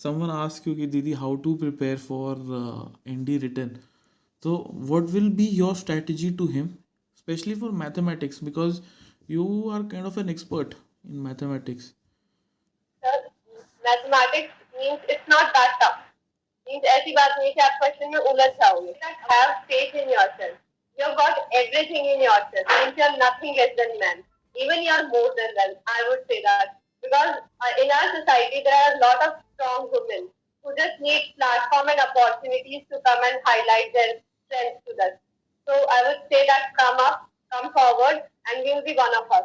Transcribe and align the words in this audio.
Someone 0.00 0.30
ask 0.32 0.68
you 0.68 0.74
कि, 0.74 0.86
दीदी 0.86 1.12
how 1.14 1.36
to 1.44 1.54
prepare 1.56 1.96
for 1.98 2.36
N 3.08 3.24
D 3.24 3.36
written 3.38 3.76
तो 4.42 4.56
what 4.90 5.10
will 5.10 5.28
be 5.36 5.46
your 5.54 5.74
strategy 5.76 6.30
to 6.36 6.46
him 6.48 6.68
specially 7.18 7.54
for 7.54 7.70
mathematics 7.80 8.42
because 8.44 8.80
you 9.30 9.46
are 9.70 9.82
kind 9.88 10.06
of 10.06 10.18
an 10.20 10.30
expert 10.30 10.74
in 11.06 11.18
mathematics 11.26 11.92
mathematics 13.84 14.54
because 27.02 27.36
uh, 27.60 27.72
in 27.82 27.90
our 27.90 28.14
society 28.20 28.62
there 28.64 28.74
are 28.74 28.94
a 28.96 29.00
lot 29.00 29.22
of 29.26 29.32
strong 29.54 29.90
women 29.92 30.28
who 30.62 30.74
just 30.76 31.00
need 31.00 31.34
platform 31.38 31.88
and 31.88 32.00
opportunities 32.00 32.82
to 32.92 33.00
come 33.04 33.18
and 33.24 33.40
highlight 33.44 33.92
their 33.94 34.20
strengths 34.46 34.84
to 34.86 34.92
us. 35.04 35.12
So 35.66 35.72
I 35.72 36.02
would 36.08 36.20
say 36.30 36.46
that 36.46 36.76
come 36.78 37.00
up, 37.00 37.28
come 37.52 37.72
forward, 37.72 38.22
and 38.48 38.66
you'll 38.66 38.84
be 38.84 38.94
one 38.94 39.14
of 39.16 39.30
us. 39.32 39.44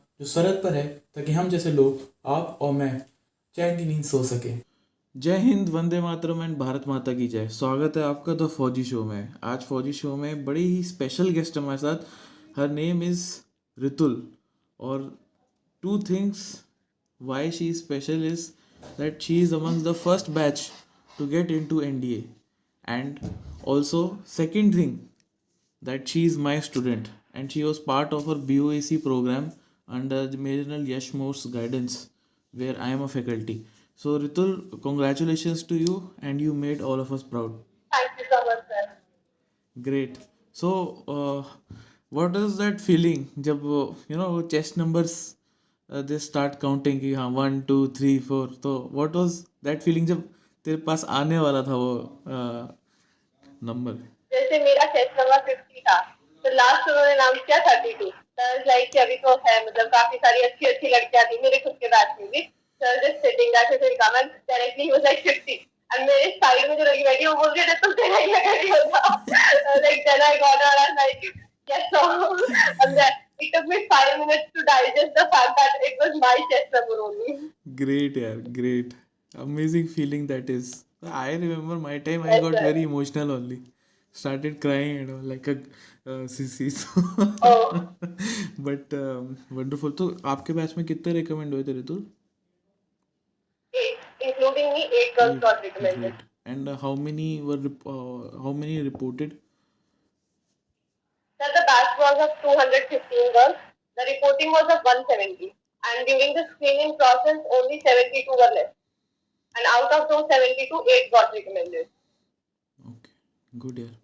जो 0.21 0.27
सरहद 0.27 0.59
पर 0.63 0.73
है, 0.73 0.87
ताकि 1.15 1.31
हम 1.31 1.47
जैसे 1.49 1.71
लोग, 1.71 1.99
आप 2.25 2.57
और 2.61 2.71
मैं 2.71 3.01
चैन 3.55 3.77
की 3.77 3.85
नींद 3.85 4.03
सो 4.03 4.23
सकें। 4.23 4.61
जय 5.15 5.37
हिंद, 5.37 5.69
वंदे 5.69 6.01
मातरम 6.01 6.41
एंड 6.43 6.57
भारत 6.57 6.83
माता 6.87 7.13
की 7.13 7.27
जय। 7.27 7.47
स्वागत 7.47 7.95
है 7.97 8.03
आपका 8.03 8.33
द 8.33 8.47
फौजी 8.47 8.83
शो 8.83 9.03
में। 9.03 9.33
आज 9.43 9.61
फौजी 9.61 9.93
शो 9.93 10.15
में 10.15 10.43
बड़ी 10.45 10.65
ही 10.65 10.83
स्पेशल 10.83 11.29
गेस्ट 11.29 11.57
हमारे 11.57 11.77
साथ। 11.77 12.59
हर 12.59 12.69
नेम 12.69 13.01
इज़ 13.03 13.23
रितुल 13.77 14.21
और 14.79 15.17
two 15.83 15.97
things 15.99 16.43
why 17.21 17.51
she 17.51 17.73
special 17.73 18.25
is 18.25 18.47
that 18.97 19.21
she 19.21 19.39
is 19.41 19.55
among 19.55 19.83
the 19.83 19.93
first 19.93 20.29
batch 20.29 20.69
to 21.17 21.27
get 21.27 21.51
into 21.65 21.81
N 21.81 21.99
D 21.99 22.13
and 22.89 23.19
also 23.67 24.03
second 24.27 24.73
thing 24.75 24.97
that 25.81 26.07
she 26.07 26.23
is 26.25 26.37
my 26.39 26.61
student 26.61 27.07
and 27.35 27.49
she 27.49 27.63
was 27.63 27.79
part 27.87 28.13
of 28.13 28.29
our 28.29 28.45
B 28.45 28.59
O 28.59 28.71
A 28.71 28.81
C 28.81 28.97
programme 28.97 29.49
under 29.91 30.25
the 30.27 30.37
Major 30.37 30.77
Yash 30.93 31.13
Moore's 31.13 31.45
guidance 31.45 32.09
where 32.53 32.75
I 32.79 32.89
am 32.89 33.01
a 33.01 33.07
faculty. 33.07 33.65
So 33.95 34.17
Ritul, 34.19 34.81
congratulations 34.81 35.63
to 35.63 35.75
you 35.75 36.11
and 36.21 36.41
you 36.41 36.53
made 36.53 36.81
all 36.81 36.99
of 36.99 37.11
us 37.11 37.23
proud. 37.23 37.53
Thank 37.91 38.11
you 38.19 38.25
so 38.31 38.43
much, 38.45 38.63
sir. 38.69 38.91
Great. 39.89 40.17
So, 40.53 41.03
uh, 41.07 41.77
what 42.09 42.35
is 42.35 42.57
that 42.57 42.81
feeling 42.81 43.29
जब 43.39 43.61
you 44.09 44.17
know 44.17 44.41
chest 44.53 44.77
numbers 44.77 45.35
uh, 45.89 46.01
they 46.01 46.17
start 46.19 46.59
counting 46.59 46.99
कि 46.99 47.13
हाँ 47.15 47.29
one 47.33 47.61
two 47.67 47.87
three 47.99 48.17
four 48.19 48.47
तो 48.65 48.73
what 48.91 49.15
was 49.19 49.37
that 49.63 49.83
feeling 49.83 50.05
जब 50.07 50.23
तेरे 50.65 50.77
पास 50.87 51.05
आने 51.19 51.37
वाला 51.39 51.61
था 51.67 51.75
वो 51.75 51.93
नंबर 53.69 53.93
जैसे 54.33 54.59
मेरा 54.63 54.85
टेस्ट 54.93 55.19
नंबर 55.19 55.39
फिफ्टी 55.45 55.81
था 55.87 55.99
तो 56.43 56.53
लास्ट 56.55 56.89
उन्होंने 56.89 57.15
नाम 57.17 57.33
किया 57.47 57.59
थर्टी 57.67 57.93
टू 57.99 58.11
लाइक 58.39 58.97
अभी 58.97 59.15
तो 59.25 59.35
है 59.47 59.65
मतलब 59.65 59.87
काफ़ी 59.95 60.17
सारी 60.17 60.41
अच्छी 60.41 60.65
अच्छी 60.65 60.95
लड़कियाँ 60.95 61.25
थी 61.31 61.41
मेरे 61.43 61.57
खुद 61.65 61.77
के 61.81 61.87
बैच 61.95 62.15
में 62.21 62.29
भी 62.31 62.41
sir 62.81 63.01
just 63.03 63.27
sitting 63.27 63.53
that 63.55 63.73
is 63.73 63.97
come 64.01 64.17
and 64.17 64.29
directly 64.29 64.83
he 64.83 64.91
was 64.91 65.03
like 65.03 65.23
50 65.27 65.49
and 65.93 66.07
मेरे 66.09 66.29
साइड 66.43 66.69
में 66.69 66.77
जो 66.77 66.83
लड़की 66.83 67.03
बैठी 67.03 67.25
वो 67.25 67.33
बोल 67.35 67.49
रही 67.49 67.65
है 67.69 67.79
तुम 67.81 67.93
तेरा 68.01 68.25
क्या 68.25 68.39
कर 68.39 68.57
रही 68.57 68.69
हो 68.69 69.81
like 69.87 70.03
then 70.09 70.21
I 70.29 70.37
got 70.45 70.63
I 70.69 70.93
like 71.01 71.31
yes 71.69 71.83
so 71.93 71.99
and 72.83 72.97
then 72.97 73.11
it 73.39 73.51
took 73.53 73.67
me 73.71 73.77
5 73.89 74.19
minutes 74.21 74.47
to 74.55 74.63
digest 74.69 75.11
the 75.17 75.25
fact 75.33 75.59
that 75.59 75.85
it 75.89 75.99
was 76.03 76.17
my 76.23 76.31
chest 76.51 76.77
number 76.77 76.97
only 77.07 77.35
great 77.81 78.17
यार 78.23 78.39
great 78.59 78.95
amazing 79.45 79.91
feeling 79.97 80.25
that 80.31 80.49
is 80.55 80.71
I 81.25 81.29
remember 81.43 81.77
my 81.83 81.99
time 82.07 82.25
I 82.31 82.39
got 82.47 82.57
very 82.67 82.83
emotional 82.89 83.35
only 83.37 83.59
started 84.15 84.59
crying 84.65 84.97
and 85.03 85.13
all 85.15 85.23
like 85.33 85.47
a 85.47 85.55
uh, 86.05 86.27
so 86.27 87.01
oh 87.43 87.87
but 88.59 88.93
um, 88.93 89.37
wonderful 89.51 89.91
तो 90.01 90.09
आपके 90.25 90.53
batch 90.53 90.77
में 90.77 90.85
कितने 90.87 91.13
recommend 91.13 91.53
हुए 91.53 91.63
थे 91.63 91.73
Ritul 91.73 92.05
eight, 93.73 93.99
including 94.21 94.73
me 94.73 94.83
eight 94.99 95.17
girls 95.17 95.39
got 95.39 95.63
recommended 95.63 96.11
Great. 96.11 96.27
And 96.45 96.67
uh, 96.67 96.75
how 96.75 96.95
many 96.95 97.41
were 97.41 97.57
rep- 97.57 97.85
uh, 97.85 98.43
how 98.43 98.51
many 98.51 98.81
reported? 98.81 99.37
Sir, 101.39 101.49
the 101.55 101.63
batch 101.67 101.99
was 101.99 102.23
of 102.25 102.31
215 102.41 103.33
girls. 103.33 103.55
The 103.97 104.05
reporting 104.09 104.51
was 104.51 104.63
of 104.63 104.83
170. 104.83 105.53
And 105.83 106.07
during 106.07 106.33
the 106.33 106.47
screening 106.53 106.97
process, 106.97 107.37
only 107.51 107.79
72 107.79 108.25
were 108.31 108.53
left. 108.55 108.75
And 109.55 109.65
out 109.75 109.91
of 109.91 110.09
those 110.09 110.25
72, 110.31 110.83
8 110.89 111.11
got 111.11 111.33
recommended. 111.33 111.87
Okay, 112.89 113.13
good 113.59 113.77
year. 113.77 114.00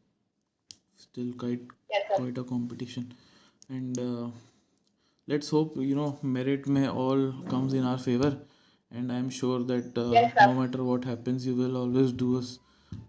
Still 1.18 1.34
quite 1.34 1.62
Yes, 1.92 2.04
quite 2.16 2.38
a 2.38 2.44
competition, 2.44 3.06
and 3.76 4.00
uh, 4.00 4.26
let's 5.28 5.48
hope 5.50 5.78
you 5.84 5.96
know 6.00 6.10
merit 6.22 6.68
may 6.68 6.84
all 7.04 7.24
comes 7.54 7.74
in 7.74 7.88
our 7.92 7.98
favor, 8.04 8.30
and 8.92 9.12
I'm 9.12 9.32
sure 9.38 9.64
that 9.72 9.98
uh, 9.98 10.12
Yes, 10.12 10.36
no 10.42 10.54
matter 10.60 10.84
what 10.84 11.08
happens, 11.12 11.48
you 11.48 11.56
will 11.56 11.80
always 11.82 12.14
do 12.22 12.30
us 12.42 12.52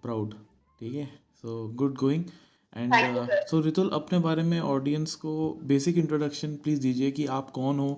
proud. 0.06 0.38
ठीक 0.80 0.94
है? 0.94 1.06
So 1.42 1.58
good 1.82 2.00
going. 2.04 2.24
And. 2.76 2.94
So 3.50 3.60
Ritul 3.60 3.90
अपने 4.00 4.18
बारे 4.28 4.42
में 4.42 4.58
audience 4.60 5.14
को 5.26 5.36
basic 5.74 5.98
introduction 5.98 6.56
please 6.64 6.80
दीजिए 6.82 7.10
कि 7.20 7.26
आप 7.36 7.50
कौन 7.60 7.78
हो 7.78 7.92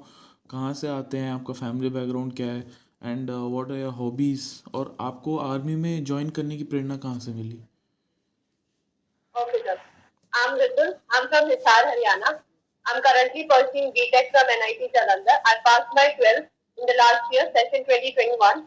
कहाँ 0.51 0.75
से 0.75 0.89
आते 0.89 1.19
हैं 1.19 1.33
आपका 1.33 1.55
फैमिली 1.65 1.91
बैकग्राउंड 2.01 2.37
क्या 2.37 2.53
है 2.53 2.67
and 3.05 3.31
what 3.31 3.71
are 3.71 3.79
your 3.79 3.93
hobbies 4.03 4.53
और 4.75 4.97
आपको 5.01 5.39
आर्मी 5.49 5.77
में 5.87 6.05
ज्वाइन 6.05 6.31
करने 6.41 6.57
की 6.59 6.65
प्रेरणा 6.75 6.97
कहाँ 6.97 7.19
से 7.19 7.35
मिली. 7.35 7.61
I'm 10.51 10.59
Ritul. 10.59 10.99
I'm 11.15 11.29
from 11.31 11.47
Hisar, 11.47 11.83
Haryana. 11.87 12.43
I'm 12.91 13.01
currently 13.03 13.47
pursuing 13.47 13.95
BTech 13.95 14.35
from 14.35 14.51
NIT 14.51 14.83
Jalandhar. 14.91 15.39
I 15.47 15.55
passed 15.65 15.95
my 15.95 16.11
12th 16.19 16.51
in 16.75 16.85
the 16.91 16.97
last 16.99 17.23
year, 17.31 17.47
session 17.55 17.87
2021. 17.87 18.67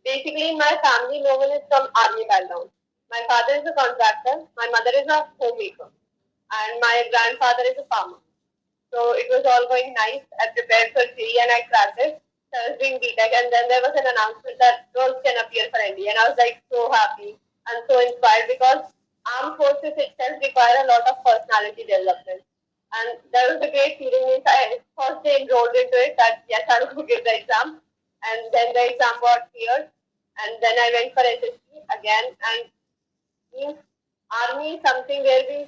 Basically, 0.00 0.56
my 0.56 0.72
family, 0.80 1.20
no 1.20 1.36
one 1.36 1.52
is 1.52 1.60
from 1.68 1.92
army 1.92 2.24
background. 2.24 2.72
My 3.12 3.20
father 3.28 3.60
is 3.60 3.68
a 3.68 3.76
contractor. 3.76 4.48
My 4.56 4.64
mother 4.72 4.96
is 4.96 5.04
a 5.12 5.28
homemaker. 5.36 5.92
And 5.92 6.80
my 6.80 7.04
grandfather 7.12 7.68
is 7.68 7.76
a 7.76 7.84
farmer. 7.92 8.24
So 8.88 9.12
it 9.12 9.28
was 9.28 9.44
all 9.44 9.68
going 9.68 9.92
nice. 9.92 10.24
I 10.40 10.48
prepared 10.56 10.96
for 10.96 11.04
CE 11.04 11.36
and 11.36 11.52
I 11.52 11.68
cracked 11.68 12.00
it. 12.00 12.16
I 12.56 12.72
was 12.72 12.80
doing 12.80 12.96
BTech 12.96 13.32
and 13.44 13.52
then 13.52 13.68
there 13.68 13.84
was 13.84 13.92
an 13.92 14.08
announcement 14.08 14.56
that 14.56 14.88
girls 14.96 15.20
can 15.20 15.36
appear 15.44 15.68
for 15.68 15.84
ND 15.84 16.00
and 16.00 16.16
I 16.16 16.32
was 16.32 16.40
like 16.40 16.64
so 16.72 16.88
happy 16.88 17.36
and 17.36 17.78
so 17.84 18.00
inspired 18.00 18.48
because 18.48 18.88
armed 19.26 19.56
forces 19.56 19.94
itself 19.96 20.40
require 20.42 20.76
a 20.84 20.88
lot 20.88 21.04
of 21.08 21.22
personality 21.24 21.84
development. 21.84 22.42
And 22.90 23.22
that 23.32 23.46
was 23.54 23.60
a 23.62 23.70
great 23.70 23.98
feeling. 23.98 24.42
I 24.46 24.82
first 24.98 25.22
day 25.22 25.42
enrolled 25.42 25.76
into 25.76 25.98
it 26.02 26.16
that 26.18 26.42
yes, 26.48 26.66
I'll 26.68 26.90
go 26.94 27.02
give 27.10 27.22
the 27.24 27.34
exam. 27.38 27.78
And 28.26 28.40
then 28.52 28.72
the 28.74 28.84
exam 28.94 29.14
got 29.22 29.48
cleared. 29.54 29.88
And 30.40 30.52
then 30.60 30.74
I 30.74 30.88
went 30.96 31.14
for 31.14 31.22
SSC 31.22 31.84
again. 31.94 32.26
And 32.34 33.78
army 34.30 34.74
is 34.74 34.82
something 34.86 35.22
where 35.22 35.44
we 35.48 35.58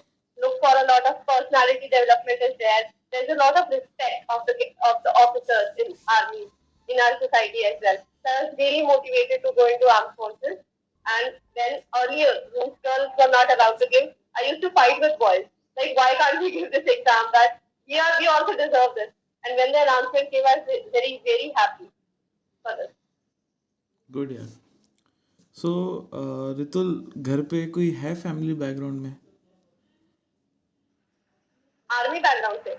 look 0.40 0.54
for 0.58 0.72
a 0.72 0.86
lot 0.88 1.04
of 1.06 1.22
personality 1.26 1.86
development 1.90 2.40
is 2.42 2.56
there. 2.58 2.84
There's 3.12 3.30
a 3.30 3.38
lot 3.38 3.54
of 3.56 3.68
respect 3.68 4.24
of 4.32 4.42
the 4.48 4.54
of 4.88 5.02
the 5.04 5.12
officers 5.20 5.76
in 5.78 5.92
army 6.08 6.48
in 6.88 6.96
our 6.98 7.14
society 7.20 7.68
as 7.68 7.76
well. 7.82 7.98
So 8.24 8.26
I 8.26 8.44
was 8.44 8.54
really 8.58 8.82
motivated 8.82 9.44
to 9.44 9.52
go 9.54 9.66
into 9.66 9.86
armed 9.86 10.16
forces. 10.16 10.64
And 11.06 11.34
then 11.56 11.82
earlier, 12.00 12.32
when 12.54 12.68
girls 12.84 13.10
were 13.18 13.30
not 13.30 13.52
allowed 13.52 13.78
to 13.78 13.88
give, 13.90 14.14
I 14.36 14.48
used 14.48 14.62
to 14.62 14.70
fight 14.70 15.00
with 15.00 15.18
boys. 15.18 15.44
Like, 15.76 15.96
why 15.96 16.14
can't 16.18 16.40
we 16.40 16.50
give 16.50 16.70
this 16.70 16.84
exam? 16.86 17.26
That 17.32 17.60
are, 17.90 18.20
we 18.20 18.26
also 18.26 18.52
deserve 18.52 18.94
this. 18.94 19.10
And 19.44 19.56
when 19.56 19.72
the 19.72 19.82
announcement 19.82 20.30
came, 20.30 20.44
I 20.46 20.58
was 20.58 20.90
very, 20.92 21.20
very 21.24 21.52
happy 21.56 21.90
for 22.64 22.76
this. 22.76 22.92
Good 24.10 24.32
यार 24.32 24.48
so 25.56 25.70
Ritul 26.58 26.88
घर 27.18 27.40
पे 27.50 27.66
कोई 27.76 27.90
है 28.00 28.14
family 28.22 28.54
background 28.62 29.00
में 29.02 29.16
army 31.90 32.18
background 32.26 32.64
से 32.64 32.74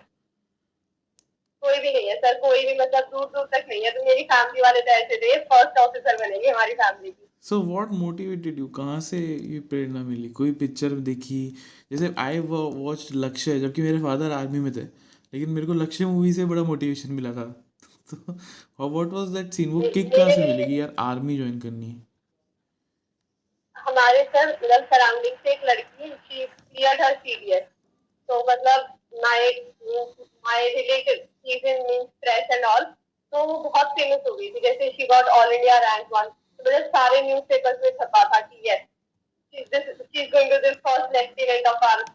कोई 1.64 1.80
भी 1.80 1.94
नहीं 1.94 2.10
है 2.10 2.16
सर 2.26 2.40
कोई 2.42 2.66
भी 2.66 2.76
मतलब 2.80 3.10
दूर 3.12 3.26
दूर 3.36 3.46
तक 3.54 3.66
नहीं 3.70 3.82
है 3.84 3.92
तो 3.98 4.04
मेरी 4.06 4.24
फैमिली 4.32 4.62
वाले 4.62 4.82
तो 4.82 4.92
ऐसे 4.92 5.18
थे 5.24 5.38
फ़र्स्ट 5.52 5.80
ऑफिसर 5.86 6.18
बनेंगे 6.18 6.50
हमारी 6.50 6.74
फैमिली 6.82 7.12
की 7.12 7.23
सो 7.46 7.60
व्हाट 7.62 7.90
मोटिवेटेड 7.94 8.60
यू 8.60 8.68
कहाँ 8.76 9.00
से 9.02 9.18
ये 9.18 9.60
प्रेरणा 9.70 10.04
मिली? 10.04 10.30
कोई 10.30 10.52
पिक्चर 10.54 10.90
देखी? 11.08 11.40
जैसे 11.92 12.14
आई 12.18 12.40
वॉच 12.42 13.08
लक्ष्य 13.14 13.60
जबकि 13.60 13.82
मेरे 13.82 13.98
फादर 14.04 14.32
आर्मी 14.32 14.60
में 14.60 14.72
थे, 14.74 14.82
लेकिन 14.82 15.50
मेरे 15.50 15.68
को 15.68 15.74
लक्ष्य 15.74 16.06
मूवी 16.06 16.32
से 16.34 16.46
बड़ा 16.46 16.64
मोटिवेशन 16.64 17.12
मिला 17.12 17.32
था। 17.34 17.46
तो 18.12 18.88
व्हाट 18.90 19.14
वाज 19.14 19.28
दैट 19.30 19.52
सीन 19.54 19.70
वो 19.70 19.82
किक 19.94 20.12
कहाँ 20.12 20.30
से 20.30 20.46
मिली 20.46 20.66
कि 20.66 20.80
यार 20.80 20.94
आर्मी 21.00 21.36
ज्वाइन 21.38 21.60
करनी 21.60 21.86
है? 21.86 21.96
हमारे 23.76 24.24
सर 24.26 24.50
मतलब 24.50 24.86
सराउंडिंग 24.94 25.36
से 25.38 25.52
एक 25.54 25.66
लड़की 25.70 26.10
शी 26.10 26.46
क्लियर 26.46 27.02
हर 27.02 27.16
सीडीएस 27.16 27.64
तो 28.30 28.40
मतलब 28.50 28.86
my 29.24 29.50
my 30.46 30.70
relative 30.76 31.16
she 31.16 31.56
is 31.56 31.68
in 31.68 31.84
means 31.90 32.08
press 32.22 32.48
and 32.52 32.66
all 32.66 32.84
तो 32.84 33.44
वो 33.44 33.58
बहुत 33.60 33.92
फ़ेमस 34.00 34.24
हो 34.28 34.36
गई 34.36 34.50
थी, 34.50 34.60
जैसे 34.60 34.90
she 34.92 35.08
got 35.08 35.26
all 35.36 35.54
India 35.54 35.78
rank 35.80 36.08
one 36.14 36.32
मतलब 36.66 36.90
सारे 36.98 37.22
न्यूज़पेपर्स 37.22 37.80
में 37.84 37.92
छपा 38.02 38.24
था 38.34 38.40
कि 38.42 38.70
yes 38.70 38.82
she 39.54 40.22
is 40.24 40.30
going 40.32 40.52
to 40.52 40.58
this 40.68 40.78
first 40.88 41.16
lieutenant 41.16 41.68
of 41.68 41.86
our 41.86 42.06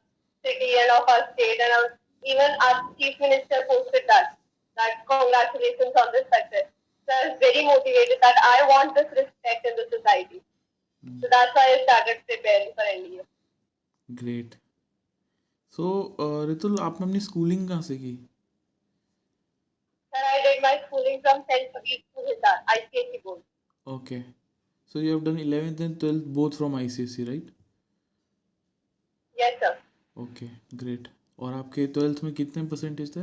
city 0.44 0.70
and 0.80 0.90
of 0.96 1.08
our 1.08 1.22
state 1.32 1.60
and 1.60 1.72
our, 1.76 1.86
even 2.24 2.50
our 2.66 2.94
chief 2.98 3.18
minister 3.20 3.58
posted 3.70 4.04
that 4.06 4.36
that 4.76 5.02
congratulations 5.10 5.94
on 6.02 6.12
this 6.12 6.26
success. 6.30 6.66
So 7.08 7.14
I 7.14 7.28
was 7.28 7.36
very 7.40 7.64
motivated 7.66 8.18
that 8.22 8.38
I 8.42 8.66
want 8.68 8.94
this 8.94 9.10
respect 9.10 9.66
in 9.66 9.74
the 9.74 9.86
society. 9.90 10.42
So 11.04 11.26
that's 11.30 11.54
why 11.54 11.66
I 11.74 11.82
started 11.82 12.22
preparing 12.28 12.72
for 12.78 12.86
NDA. 12.94 13.24
Great 14.08 14.54
so 15.72 15.86
Ritul 16.48 16.78
आपने 16.80 17.06
अपनी 17.06 17.20
schooling 17.20 17.68
कहाँ 17.68 17.82
से 17.88 17.96
की 17.96 18.12
Sir, 20.12 20.22
I 20.28 20.38
did 20.44 20.62
my 20.62 20.70
schooling 20.84 21.20
from 21.24 21.42
St. 21.50 21.66
Kabir 21.74 21.98
to 21.98 22.24
Hisar, 22.28 22.54
ICSE 22.76 23.22
board. 23.24 23.42
Okay 23.86 24.20
so 24.92 25.00
you 25.00 25.08
have 25.08 25.24
done 25.24 25.36
11th 25.36 25.80
and 25.80 25.98
12th 25.98 26.26
both 26.38 26.54
from 26.60 26.76
ICSE 26.80 27.26
right 27.28 27.50
Yes, 29.36 29.58
sir. 29.62 29.74
Okay 30.16 30.46
great 30.76 31.08
और 31.38 31.52
आपके 31.52 31.86
12th 31.86 32.24
में 32.24 32.32
कितने 32.32 32.62
percentage 32.62 33.16
थे? 33.16 33.20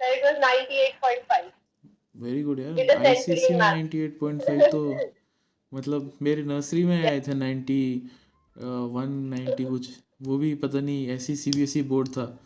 Sir, 0.00 0.10
it 0.16 0.24
was 0.24 0.40
98.5. 0.40 1.52
Very 2.16 2.42
good 2.42 2.60
यार. 2.60 3.06
ICSE 3.06 3.46
in 3.46 3.52
में 3.52 3.60
math. 3.60 3.76
98.5 3.76 4.72
तो 4.72 4.98
मतलब 5.74 6.12
मेरे 6.22 6.42
नर्सरी 6.42 6.84
में 6.84 7.06
आए 7.06 7.20
थे 7.20 7.34
90 7.34 8.10
वन 8.92 9.12
नाइन्टी 9.12 9.64
कुछ। 9.64 9.90
वो 10.22 10.38
भी 10.38 10.54
पता 10.54 10.80
नहीं 10.80 11.08
ऐसी 11.08 11.36
सीबीएसई 11.36 11.82
बोर्ड 11.82 12.08
था। 12.08 12.40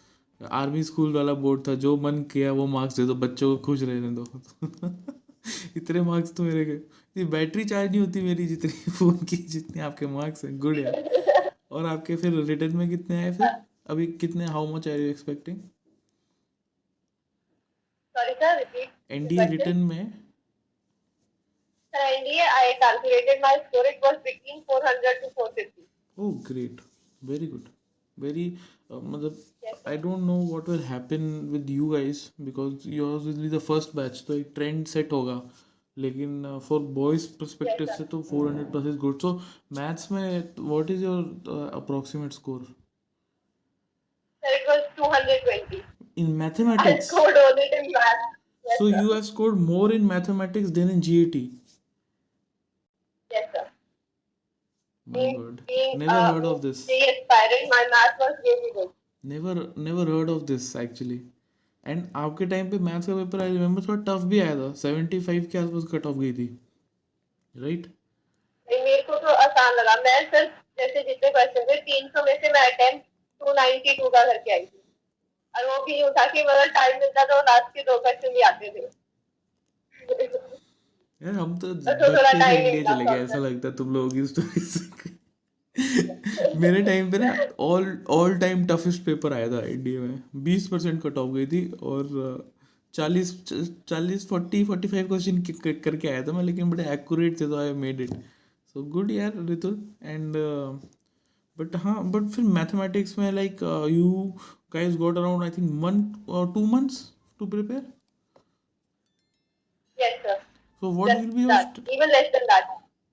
आर्मी 0.50 0.82
स्कूल 0.82 1.12
वाला 1.12 1.34
बोर्ड 1.34 1.68
था। 1.68 1.74
जो 1.74 1.96
मन 1.96 2.22
किया 2.22 2.52
वो 2.52 2.66
मार्क्स 2.66 2.96
दे 2.96 3.06
दो 3.06 3.14
बच्चों 3.14 3.56
को 3.56 3.62
खुश 3.64 3.82
रहने 3.82 4.10
दो। 4.10 4.24
इतने 5.76 6.02
मार्क्स 6.02 6.34
तो 6.34 6.42
मेरे 6.42 6.64
के 6.64 7.24
बैटरी 7.24 7.64
चार्ज 7.64 7.90
नहीं 7.90 8.00
होती 8.00 8.20
मेरी 8.20 8.46
जितनी 8.46 8.70
फ़ोन 8.98 9.18
की 9.24 9.36
जितने 9.36 9.82
आपके 9.82 10.06
मार्क्स 10.06 10.44
हैं 10.44 10.58
गुड 10.58 10.78
यार 10.78 11.52
और 11.70 11.86
आपके 11.86 12.16
फिर 12.16 12.42
रिटर्न 12.44 12.76
में 12.76 12.88
कितने 12.88 13.24
आए 13.24 13.32
फिर 13.32 13.46
अभी 13.86 14.06
कितने 14.06 14.44
how 14.46 14.74
much 14.74 14.88
are 14.88 14.98
you 14.98 15.10
expecting. 15.10 15.58
NDA 19.10 19.46
written 19.46 19.76
में 19.76 20.22
NDA, 21.94 22.40
I 22.40 22.74
calculated 22.80 23.40
my 23.42 23.56
score. 23.68 23.84
It 23.84 23.98
was 24.02 24.16
between 24.24 24.64
400 24.64 25.20
to 25.22 25.30
450. 25.34 25.82
Oh, 26.18 26.32
great. 26.32 26.80
Very 27.22 27.46
good. 27.46 27.68
Very, 28.18 28.58
uh, 28.58 28.81
मतलब 29.00 29.36
Yes. 29.64 29.76
I 29.86 29.96
don't 30.04 30.26
know 30.28 30.38
what 30.52 30.68
will 30.70 30.82
happen 30.86 31.26
with 31.52 31.68
you 31.70 31.88
guys 31.94 32.20
because 32.46 32.84
yours 32.84 33.24
will 33.28 33.36
be 33.42 33.48
the 33.52 33.60
first 33.66 33.92
batch 33.98 34.22
तो 34.26 34.34
एक 34.38 34.52
trend 34.56 34.88
set 34.92 35.12
होगा 35.12 35.36
लेकिन 36.04 36.42
uh, 36.50 36.58
for 36.68 36.78
boys 36.98 37.26
perspective 37.42 37.88
Yes, 37.88 37.98
से 37.98 38.04
तो 38.14 38.22
400 38.30 38.64
plus 38.72 38.88
is 38.92 38.96
good 39.04 39.20
so 39.26 39.32
maths 39.78 40.10
में 40.12 40.54
what 40.72 40.90
is 40.96 41.00
your 41.06 41.18
uh, 41.56 41.68
approximate 41.80 42.32
score 42.40 42.60
Sir, 44.44 44.52
it 44.58 44.64
was 44.68 44.82
220. 44.96 45.82
in 46.16 46.26
I 46.26 46.36
mathematics 46.44 47.06
scored 47.08 47.36
only 47.42 47.66
in 47.78 47.92
math. 47.92 48.24
Yes, 48.66 48.78
so 48.78 48.88
sir. 48.90 48.96
you 49.02 49.12
have 49.12 49.24
scored 49.26 49.58
more 49.68 49.92
in 49.92 50.06
mathematics 50.06 50.70
than 50.80 50.90
in 50.96 51.00
GAT 51.10 51.36
Yes, 53.30 53.46
sir. 53.54 53.66
My 55.12 55.18
Being- 55.18 55.38
god 55.38 55.60
being, 55.70 55.98
never 55.98 56.18
uh, 56.18 56.32
heard 56.32 56.44
of 56.50 56.60
this. 56.62 56.82
Being 56.86 57.02
aspirant, 57.12 57.72
my 57.72 57.80
math 57.94 58.20
was 58.24 58.36
really 58.48 58.72
good. 58.76 58.90
Never 59.24 59.58
never 59.78 60.08
heard 60.10 60.30
of 60.30 60.42
this 60.42 60.74
actually 60.76 61.20
and 61.86 62.06
आपके 62.16 62.46
time 62.46 62.70
पे 62.70 62.78
maths 62.86 63.06
का 63.06 63.14
paper 63.14 63.42
I 63.42 63.52
remember 63.52 63.82
थोड़ा 63.88 64.02
tough 64.08 64.24
भी 64.32 64.40
आया 64.40 64.54
था. 64.56 64.72
75 64.82 65.46
के 65.52 65.58
आसपास 65.58 65.84
cut 65.92 66.06
off 66.06 66.16
गई 66.16 66.32
थी. 66.32 66.46
राइट 67.54 67.86
मेरे 68.68 69.02
को 69.02 69.18
तो 69.18 69.34
आसान 69.44 69.74
लगा. 69.74 69.94
मैं 70.02 70.18
सिर्फ़ 70.30 70.50
जैसे 70.78 71.02
जितने 71.08 71.30
क्वेश्चन 71.30 71.66
थे 71.70 71.76
तीन 71.80 72.08
सौ 72.08 72.24
में 72.24 72.34
से 72.42 72.52
मैं 72.52 72.62
अटेम्प्ट 72.72 73.06
टू 73.40 73.52
नाइनटी 73.52 73.96
टू 73.96 74.08
का 74.08 74.24
करके 74.24 74.52
आई 74.52 74.64
थी. 74.66 74.82
और 75.54 75.66
वो 75.66 75.84
भी 75.84 76.00
यूँ 76.00 76.10
था 76.10 76.26
कि 76.26 76.42
मतलब 76.42 76.74
टाइम 76.74 77.00
मिलता 77.00 77.24
तो 77.24 77.40
लास्ट 77.50 77.74
के 77.74 77.82
दो 77.82 77.98
क्वेश्चन 77.98 78.34
भी 78.34 78.40
आते 78.40 78.72
थे. 78.76 78.86
यार 81.22 81.34
हम 81.34 81.58
तो 81.58 81.74
तो 81.74 81.92
थोड़ा 81.92 82.22
बच्चे 82.22 82.38
से 82.38 82.82
time 82.82 82.86
चले 82.86 83.04
गए 83.04 83.24
ऐसा 83.24 83.38
लगता 83.38 83.68
है 83.68 83.74
तुम 83.76 83.92
लोगों 83.94 84.10
की 84.10 84.26
स्टोरी 84.26 84.60
से 84.60 84.80
मेरे 85.76 86.82
टाइम 86.82 87.10
पे 87.12 87.18
ना 87.18 87.34
all 87.60 87.86
all 88.10 88.38
time 88.38 88.64
toughest 88.66 89.04
paper 89.04 89.32
आया 89.32 89.48
था 89.52 89.60
इंडिया 89.66 90.00
में। 90.00 90.22
बीस 90.44 90.66
परसेंट 90.68 91.00
कट 91.02 91.18
ऑफ़ 91.18 91.30
गई 91.34 91.46
थी 91.46 91.70
और 91.82 92.50
चालीस 92.94 93.32
चालीस 93.88 94.28
फोर्टी 94.28 94.64
फोर्टी 94.64 94.88
फाइव 94.88 95.08
क्वेश्चन 95.08 95.42
करके 95.84 96.08
आया 96.08 96.22
था 96.26 96.32
मैं 96.32 96.42
लेकिन 96.44 96.70
बड़े 96.70 96.84
एक्यूरेट 96.92 97.40
थे 97.40 97.46
तो 97.46 97.58
I 97.58 97.72
made 97.84 98.00
it 98.00 98.10
so 98.74 98.82
good 98.96 99.10
यार 99.10 99.32
रितुल 99.48 99.82
एंड 100.02 100.36
बट 101.58 101.76
हाँ 101.84 101.96
बट 102.10 102.28
फिर 102.30 102.44
मैथमेटिक्स 102.58 103.18
में 103.18 103.30
like 103.32 103.62
you 103.92 104.12
guys 104.74 104.96
got 104.96 105.18
around 105.18 105.44
I 105.44 105.50
think 105.50 105.70
month 105.84 106.28
और 106.28 106.52
two 106.52 106.66
months 106.66 107.02
to 107.38 107.46
prepare 107.46 107.90
yes 109.98 110.14
sir. 110.22 110.38
So 110.82 110.90
what 110.92 111.10
Just 111.10 111.20
will 111.20 111.34
be 111.34 111.44
that, 111.48 111.78
your 111.78 111.96
even 111.96 112.16
less 112.16 112.32
than 112.36 112.48
that. 112.52 112.70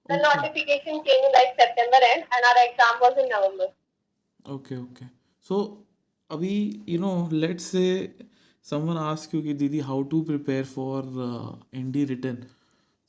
The 0.10 0.16
Okay. 0.16 0.24
notification 0.24 1.04
came 1.08 1.25
in 1.28 1.34
like 1.38 1.54
September 1.60 2.00
end 2.13 2.25
and 2.38 2.48
our 2.51 2.60
exam 2.68 3.00
was 3.06 3.18
in 3.24 3.30
November 3.30 3.68
Okay, 4.46 4.78
okay. 4.78 5.08
So, 5.39 5.86
Abhi, 6.32 6.82
you 6.88 6.98
know, 7.00 7.28
let's 7.32 7.66
say 7.66 8.12
someone 8.62 8.98
asks 8.98 9.34
you, 9.34 9.42
दीदी, 9.42 9.82
how 9.82 10.04
to 10.04 10.24
prepare 10.24 10.63
for 10.63 11.04
uh, 11.28 11.56
ND 11.74 12.06
written. 12.10 12.46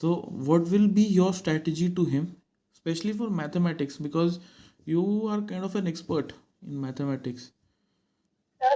So, 0.00 0.14
what 0.50 0.68
will 0.68 0.88
be 0.88 1.02
your 1.02 1.32
strategy 1.34 1.88
to 1.90 2.04
him, 2.04 2.36
especially 2.74 3.12
for 3.12 3.30
mathematics, 3.30 3.96
because 3.98 4.40
you 4.86 5.26
are 5.28 5.40
kind 5.42 5.64
of 5.64 5.76
an 5.76 5.86
expert 5.86 6.32
in 6.66 6.80
mathematics. 6.80 7.52
sir 8.62 8.72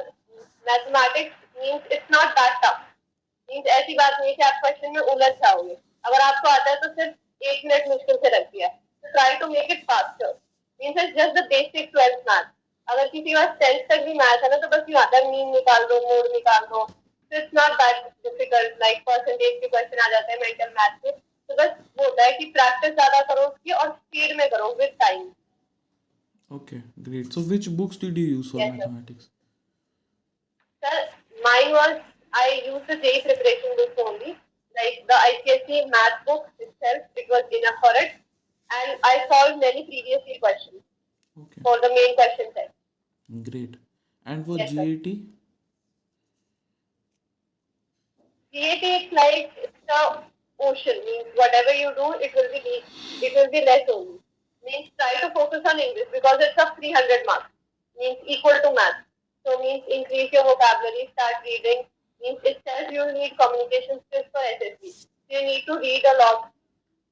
mathematics 0.66 1.34
means 1.60 1.82
it's 1.90 2.10
not 2.10 2.34
that 2.36 2.54
tough 2.62 2.80
means 3.50 3.66
ऐसी 3.78 3.94
बात 4.00 4.16
नहीं 4.20 4.30
है 4.30 4.34
कि 4.36 4.42
आप 4.42 4.60
question 4.64 4.92
में 4.96 5.00
उलझ 5.14 5.30
जाओगे 5.44 5.74
अगर 6.08 6.20
आपको 6.28 6.48
आता 6.48 6.70
है 6.70 6.76
तो 6.84 6.88
सिर्फ़ 6.94 7.16
एक 7.42 7.64
मिनट 7.64 7.88
मुश्किल 7.88 8.16
से 8.24 8.28
रख 8.36 8.50
दिया। 8.52 8.68
तो 8.68 9.10
try 9.12 9.36
to 9.38 9.46
make 9.48 9.70
it 9.72 9.82
faster 9.90 10.32
means 10.80 11.02
it's 11.02 11.14
just 11.16 11.38
the 11.38 11.44
basic 11.52 11.90
twelfth 11.92 12.28
math 12.30 12.50
अगर 12.88 13.08
किसी 13.08 13.28
के 13.28 13.34
पास 13.34 13.56
टेंथ 13.60 13.80
तक 13.90 14.04
भी 14.06 14.14
मैथ 14.18 14.42
है 14.44 14.50
ना 14.50 14.56
तो 14.64 14.68
बस 14.76 14.88
यूँ 14.88 15.00
आता 15.00 15.16
है 15.16 15.30
मीन 15.30 15.50
निकाल 15.52 15.84
दो 15.92 16.00
मोड 16.08 16.32
निकाल 16.32 16.66
दो। 16.72 16.84
तो 16.84 17.36
it's 17.36 17.54
not 17.60 17.78
that 17.82 18.04
difficult 18.26 18.80
like 18.80 18.98
percentage 19.06 19.60
के 19.60 19.68
क्वेश्चन 19.68 20.04
आ 20.06 20.10
जाते 20.10 20.32
हैं 20.32 20.40
मेंटल 20.40 20.74
मैथ 20.80 20.98
के। 21.04 21.10
तो 21.10 21.54
बस 21.54 21.70
वो 21.98 22.04
होता 22.04 22.24
है 22.24 22.32
कि 22.38 22.44
प्रैक्टिस 22.58 22.92
ज़्यादा 22.94 23.20
करो 23.32 23.46
उसकी 23.48 23.72
और 23.72 23.88
स्पीड 23.90 24.36
में 24.36 24.48
करो 24.50 24.74
with 24.80 24.96
time 25.00 25.32
Okay, 26.50 26.78
great. 27.04 27.32
So, 27.32 27.40
which 27.50 27.66
books 27.76 27.96
did 28.00 28.18
you 28.18 28.24
use 28.24 28.50
for 28.50 28.58
Yes, 28.58 28.72
sir. 28.72 28.76
mathematics? 28.78 29.28
Sir, 30.82 30.98
mine 31.46 31.70
was 31.76 31.94
I 32.32 32.42
used 32.66 32.86
the 32.86 32.96
JEE 33.04 33.22
preparation 33.22 33.72
books 33.78 34.02
only, 34.04 34.34
like 34.76 35.06
the 35.08 35.14
ICSE 35.30 35.90
math 35.90 36.24
book 36.26 36.48
itself. 36.58 37.02
It 37.16 37.26
was 37.30 37.44
enough 37.60 37.78
for 37.80 37.92
it, 38.02 38.12
and 38.78 38.98
I 39.04 39.26
solved 39.30 39.60
many 39.60 39.84
previous 39.84 40.20
year 40.26 40.38
questions 40.40 40.82
Okay, 41.40 41.62
for 41.62 41.76
the 41.80 41.88
main 41.90 42.14
question 42.16 42.52
set. 42.54 42.72
great. 43.42 43.76
And 44.26 44.44
for 44.46 44.58
Yes, 44.58 44.70
sir. 44.74 44.84
GAT? 44.84 45.06
It's 48.52 49.12
like 49.12 49.50
it's 49.56 49.80
the 49.88 50.22
ocean. 50.60 50.98
Means 51.04 51.26
whatever 51.34 51.72
you 51.74 51.90
do, 51.96 52.12
it 52.20 52.32
will 52.34 52.50
be 52.52 52.84
it 53.20 53.32
will 53.34 53.50
be 53.50 53.64
less 53.64 53.88
only. 53.92 54.18
Means 54.64 54.90
try 54.98 55.12
to 55.20 55.32
focus 55.34 55.60
on 55.68 55.78
English 55.78 56.08
because 56.12 56.38
it's 56.40 56.56
a 56.62 56.74
300 56.76 57.26
marks. 57.26 57.50
Means 57.98 58.18
equal 58.26 58.56
to 58.62 58.72
math. 58.74 59.02
So 59.44 59.58
means 59.60 59.82
increase 59.88 60.32
your 60.32 60.44
vocabulary, 60.44 61.10
start 61.12 61.42
reading. 61.44 61.82
Means 62.23 62.39
it 62.43 62.61
says 62.67 62.91
you 62.91 63.05
need 63.13 63.37
communication 63.39 63.99
skills 64.05 64.29
for 64.31 64.41
SSB. 64.55 64.93
So 64.93 65.29
you 65.35 65.43
need 65.49 65.63
to 65.67 65.77
read 65.79 66.03
a 66.13 66.15
lot. 66.23 66.51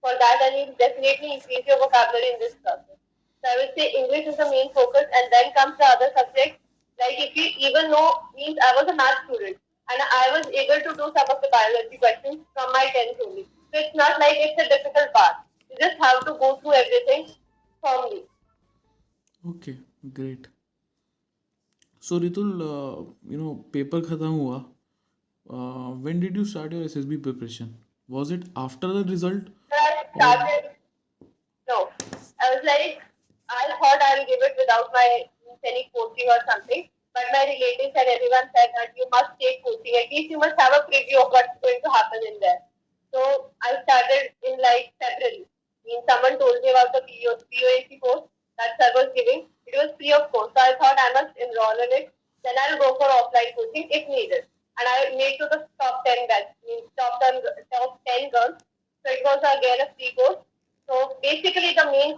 For 0.05 0.13
that, 0.13 0.41
and 0.45 0.55
you 0.59 0.75
definitely 0.79 1.33
increase 1.33 1.65
your 1.65 1.79
vocabulary 1.79 2.33
in 2.33 2.39
this 2.39 2.55
process. 2.61 2.99
So 3.41 3.49
I 3.49 3.55
would 3.59 3.71
say 3.75 3.85
English 3.97 4.27
is 4.27 4.37
the 4.37 4.45
main 4.49 4.69
focus, 4.73 5.05
and 5.19 5.25
then 5.33 5.49
comes 5.57 5.77
the 5.79 5.85
other 5.85 6.09
subjects. 6.15 6.61
Like 7.01 7.17
if 7.23 7.35
you 7.35 7.45
even 7.67 7.89
know, 7.89 8.05
means 8.35 8.61
I 8.61 8.73
was 8.77 8.91
a 8.91 8.95
math 8.95 9.25
student, 9.25 9.57
and 9.89 9.99
I 10.19 10.29
was 10.37 10.45
able 10.61 10.79
to 10.85 10.93
do 11.01 11.09
some 11.17 11.29
of 11.33 11.41
the 11.41 11.49
biology 11.51 11.97
questions 11.97 12.45
from 12.53 12.71
my 12.77 12.85
10th 12.93 13.25
only. 13.25 13.43
So 13.73 13.81
it's 13.81 13.95
not 13.95 14.19
like 14.19 14.37
it's 14.37 14.61
a 14.61 14.69
difficult 14.69 15.11
part. 15.17 15.35
You 15.71 15.81
just 15.81 15.97
have 16.05 16.21
to 16.29 16.37
go 16.45 16.55
through 16.61 16.77
everything 16.85 17.27
firmly. 17.83 18.23
Okay 19.49 19.71
great 20.15 20.47
so 22.07 22.17
Ritul 22.19 22.49
you 23.31 23.37
know 23.39 23.53
paper 23.73 24.01
ख़त्म 24.07 24.31
हुआ 24.39 24.57
uh, 25.52 25.90
when 26.06 26.20
did 26.20 26.36
you 26.36 26.44
start 26.44 26.72
your 26.72 26.84
SSB 26.84 27.22
preparation? 27.22 27.76
Was 28.08 28.30
it 28.30 28.44
after 28.56 28.88
the 28.88 29.04
result? 29.04 29.44
Started, 30.16 30.70
no, 31.68 31.88
I 32.40 32.54
was 32.54 32.64
like, 32.64 33.00
I 33.48 33.68
thought 33.80 34.02
I'll 34.02 34.26
give 34.26 34.40
it 34.40 34.54
without 34.58 34.90
my 34.92 35.24
any 35.64 35.90
coaching 35.94 36.26
or 36.28 36.40
something. 36.50 36.88
But 37.14 37.24
my 37.32 37.44
relatives 37.44 37.94
and 37.94 38.08
everyone 38.08 38.48
said 38.56 38.72
that 38.76 38.96
you 38.96 39.06
must 39.12 39.36
take 39.38 39.62
coaching. 39.64 39.94
At 40.00 40.10
least 40.10 40.30
you 40.30 40.38
must 40.38 40.58
have 40.58 40.72
a 40.72 40.82
preview 40.88 41.20
of 41.20 41.30
what's 41.30 41.54
going 41.62 41.80
to 41.84 41.90
happen 41.92 42.20
in 42.26 42.40
there. 42.40 42.60
So 43.12 43.52
I 43.62 43.76
started 43.84 44.32
in 44.48 44.56
like 44.58 44.96
February. 44.96 45.44
I 45.44 45.82
mean, 45.84 46.00
someone 46.08 46.40
told 46.40 46.56
me 46.64 46.72
about 46.72 46.96
the 46.96 47.04
PO, 47.04 47.36
POAC 47.52 48.00
course 48.00 48.26
that 48.58 48.74
sir 48.80 48.90
was 48.96 49.12
giving. 49.14 49.46
It 49.66 49.74
was 49.76 49.92
free 49.96 50.12
of 50.12 50.32
course. 50.32 50.52
So 50.56 50.60
I 50.62 50.72
thought 50.80 50.96
I 50.96 51.12
must 51.12 51.36
enroll 51.36 51.78
in 51.84 51.92
it. 52.00 52.06
Then 52.42 52.54
I'll 52.64 52.78
go 52.80 52.96
for 52.96 53.06
offline 53.06 53.52
coaching 53.54 53.86
if 53.92 54.08
needed. 54.08 54.48
And 54.76 54.86
I 54.88 55.16
made 55.16 55.36
to 55.38 55.48
the 55.50 55.60
top 55.80 56.04
10 56.06 56.28
batch, 56.28 56.48
means 56.66 56.88
top 56.98 57.20
10, 57.20 57.42
top 57.72 58.00
10 58.06 58.30
girls. 58.30 58.56
So 59.04 59.12
it 59.12 59.22
was 59.24 59.40
again 59.50 59.84
a 59.84 59.88
free 59.94 60.14
course. 60.16 60.40
So 60.88 61.18
basically 61.22 61.74
the 61.74 61.86
main 61.90 62.16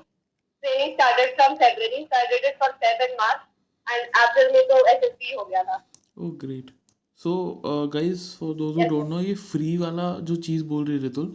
training 0.62 0.94
started 0.94 1.34
from 1.36 1.58
February. 1.58 2.06
So 2.10 2.22
I 2.22 2.26
did 2.30 2.44
it 2.44 2.56
for 2.58 2.70
7 2.86 3.18
March. 3.18 3.42
And 3.86 4.02
April 4.18 4.46
में 4.52 4.62
तो 4.68 4.76
SSB 4.90 5.36
हो 5.38 5.44
गया 5.44 5.62
था. 5.64 5.82
ओ 6.18 6.28
great 6.42 6.70
so 7.20 7.32
guys 7.94 8.22
for 8.38 8.54
those 8.56 8.76
who 8.76 8.88
don't 8.90 9.08
know 9.08 9.20
ये 9.20 9.34
free 9.34 9.76
वाला 9.78 10.06
जो 10.28 10.36
चीज़ 10.46 10.62
बोल 10.70 10.86
रही 10.86 10.98
Ritul 10.98 11.26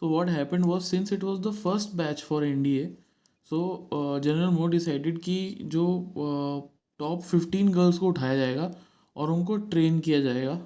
so 0.00 0.08
what 0.08 0.28
happened 0.30 0.64
was 0.66 0.82
since 0.82 1.12
it 1.12 1.24
was 1.24 1.38
the 1.46 1.52
first 1.62 1.94
batch 2.00 2.22
for 2.22 2.44
NDA 2.46 2.84
so 3.50 3.60
general 4.24 4.50
mode 4.58 4.70
decided 4.70 5.18
कि 5.22 5.36
जो 5.74 5.86
टॉप 7.00 7.22
फिफ्टीन 7.30 7.72
गर्ल्स 7.72 7.98
को 7.98 8.08
उठाया 8.08 8.36
जाएगा 8.36 8.70
और 9.16 9.30
उनको 9.30 9.56
ट्रेन 9.72 9.98
किया 10.00 10.20
जाएगा। 10.20 10.60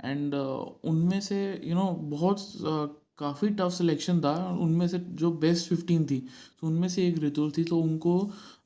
एंड 0.00 0.34
उनमें 0.34 1.20
से 1.20 1.38
यू 1.64 1.74
नो 1.74 1.90
बहुत 2.10 2.38
uh, 2.38 2.88
काफ़ी 3.18 3.48
टफ 3.50 3.72
सिलेक्शन 3.72 4.20
था। 4.20 4.34
उनमें 4.60 4.86
से 4.88 4.98
जो 4.98 5.30
बेस्ट 5.42 5.68
फिफ्टीन 5.68 6.04
थी 6.06 6.18
तो 6.60 6.66
उनमें 6.66 6.88
से 6.88 7.06
एक 7.08 7.18
रितुल 7.18 7.50
थी 7.58 7.64
तो 7.64 7.78
उनको 7.80 8.14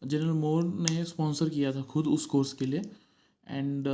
जनरल 0.05 0.33
मोर 0.35 0.65
ने 0.65 1.05
स्पॉन्सर 1.05 1.49
किया 1.49 1.73
था 1.73 1.83
खुद 1.91 2.07
उस 2.09 2.27
कोर्स 2.27 2.53
के 2.53 2.67
लिए। 2.67 2.81
एंड 3.47 3.89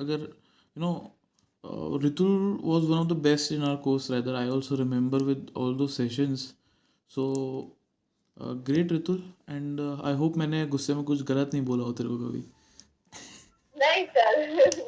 अगर 0.00 0.20
you 0.20 0.82
know 0.82 1.98
Ritul 2.02 2.58
was 2.62 2.84
one 2.84 2.98
of 2.98 3.08
the 3.08 3.16
best 3.22 3.52
in 3.52 3.62
our 3.62 3.76
course 3.84 4.10
rather 4.10 4.34
I 4.34 4.48
also 4.48 4.76
remember 4.76 5.22
with 5.22 5.50
all 5.56 5.74
those 5.76 5.86
sessions 5.88 6.52
so 7.10 7.22
great 8.66 8.92
Ritul 8.92 9.22
and 9.48 9.80
I 9.80 10.14
hope 10.14 10.36
मैंने 10.36 10.66
गुस्से 10.66 10.94
में 10.94 11.04
कुछ 11.04 11.22
गलत 11.24 11.50
नहीं 11.54 11.64
बोला 11.64 11.84
हो 11.84 11.92
तेरे 11.92 12.08
को 12.08 12.16
कभी। 12.18 12.42
नहीं 13.82 14.04
सर 14.16 14.38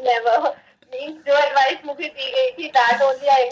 नेवर 0.09 0.49
मींस 0.95 1.17
जो 1.27 1.37
एडवाइस 1.43 1.85
मुझे 1.87 2.09
दी 2.19 2.31
गई 2.37 2.51
थी 2.59 2.69
that 2.79 3.03
only 3.09 3.29
I 3.37 3.49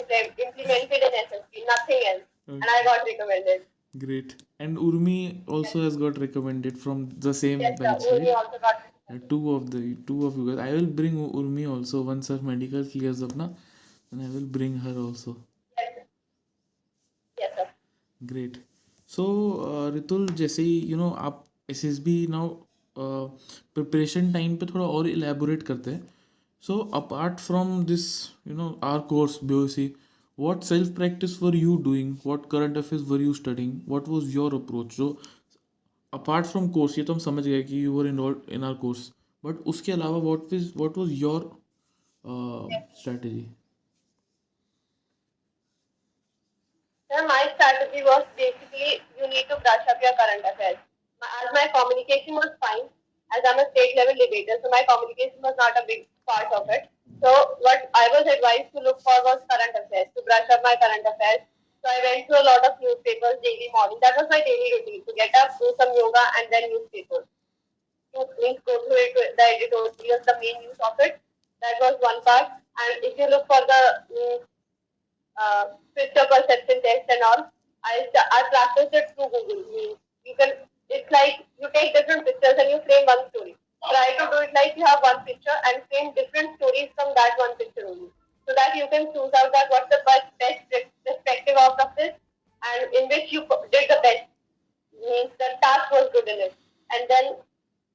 implemented 0.47 1.05
in 1.09 1.15
SSB 1.21 1.63
nothing 1.71 2.03
else 2.13 2.25
and 2.55 2.71
I 2.77 2.81
got 2.89 3.07
recommended 3.11 3.69
Great. 4.01 4.31
And 4.59 4.77
Urmi 4.83 5.17
also 5.55 5.79
yes. 5.79 5.83
has 5.87 5.97
got 6.03 6.15
recommended 6.21 6.77
from 6.83 7.01
the 7.25 7.33
same 7.39 7.59
yes 7.63 7.75
sir 7.77 7.83
batch, 7.87 8.05
Uni 8.11 8.25
right? 8.29 8.35
also 8.41 8.59
got 8.65 8.89
Uh, 9.13 9.15
two 9.31 9.39
of 9.53 9.63
the 9.71 9.79
two 10.09 10.15
of 10.27 10.35
you 10.39 10.43
guys. 10.49 10.59
I 10.65 10.67
will 10.75 10.85
bring 10.99 11.15
Urmi 11.39 11.63
also 11.71 11.99
once 12.09 12.29
her 12.33 12.37
medical 12.49 12.85
clears 12.91 13.21
up, 13.25 13.33
na. 13.41 13.47
Then 14.11 14.21
I 14.27 14.29
will 14.35 14.45
bring 14.57 14.77
her 14.85 14.93
also. 15.01 15.33
yes 15.77 15.89
sir. 15.97 16.05
yes 17.37 17.51
sir 17.57 17.65
Great. 18.31 18.57
So 19.17 19.25
uh, 19.69 19.89
Ritul 19.97 20.27
जैसे 20.41 20.63
ही 20.69 20.77
you 20.91 20.99
know 21.01 21.11
आप 21.29 21.43
S 21.69 21.83
S 21.91 21.99
B 22.07 22.15
now 22.37 22.49
preparation 22.99 24.31
time 24.33 24.55
पे 24.55 24.65
थोड़ा 24.65 24.85
और 24.85 25.07
elaborate 25.09 25.63
करते 25.63 25.91
हैं। 25.91 26.07
So 26.63 26.77
apart 26.95 27.39
from 27.39 27.83
this 27.85 28.05
you 28.47 28.55
know 28.55 28.67
our 28.83 28.99
course 29.09 29.39
B 29.43 29.53
O 29.53 29.65
C 29.67 29.93
what 30.37 30.63
self 30.63 30.95
practice 30.95 31.41
were 31.43 31.55
you 31.55 31.75
doing 31.83 32.15
what 32.25 32.49
current 32.51 32.77
affairs 32.77 33.07
were 33.09 33.21
you 33.21 33.33
studying 33.33 33.79
what 33.87 34.07
was 34.09 34.29
your 34.35 34.55
approach 34.55 34.95
जो 34.97 35.09
apart 36.13 36.45
from 36.45 36.69
course 36.77 36.97
ये 36.97 37.03
तो 37.05 37.13
हम 37.13 37.19
समझ 37.19 37.47
गए 37.47 37.63
कि 37.63 37.83
you 37.85 37.97
were 37.97 38.07
involve 38.07 38.53
in 38.53 38.63
our 38.63 38.73
course 38.85 39.11
but 39.43 39.67
उसके 39.73 39.91
अलावा 39.91 40.17
what 40.29 40.53
is 40.53 40.71
what 40.77 40.97
was 40.97 41.11
your 41.13 41.51
strategy 42.23 43.45
my 47.27 47.41
strategy 47.49 48.01
was 48.05 48.23
basically 48.37 48.87
you 49.17 49.27
need 49.33 49.49
to 49.49 49.57
brush 49.57 49.89
up 49.91 49.99
your 50.01 50.13
current 50.19 50.45
affairs. 50.51 50.79
As 51.41 51.47
my 51.53 51.67
communication 51.71 52.35
was 52.35 52.51
fine, 52.59 52.87
as 53.33 53.41
I'm 53.47 53.59
a 53.59 53.67
state 53.71 53.95
level 53.95 54.13
debater, 54.13 54.59
so 54.61 54.69
my 54.69 54.83
communication 54.85 55.41
was 55.41 55.55
not 55.57 55.73
a 55.79 55.87
big 55.87 56.07
part 56.27 56.51
of 56.53 56.69
it. 56.69 56.89
So 57.23 57.29
what 57.63 57.89
I 57.95 58.05
was 58.13 58.27
advised 58.27 58.71
to 58.75 58.83
look 58.83 58.99
for 59.01 59.15
was 59.25 59.41
current 59.47 59.73
affairs, 59.73 60.11
to 60.15 60.21
brush 60.27 60.47
up 60.51 60.61
my 60.63 60.75
current 60.77 61.07
affairs. 61.07 61.47
So 61.81 61.91
I 61.91 61.99
went 62.03 62.27
through 62.27 62.39
a 62.39 62.47
lot 62.47 62.63
of 62.63 62.79
newspapers 62.79 63.43
daily 63.43 63.69
morning. 63.73 63.99
That 64.03 64.15
was 64.15 64.27
my 64.29 64.39
daily 64.39 64.69
routine, 64.79 65.03
to 65.03 65.13
get 65.15 65.31
up, 65.41 65.55
do 65.59 65.67
some 65.79 65.91
yoga 65.95 66.23
and 66.39 66.47
then 66.51 66.71
newspapers. 66.71 67.27
To 68.15 68.27
please 68.37 68.59
go 68.63 68.77
through 68.85 69.01
it, 69.03 69.35
the 69.35 69.45
editorials, 69.57 70.23
the 70.23 70.37
main 70.39 70.61
news 70.63 70.79
of 70.79 70.95
it. 71.01 71.19
That 71.59 71.75
was 71.81 71.97
one 71.99 72.21
part. 72.23 72.53
And 72.53 72.93
if 73.03 73.17
you 73.17 73.27
look 73.27 73.47
for 73.47 73.59
the 73.59 73.81
mm, 74.13 74.37
uh, 75.37 75.65
picture 75.95 76.25
perception 76.29 76.81
test 76.81 77.09
and 77.09 77.21
all. 77.23 77.51
I 77.83 78.07
I 78.31 78.43
practiced 78.49 78.93
it 78.93 79.11
through 79.13 79.29
Google. 79.33 79.99
You 80.25 80.35
can 80.39 80.53
it's 80.89 81.09
like 81.11 81.45
you 81.59 81.67
take 81.73 81.93
different 81.93 82.25
pictures 82.25 82.57
and 82.59 82.69
you 82.69 82.79
frame 82.85 83.05
one 83.05 83.29
story. 83.29 83.55
Try 83.83 84.15
to 84.15 84.25
do 84.31 84.37
it 84.47 84.51
like 84.55 84.73
you 84.77 84.85
have 84.85 85.03
one 85.03 85.23
picture 85.27 85.57
and 85.67 85.83
frame 85.91 86.15
different 86.15 86.55
stories 86.55 86.89
from 86.95 87.11
that 87.15 87.35
one 87.37 87.55
picture 87.57 87.83
only. 87.87 88.09
So 88.47 88.55
that 88.55 88.75
you 88.75 88.87
can 88.91 89.11
choose 89.11 89.31
out 89.39 89.51
that 89.51 89.67
what's 89.71 89.91
the 89.91 89.99
best, 90.05 90.27
best 90.39 90.67
perspective 91.05 91.55
out 91.59 91.79
of 91.79 91.91
this 91.97 92.15
and 92.63 92.81
in 92.95 93.07
which 93.07 93.31
you 93.31 93.43
did 93.71 93.87
the 93.91 93.99
best. 94.03 94.27
Means 94.95 95.31
the 95.35 95.49
task 95.61 95.91
was 95.91 96.07
good 96.13 96.27
in 96.27 96.39
it. 96.47 96.55
And 96.95 97.03
then 97.09 97.35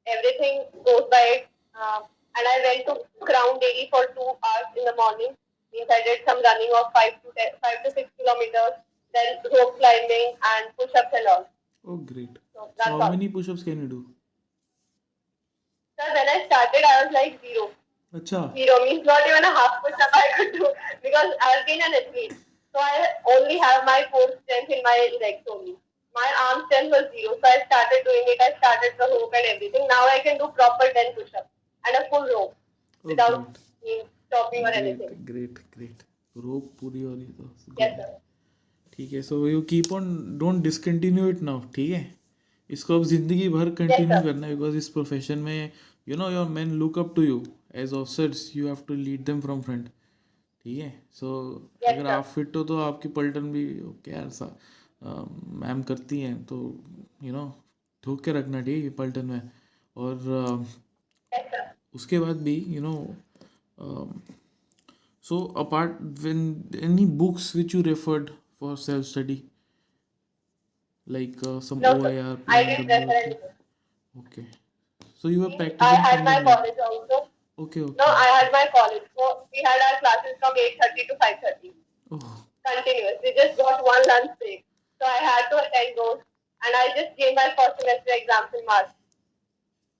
everything 0.06 0.68
goes 0.84 1.08
by 1.10 1.24
it. 1.40 1.48
Uh, 1.72 2.00
and 2.04 2.44
I 2.44 2.56
went 2.64 2.84
to 2.88 3.24
ground 3.24 3.60
daily 3.60 3.88
for 3.90 4.04
two 4.12 4.28
hours 4.44 4.70
in 4.76 4.84
the 4.84 4.96
morning. 4.96 5.32
Means 5.72 5.88
I 5.88 6.02
did 6.04 6.20
some 6.26 6.42
running 6.42 6.72
of 6.76 6.92
five 6.92 7.16
to 7.24 7.28
ten, 7.36 7.56
five 7.64 7.84
to 7.84 7.90
six 7.92 8.10
kilometers, 8.20 8.76
then 9.14 9.40
rope 9.56 9.78
climbing 9.78 10.36
and 10.36 10.68
push-ups 10.76 11.12
and 11.16 11.26
all. 11.28 11.48
Oh, 11.86 11.96
great. 11.96 12.36
So 12.58 12.68
that's 12.78 12.90
how 12.90 13.00
all. 13.06 13.10
many 13.16 13.28
push-ups 13.34 13.62
can 13.70 13.82
you 13.82 13.88
do? 13.88 13.98
Sir, 15.98 16.08
when 16.16 16.28
I 16.34 16.38
started, 16.46 16.86
I 16.92 16.94
was 17.04 17.12
like 17.18 17.40
zero. 17.46 17.66
अच्छा 18.18 18.38
Zero 18.56 18.76
means 18.84 19.04
not 19.08 19.26
even 19.30 19.44
a 19.46 19.52
half 19.58 19.74
push-up 19.84 20.14
I 20.20 20.26
could 20.36 20.52
do 20.58 20.68
because 21.06 21.32
I've 21.48 21.64
been 21.70 21.82
an 21.88 21.96
athlete. 22.00 22.34
So 22.74 22.80
I 22.84 23.08
only 23.34 23.58
have 23.64 23.84
my 23.90 23.98
core 24.12 24.30
strength 24.42 24.70
in 24.76 24.82
my 24.88 24.96
legs 25.24 25.50
only. 25.54 25.74
My 26.20 26.26
arm 26.44 26.62
strength 26.66 26.90
was 26.96 27.08
zero. 27.16 27.34
So 27.42 27.50
I 27.54 27.56
started 27.66 28.06
doing 28.10 28.30
it. 28.34 28.44
I 28.46 28.50
started 28.58 28.96
the 29.02 29.08
rope 29.14 29.36
and 29.40 29.50
everything. 29.54 29.86
Now 29.94 30.02
I 30.14 30.18
can 30.28 30.38
do 30.44 30.48
proper 30.60 30.88
10 31.00 31.12
push-ups 31.18 31.50
and 31.86 31.96
a 32.02 32.08
full 32.10 32.26
rope 32.36 32.54
Oh, 33.04 33.08
without 33.10 33.58
great. 33.82 34.06
stopping 34.28 34.64
or 34.70 34.72
anything. 34.82 35.12
Great 35.32 35.58
great 35.76 36.02
rope 36.36 36.72
पूरी 36.80 37.02
हो 37.02 37.14
रही 37.14 37.26
तो 37.40 37.50
Yes, 37.82 37.92
sir. 38.00 38.08
ठीक 38.96 39.12
है 39.12 39.20
so 39.22 39.36
you 39.48 39.60
keep 39.72 39.92
on 39.92 40.06
don't 40.38 40.62
discontinue 40.62 41.28
it 41.30 41.42
now 41.48 41.60
ठीक 41.74 41.90
है 41.90 42.00
इसको 42.70 42.96
अब 42.96 43.04
ज़िंदगी 43.04 43.48
भर 43.48 43.70
कंटिन्यू 43.74 44.20
करना 44.22 44.46
है 44.46 44.54
बिकॉज़ 44.56 44.76
इस 44.76 44.88
प्रोफेशन 44.88 45.38
में 45.38 45.72
you 46.08 46.16
know 46.16 46.30
your 46.30 46.48
man 46.48 46.72
look 46.78 46.98
up 46.98 47.14
to 47.16 47.22
you 47.22 47.42
as 47.74 47.92
officers 47.92 48.50
you 48.56 48.66
have 48.66 48.78
to 48.88 48.94
lead 48.94 49.24
them 49.24 49.40
from 49.40 49.60
front 49.62 49.88
ठीक 50.64 50.78
है? 50.78 50.92
सो 51.12 51.28
अगर 51.88 52.06
आप 52.06 52.24
फिट 52.34 52.56
हो 52.56 52.64
तो 52.64 52.78
आपकी 52.80 53.08
पलटन 53.18 53.52
भी 53.52 53.64
ओके 53.88 54.10
यार 54.10 54.28
सा 54.30 54.56
मैम 55.64 55.82
करती 55.88 56.20
हैं 56.20 56.44
तो 56.44 56.56
यू 57.24 57.32
नो 57.32 57.52
ठोक 58.04 58.24
के 58.24 58.32
रखना 58.32 58.60
ठीक 58.60 58.84
है 58.84 58.90
पलटन 58.98 59.26
में। 59.26 59.50
और 59.96 60.66
उसके 61.94 62.18
बाद 62.18 62.42
भी 62.42 62.56
you 62.68 62.82
know 62.82 62.94
so 65.24 65.38
apart 65.58 65.96
when 66.22 66.38
any 66.88 67.04
books 67.20 67.46
which 67.56 67.74
you 67.74 67.80
referred 67.86 68.30
for 68.58 68.76
self 68.82 69.06
study, 69.06 69.36
like 71.08 71.36
uh, 71.46 71.60
some 71.60 71.80
No. 71.80 71.92
OIR, 71.98 72.38
I 72.46 72.64
didn't 72.64 72.86
refer 72.86 73.06
PMWR. 73.06 73.52
Okay. 74.20 74.46
So 75.20 75.28
you 75.28 75.40
were 75.40 75.50
I 75.80 75.94
had 75.94 76.24
my 76.24 76.42
college 76.42 76.78
also. 76.78 77.28
Okay, 77.58 77.80
okay. 77.80 77.94
No, 77.98 78.04
I 78.06 78.26
had 78.38 78.52
my 78.52 78.66
college. 78.74 79.02
So 79.18 79.42
we 79.52 79.62
had 79.66 79.78
our 79.86 79.98
classes 80.00 80.36
from 80.40 80.54
8.30 80.54 81.08
to 81.08 81.14
5.30. 81.14 81.72
Oh, 82.12 82.44
Continuous. 82.64 83.18
We 83.24 83.34
just 83.34 83.58
got 83.58 83.84
one 83.84 84.02
lunch 84.06 84.30
break. 84.38 84.64
So 85.00 85.06
I 85.06 85.18
had 85.30 85.48
to 85.50 85.56
attend 85.58 85.98
those. 85.98 86.20
And 86.64 86.74
I 86.74 86.86
just 86.94 87.16
gave 87.16 87.34
my 87.34 87.48
first 87.58 87.80
semester 87.80 88.12
exams 88.14 88.54
in 88.58 88.64
March. 88.66 88.90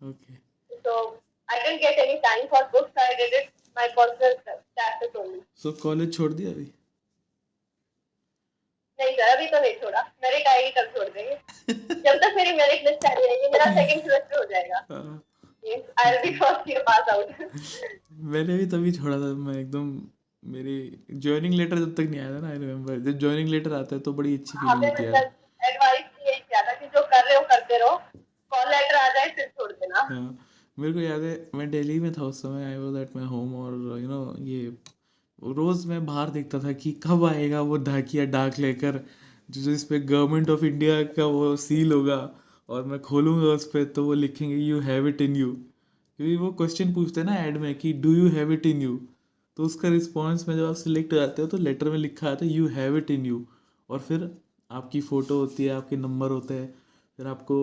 okay. 0.03 0.39
So 0.85 1.19
I 1.51 1.59
didn't 1.65 1.81
get 1.81 1.99
any 1.99 2.21
time 2.21 2.49
for 2.49 2.63
books. 2.73 2.93
I 2.97 3.15
did 3.19 3.33
it 3.33 3.51
my 3.75 3.89
personal 3.97 4.35
classes 4.45 5.13
only. 5.17 5.41
So 5.55 5.73
college 5.73 6.17
छोड़ 6.17 6.33
दिया 6.35 6.51
अभी? 6.51 6.67
नहीं 8.99 9.13
sir 9.17 9.37
अभी 9.37 9.47
तो 9.47 9.61
नहीं 9.61 9.73
छोड़ा। 9.81 10.01
Merit 10.25 10.47
आएगी 10.49 10.71
तब 10.77 10.93
छोड़ 10.95 11.09
देंगे। 11.09 11.35
जब 11.95 12.19
तक 12.19 12.35
मेरी 12.37 12.53
मेरिट 12.57 12.85
लिस्ट 12.87 13.07
आ 13.07 13.15
जाएगी 13.15 13.49
मेरा 13.53 13.67
सेकंड 13.75 14.03
सेमेस्टर 14.03 14.39
हो 14.39 14.45
जाएगा। 14.53 14.85
हाँ, 14.91 15.23
I 15.65 16.11
will 16.11 16.21
be 16.23 16.39
first 16.39 16.71
year 16.71 16.83
pass 16.89 17.09
out 17.13 17.27
मैंने 18.35 18.57
भी 18.57 18.67
तभी 18.75 18.93
छोड़ा 18.93 19.17
था 19.17 19.33
मैं 19.47 19.59
एकदम 19.61 19.87
मेरी 20.43 20.77
ज्वाइनिंग 21.13 21.55
लेटर 21.55 21.79
जब 21.79 21.95
तक 21.95 22.11
नहीं 22.11 22.21
आया 22.21 22.31
था 22.31 22.41
ना 22.41 22.49
आई 22.49 22.59
रिमेम्बर 22.59 22.99
जब 23.07 23.19
ज्वाइनिंग 23.19 23.49
लेटर 23.49 23.73
आता 23.75 23.95
है 23.95 24.01
तो 24.03 24.13
बड़ी 24.13 24.35
अच्छी 24.37 24.59
फीलिंग 24.59 24.85
होती 24.85 25.05
है। 25.05 25.23
एडवाइस 25.61 26.05
यही 26.27 26.39
किया 26.41 26.63
था 26.63 26.75
कि 26.75 26.87
जो 26.87 27.03
कर 27.07 27.25
रहे 27.25 27.35
हो 27.35 27.41
करते 27.53 27.79
रहो। 27.79 27.97
कॉल 28.53 28.69
लेटर 28.71 28.97
आ 28.97 29.09
जाए 29.15 29.29
फिर 29.37 29.47
छोड़ 29.49 29.71
देना। 29.73 30.01
हाँ 30.11 30.39
मेरे 30.79 30.93
को 30.93 31.01
याद 31.01 31.23
है 31.23 31.35
मैं 31.55 31.71
दिल्ली 31.71 31.99
में 32.01 32.13
था 32.13 32.23
उस 32.25 32.43
समय 32.43 32.65
I 32.65 32.77
was 32.79 33.03
at 33.03 33.17
my 33.17 33.25
home 33.27 33.55
और 33.63 33.73
यू 34.01 34.09
नो 34.09 34.21
ये 34.47 34.61
रोज़ 35.39 35.87
मैं 35.89 36.05
बाहर 36.07 36.31
देखता 36.31 36.59
था 36.61 36.73
कि 36.75 36.93
कब 37.03 37.25
आएगा 37.25 37.61
वो 37.63 37.77
डाकिया 37.79 38.25
डाक 38.27 38.59
लेकर 38.59 39.01
जो 39.49 39.61
जिस 39.63 39.85
पे 39.85 40.01
गवर्नमेंट 40.01 40.51
ऑफ़ 40.51 40.65
इंडिया 40.65 41.03
का 41.05 41.25
वो 41.27 41.55
सील 41.59 41.93
होगा, 41.93 42.19
और 42.69 42.85
मैं 42.85 43.01
खोलूँगा 43.01 43.53
उस 43.55 43.65
पर 43.67 43.85
तो 43.87 44.05
वो 44.05 44.15
लिखेंगे 44.15 44.57
you 44.57 44.81
have 44.81 45.09
it 45.09 45.21
in 45.23 45.37
you 45.37 45.53
क्योंकि 45.53 46.37
वो 46.37 46.51
क्वेश्चन 46.53 46.93
पूछते 46.95 47.21
हैं 47.21 47.27
ना 47.27 47.37
ऐड 47.37 47.57
में 47.59 47.75
कि 47.75 47.93
do 47.95 48.13
you 48.15 48.29
have 48.31 48.53
it 48.53 48.67
in 48.67 48.83
you 48.83 48.99
तो 49.57 49.65
उसका 49.65 49.89
रिस्पॉन्स 49.89 50.49
में 50.49 50.57
जब 50.57 50.65
आप 50.65 50.75
सिलेक्ट 50.77 51.15
जाते 51.15 51.43
हो 51.43 51.49
तो 51.49 51.57
लेटर 51.59 51.91
में 51.91 51.99
लिखा 51.99 52.29
आता 52.31 52.45
है 52.45 52.53
you 52.53 52.67
have 52.69 52.97
it 52.97 53.11
in 53.11 53.27
you 53.27 53.45
और 53.91 53.99
फिर 54.01 54.31
आपकी 54.71 55.01
फ़ोटो 55.01 55.39
होती 55.39 55.65
है, 55.65 55.71
आपके 55.71 55.97
नंबर 55.97 56.31
होते 56.31 56.55
हैं, 56.55 56.75
फिर 57.19 57.27
आपको 57.27 57.57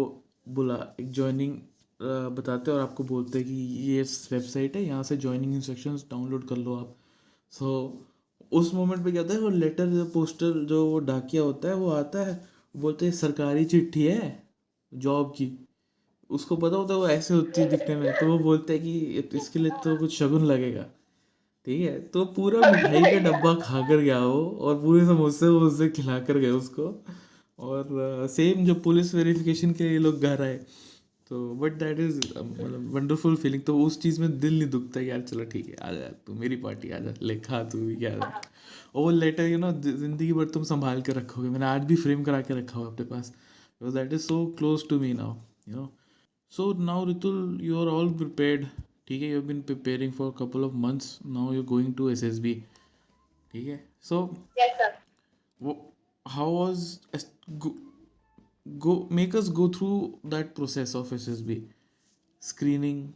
बुला, 0.50 0.76
एक 1.00 1.12
ज्वाइनिंग 1.12 1.54
बताते 2.36 2.72
हैं 2.72 2.78
और 2.78 2.84
आपको 2.84 3.04
बोलते 3.04 3.40
हैं 3.40 3.48
कि, 3.48 3.54
ये 3.54 4.02
वेबसाइट 4.32 4.76
है, 4.76 4.84
यहाँ 4.84 5.04
से 5.04 5.18
ज्वाइनिंग 5.18 5.54
इंस्ट्रक्शंस 5.56 6.06
डाउनलोड 6.12 6.48
कर 6.48 6.58
लो 6.58 6.76
आप. 6.76 6.96
सो 7.54 7.72
उस 8.52 8.74
मोमेंट 8.74 9.04
पे 9.04 9.12
क्या 9.12 9.22
होता 9.22 9.34
है, 9.34 9.40
वो 9.40 9.50
लेटर 9.50 9.86
जो 9.88 10.06
पोस्टर 10.06 10.66
जो 10.66 10.86
वो 10.86 11.00
डाकिया 11.02 11.42
होता 11.42 11.68
है, 11.68 11.76
वो 11.76 11.90
आता 11.92 12.26
है 12.26 12.40
बोलते 12.76 13.06
हैं, 13.06 13.14
सरकारी 13.14 13.66
चिट्ठी 13.66 14.04
है 14.04 14.44
जॉब 14.92 15.34
की. 15.38 15.48
उसको 16.30 16.56
पता 16.56 16.76
होता 16.76 16.94
है, 16.94 17.00
वो 17.00 17.08
ऐसे 17.08 17.34
होती 17.34 17.62
है 17.62 17.70
दिखने 17.70 17.96
में 17.96 18.12
तो 18.14 18.28
वो 18.28 18.38
बोलते 18.40 18.74
हैं 18.74 18.84
कि, 18.84 19.38
इसके 19.38 19.60
लिए 19.60 19.72
तो 19.84 19.96
कुछ 19.98 20.18
शगुन 20.20 20.46
लगेगा। 20.46 20.86
ठीक 21.68 21.82
है 21.82 22.00
तो 22.10 22.26
पूरा 22.36 22.72
मिठाई 22.72 23.02
का 23.02 23.20
डब्बा 23.22 23.54
खा 23.56 23.82
कर 23.88 23.98
गया 23.98 24.20
वो, 24.20 24.44
और 24.62 24.82
पूरे 24.82 25.06
समोसे 25.06 25.48
वो 25.48 25.60
वोसे 25.60 25.90
खिला 25.90 26.20
कर 26.22 26.38
गए 26.40 26.50
उसको। 26.52 26.94
और 27.60 28.28
सेम 28.32 28.66
जो 28.66 28.76
पुलिस 28.84 29.14
वेरिफिकेशन 29.16 29.72
के 29.74 29.84
लिए 29.84 30.00
लोग 30.00 30.22
घर 30.22 30.42
आए। 30.42 30.60
तो 31.30 31.38
बट 31.62 31.74
दैट 31.74 32.00
इज़ 32.00 32.18
मतलब 32.20 32.92
वंडरफुल 32.94 33.36
फीलिंग 33.36 33.62
तो 33.68 33.78
उस 33.80 34.00
चीज़ 34.02 34.20
में 34.22 34.38
दिल 34.40 34.58
नहीं 34.60 34.70
दुखता 34.70 35.02
यार 35.02 35.22
चलो 35.22 35.46
ठीक 35.52 35.68
है 35.68 35.76
आ 35.76 35.92
जा 35.92 36.10
तू 36.28 36.34
मेरी 36.34 36.56
पार्टी 36.66 36.92
आ 36.92 37.00
जा 37.00 37.14
ले 37.22 37.36
खा 37.40 37.64
तू 37.72 37.80
भी 37.86 37.96
क्या 37.96 38.12
और 38.16 39.02
वो 39.04 39.10
लेटर 39.10 39.44
यू 39.44 39.58
नो 39.58 39.72
ज़िंदगी 39.82 40.32
भर 40.34 40.46
तुम 40.54 40.64
संभाल 40.64 41.02
के 41.02 41.12
रखोगे। 41.12 41.50
मैंने 41.50 41.66
आज 41.66 41.86
भी 41.86 41.96
फ्रेम 41.96 42.24
करा 42.24 42.42
के 42.42 42.60
रखा 42.60 42.80
हुआ 42.80 42.88
अपने 42.88 43.06
पास। 43.06 43.30
Because 43.30 43.96
that 43.96 44.14
is 44.14 44.22
so 44.22 44.46
close 44.60 44.88
to 44.90 45.00
me 45.00 45.14
now 45.14 45.36
you 45.70 45.76
know 45.76 45.90
so 46.54 46.72
now 46.84 47.06
Ritul 47.06 47.60
you 47.64 47.80
are 47.82 47.88
all 47.88 48.14
prepared 48.18 48.66
ठीक 49.08 49.22
है 49.22 49.30
you 49.30 49.36
have 49.36 49.48
been 49.48 49.62
preparing 49.62 50.14
for 50.14 50.34
couple 50.40 50.64
of 50.64 50.74
months 50.86 51.18
now 51.26 51.54
you 51.54 51.64
going 51.74 51.94
to 51.96 52.10
S 52.10 52.24
S 52.24 52.40
B 52.40 52.54
ठीक 53.54 53.68
है? 53.68 53.84
So 54.02 54.30
sir 54.60 54.94
how 56.26 56.46
was 56.52 56.84
go, 58.80 59.08
make 59.10 59.36
us 59.36 59.50
go 59.50 59.68
through 59.68 60.20
that 60.24 60.56
process 60.56 60.96
of 60.96 61.08
ssb 61.08 61.64
screening 62.40 63.14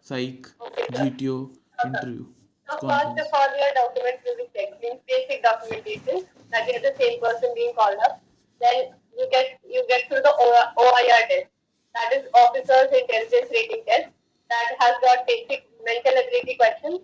psych 0.00 0.48
gto 0.92 1.50
interview 1.84 2.26
So 2.70 2.86
first 2.86 3.18
of 3.18 3.26
all, 3.34 3.50
your 3.58 3.72
documents 3.74 4.22
will 4.24 4.38
be 4.38 4.46
checked. 4.54 4.78
Means 4.82 5.02
basic 5.06 5.42
documentation 5.42 6.22
that 6.50 6.70
you're 6.70 6.80
the 6.80 6.94
same 6.98 7.20
person 7.20 7.50
being 7.54 7.74
called 7.74 7.98
up. 8.06 8.22
Then 8.60 8.94
you 9.18 9.26
get 9.32 9.58
you 9.66 9.82
get 9.88 10.06
through 10.06 10.22
the 10.22 10.34
OIR 10.78 11.22
test. 11.30 11.50
That 11.94 12.14
is 12.14 12.30
Officers 12.30 12.94
Intelligence 12.94 13.50
Rating 13.50 13.82
Test. 13.88 14.14
That 14.54 14.68
has 14.78 14.94
got 15.02 15.26
basic 15.26 15.66
mental 15.84 16.14
ability 16.14 16.54
questions. 16.54 17.00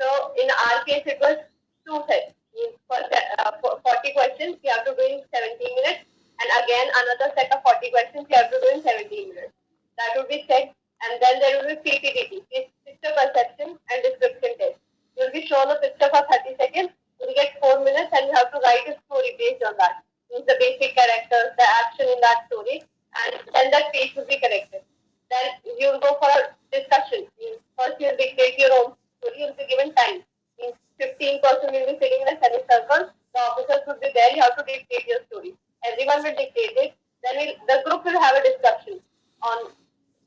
So 0.00 0.06
in 0.40 0.48
our 0.48 0.84
case, 0.88 1.04
it 1.04 1.20
was 1.20 1.36
two 1.84 2.00
sets. 2.08 2.32
Means 2.56 2.80
for, 2.88 2.96
uh, 2.96 3.52
for 3.60 3.76
40 3.84 4.12
questions, 4.16 4.56
you 4.64 4.70
have 4.72 4.88
to 4.88 4.96
do 4.96 5.04
in 5.04 5.20
17 5.28 5.76
minutes. 5.84 6.09
And 6.40 6.48
again, 6.64 6.86
another 6.88 7.28
set 7.36 7.52
of 7.52 7.62
40 7.62 7.90
questions, 7.92 8.24
you 8.28 8.36
have 8.36 8.50
to 8.50 8.58
do 8.60 8.68
in 8.72 8.82
17 8.82 9.28
minutes. 9.28 9.52
That 10.00 10.16
will 10.16 10.28
be 10.28 10.44
checked. 10.48 10.72
And 11.04 11.20
then 11.20 11.40
there 11.40 11.54
will 11.60 11.68
be 11.68 11.80
PPDT, 11.84 12.44
picture 12.48 13.12
perception 13.12 13.76
and 13.76 13.98
description 14.04 14.56
test. 14.56 14.76
You 15.16 15.28
will 15.28 15.36
be 15.36 15.44
shown 15.44 15.68
a 15.68 15.76
picture 15.80 16.08
for 16.08 16.24
30 16.24 16.56
seconds. 16.56 16.90
You 17.20 17.28
will 17.28 17.36
get 17.36 17.60
4 17.60 17.84
minutes 17.84 18.12
and 18.16 18.28
you 18.28 18.34
have 18.36 18.52
to 18.52 18.60
write 18.60 18.88
a 18.88 18.96
story 19.04 19.36
based 19.36 19.64
on 19.64 19.76
that. 19.76 20.04
Means 20.32 20.46
the 20.46 20.56
basic 20.60 20.96
characters, 20.96 21.56
the 21.56 21.66
action 21.84 22.06
in 22.08 22.20
that 22.24 22.46
story, 22.48 22.84
and 22.84 23.32
then 23.52 23.70
that 23.72 23.92
page 23.92 24.14
will 24.14 24.28
be 24.28 24.38
corrected. 24.40 24.80
Then 25.28 25.46
you 25.76 25.92
will 25.92 26.00
go 26.00 26.16
for 26.20 26.30
a 26.30 26.52
discussion. 26.72 27.28
Means 27.36 27.60
First 27.80 27.96
you 28.00 28.12
will 28.12 28.20
dictate 28.20 28.60
your 28.60 28.72
own 28.76 28.92
story. 29.20 29.40
You 29.40 29.46
will 29.48 29.56
be 29.56 29.66
given 29.68 29.92
time. 29.96 30.20
Means 30.60 30.76
15 31.00 31.40
person 31.40 31.72
will 31.72 31.88
be 31.88 31.96
sitting 31.96 32.20
in 32.24 32.28
a 32.28 32.36
semicircle. 32.36 33.08
The 33.32 33.40
officers 33.40 33.82
will 33.88 34.00
be 34.04 34.12
there. 34.12 34.36
You 34.36 34.42
have 34.44 34.56
to 34.60 34.64
dictate 34.68 35.08
your 35.08 35.24
story. 35.32 35.56
Everyone 35.80 36.20
will 36.22 36.36
dictate 36.36 36.76
it. 36.76 36.92
Then 37.24 37.40
we'll, 37.40 37.56
the 37.64 37.80
group 37.88 38.04
will 38.04 38.20
have 38.20 38.36
a 38.36 38.44
discussion 38.44 39.00
on 39.40 39.72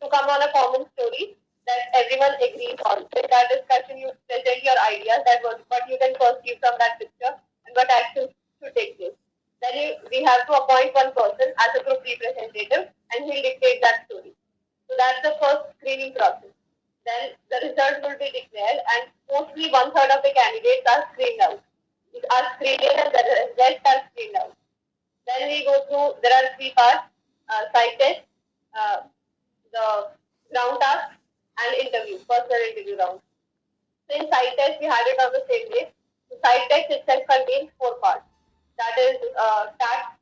to 0.02 0.06
come 0.10 0.26
on 0.26 0.41
a 0.41 0.49
common 0.49 0.89
story 0.97 1.38
that 1.69 1.93
everyone 1.93 2.34
agrees 2.41 2.82
on. 2.89 3.06
So 3.06 3.15
in 3.21 3.30
that 3.30 3.54
discussion, 3.54 4.02
you 4.02 4.10
present 4.26 4.65
your 4.65 4.78
ideas 4.89 5.21
that 5.30 5.45
what, 5.45 5.62
what 5.69 5.86
you 5.86 6.02
can 6.02 6.17
perceive 6.17 6.58
from 6.58 6.73
that 6.82 6.97
picture 6.97 7.34
and 7.38 7.71
what 7.78 7.88
actions 8.02 8.34
should 8.58 8.73
take 8.73 8.97
place. 8.97 9.15
Then 9.62 9.73
you, 9.78 9.89
we 10.10 10.26
have 10.26 10.43
to 10.49 10.54
appoint 10.58 10.97
one 10.97 11.13
person 11.13 11.54
as 11.54 11.71
a 11.78 11.84
group 11.86 12.02
representative 12.02 12.89
and 13.13 13.19
he'll 13.30 13.45
dictate 13.45 13.80
that 13.86 14.10
story. 14.10 14.34
So 14.89 14.97
that's 14.97 15.21
the 15.21 15.38
first 15.38 15.78
screening 15.78 16.17
process. 16.17 16.52
Then 17.08 17.36
the 17.52 17.60
results 17.67 17.99
will 18.04 18.19
be 18.19 18.32
declared 18.32 18.80
and 18.80 19.04
mostly 19.32 19.71
one 19.71 19.91
third 19.91 20.12
of 20.12 20.23
the 20.23 20.32
candidates 20.36 20.88
are 20.88 21.04
screened 21.12 21.41
out. 21.41 21.60
Are 22.13 22.47
screened 22.56 22.84
in 22.84 22.95
and 22.95 23.12
the 23.12 23.23
rest 23.58 23.82
are 23.88 24.04
screened 24.12 24.36
out. 24.36 24.56
Then 25.28 25.49
we 25.49 25.63
go 25.65 25.76
through, 25.88 26.21
there 26.21 26.32
are 26.32 26.56
three 26.56 26.71
parts, 26.76 27.08
uh, 27.49 27.63
site 27.73 27.99
test, 27.99 28.21
uh, 28.76 29.08
the 29.71 30.12
ground 30.52 30.80
task 30.80 31.17
and 31.60 31.71
interview, 31.76 32.17
personal 32.30 32.62
interview 32.71 32.97
round. 32.97 33.19
So 34.08 34.15
in 34.15 34.30
site 34.32 34.56
test, 34.58 34.80
we 34.80 34.88
had 34.88 35.04
it 35.12 35.19
on 35.19 35.32
the 35.34 35.43
same 35.49 35.67
day. 35.71 35.91
The 36.30 36.38
site 36.43 36.69
test 36.69 36.88
itself 36.91 37.23
contains 37.28 37.71
four 37.80 37.95
parts. 37.99 38.23
That 38.78 38.95
is 38.97 39.17
uh, 39.38 39.65
task 39.80 40.17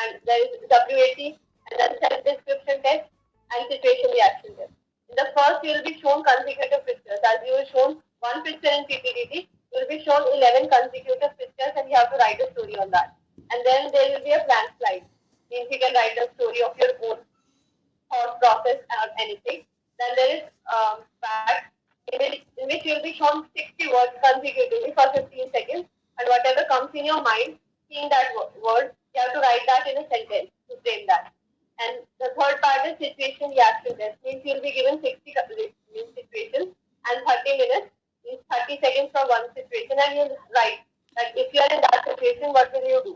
and 0.00 0.20
there 0.24 0.40
is 0.46 0.64
WAT 0.70 1.18
and 1.18 1.74
then 1.78 1.92
self-description 2.00 2.82
test 2.82 3.10
and 3.50 3.62
situation 3.68 4.09
reaction 4.20 4.52
test. 4.56 4.76
In 5.08 5.16
the 5.16 5.28
first, 5.34 5.64
you 5.64 5.72
will 5.72 5.86
be 5.88 5.96
shown 5.98 6.22
consecutive 6.22 6.84
pictures. 6.86 7.20
As 7.24 7.40
you 7.42 7.56
were 7.56 7.68
shown 7.72 7.98
one 8.20 8.44
picture 8.44 8.70
in 8.70 8.84
PPDT, 8.84 9.48
you 9.72 9.76
will 9.80 9.88
be 9.88 10.04
shown 10.04 10.22
11 10.22 10.68
consecutive 10.68 11.32
pictures 11.40 11.74
and 11.74 11.88
you 11.88 11.96
have 11.96 12.12
to 12.12 12.18
write 12.20 12.38
a 12.38 12.52
story 12.52 12.76
on 12.76 12.90
that. 12.92 13.16
And 13.50 13.58
then 13.66 13.90
there 13.90 14.14
will 14.14 14.24
be 14.24 14.36
a 14.36 14.44
blank 14.44 14.70
slide. 14.78 15.04
Means 15.50 15.66
you 15.70 15.80
can 15.82 15.94
write 15.94 16.14
a 16.14 16.30
story 16.38 16.62
of 16.62 16.78
your 16.78 16.94
own 17.10 17.18
thought 18.10 18.38
process 18.38 18.78
or 18.86 19.06
anything. 19.18 19.66
Then 19.98 20.10
there 20.14 20.32
is 20.36 20.42
um, 20.70 21.02
fact, 21.18 21.74
in 22.12 22.18
which, 22.68 22.84
you 22.84 22.94
will 22.94 23.02
be 23.02 23.14
shown 23.18 23.46
60 23.56 23.90
words 23.90 24.14
consecutively 24.22 24.94
for 24.94 25.10
15 25.10 25.26
seconds. 25.50 25.86
And 26.18 26.28
whatever 26.28 26.68
comes 26.70 26.90
in 26.94 27.06
your 27.06 27.22
mind, 27.22 27.58
seeing 27.90 28.08
that 28.10 28.30
word, 28.62 28.94
you 29.14 29.18
have 29.18 29.32
to 29.34 29.40
write 29.40 29.66
that 29.66 29.90
in 29.90 29.98
a 29.98 30.06
sentence 30.06 30.54
to 30.70 30.78
frame 30.84 31.06
that. 31.08 31.32
And 31.80 32.04
the 32.20 32.30
third 32.36 32.60
part 32.62 32.86
is 32.86 32.98
situation 32.98 33.50
reaction 33.50 33.96
test. 33.96 34.18
Means 34.24 34.44
you 34.44 34.54
will 34.54 34.62
be 34.62 34.72
given 34.72 35.00
60 35.00 35.34
co- 35.34 35.48
situations 36.14 36.76
and 37.08 37.16
30 37.26 37.58
minutes, 37.58 37.88
means 38.24 38.42
30 38.52 38.78
seconds 38.84 39.10
for 39.14 39.24
one 39.26 39.48
situation, 39.54 39.96
and 39.98 40.12
you 40.14 40.24
write 40.54 40.84
that 41.16 41.32
if 41.34 41.52
you 41.54 41.60
are 41.60 41.72
in 41.72 41.80
that 41.80 42.04
situation, 42.04 42.52
what 42.52 42.70
will 42.72 42.86
you 42.86 43.00
do? 43.04 43.14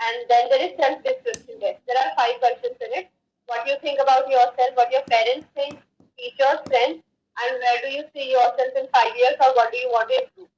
And 0.00 0.16
then 0.30 0.48
there 0.48 0.62
is 0.62 0.78
self-description 0.78 1.60
test. 1.60 1.82
There 1.86 1.98
are 1.98 2.14
five 2.16 2.38
questions 2.38 2.78
in 2.80 2.92
it. 3.02 3.10
What 3.46 3.66
you 3.66 3.76
think 3.82 4.00
about 4.00 4.30
yourself, 4.30 4.72
what 4.74 4.92
your 4.92 5.02
parents 5.10 5.46
think, 5.54 5.78
teachers, 6.16 6.62
friends, 6.70 7.02
and 7.42 7.52
where 7.58 7.80
do 7.82 7.88
you 7.96 8.04
see 8.14 8.30
yourself 8.30 8.72
in 8.78 8.86
five 8.94 9.14
years 9.16 9.34
or 9.42 9.54
what 9.54 9.72
do 9.72 9.78
you 9.78 9.90
want 9.90 10.08
to 10.10 10.22
improve? 10.22 10.48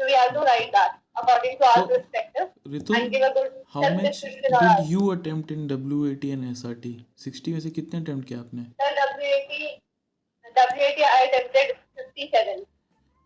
So 0.00 0.06
we 0.06 0.14
have 0.14 0.32
to 0.34 0.40
write 0.40 0.70
that 0.72 0.92
according 1.16 1.56
to 1.58 1.64
our 1.68 1.78
So- 1.78 1.88
perspective 1.88 2.46
Ritu 2.74 2.94
and 2.98 3.10
give 3.14 3.24
a 3.26 3.32
good 3.38 3.50
you 4.90 5.08
attempt 5.12 5.52
in 5.52 5.66
W 5.68 6.06
A 6.06 6.14
T 6.22 6.30
and 6.30 6.44
S 6.50 6.64
R 6.66 6.74
T 6.84 6.92
sixty 7.24 7.52
में 7.52 7.60
से 7.60 7.70
कितने 7.78 8.00
attempt 8.00 8.28
किया 8.28 8.38
आपने 8.40 8.64
the 10.56 10.64
WAT, 10.70 10.78
WAT 10.78 11.02
I 11.08 11.18
attempted 11.26 11.74
57 11.98 12.64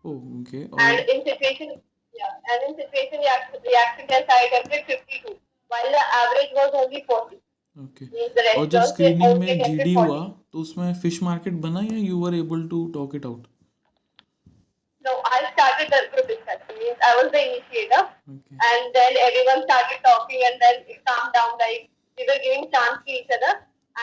oh 0.05 0.17
okay 0.39 0.63
and 0.63 0.73
और 0.73 1.13
in 1.13 1.23
situation, 1.29 1.71
yeah, 2.13 2.35
and 2.51 2.67
in 2.67 2.75
situation 2.81 3.25
reaction, 3.25 3.65
reaction 3.71 4.11
test 4.11 4.35
I 4.35 4.43
attempted 4.43 4.93
52 4.93 5.33
while 5.71 5.89
the 5.97 6.03
average 6.19 6.53
was 6.59 6.79
only 6.83 7.03
40. 7.09 7.41
Okay 7.77 8.05
rest 8.43 8.57
और 8.57 8.67
जब 8.75 8.93
screening 8.93 9.39
में 9.39 9.63
GD 9.63 9.93
हुआ 9.93 10.21
तो 10.53 10.59
उसमें 10.59 10.93
फ़िश 11.01 11.21
मार्केट 11.23 11.53
बना 11.67 11.81
या 11.83 11.97
you 11.97 12.19
were 12.19 12.35
able 12.35 12.67
to 12.69 12.85
talk 12.93 13.15
it 13.15 13.25
out 13.25 13.47
I 15.84 15.84
started 15.84 15.88
the 15.94 16.00
group 16.12 16.28
discussion. 16.32 16.76
Means 16.80 17.06
I 17.06 17.12
was 17.20 17.30
the 17.32 17.40
initiator, 17.46 18.02
okay 18.34 18.58
and 18.68 18.94
then 18.98 19.16
everyone 19.28 19.62
started 19.64 19.98
talking, 20.10 20.44
and 20.48 20.60
then 20.64 20.76
it 20.92 21.00
calmed 21.08 21.32
down. 21.38 21.50
Like 21.62 21.82
we 22.18 22.28
were 22.30 22.38
giving 22.44 22.68
chance 22.76 23.00
to 23.06 23.16
each 23.18 23.32
other, 23.38 23.52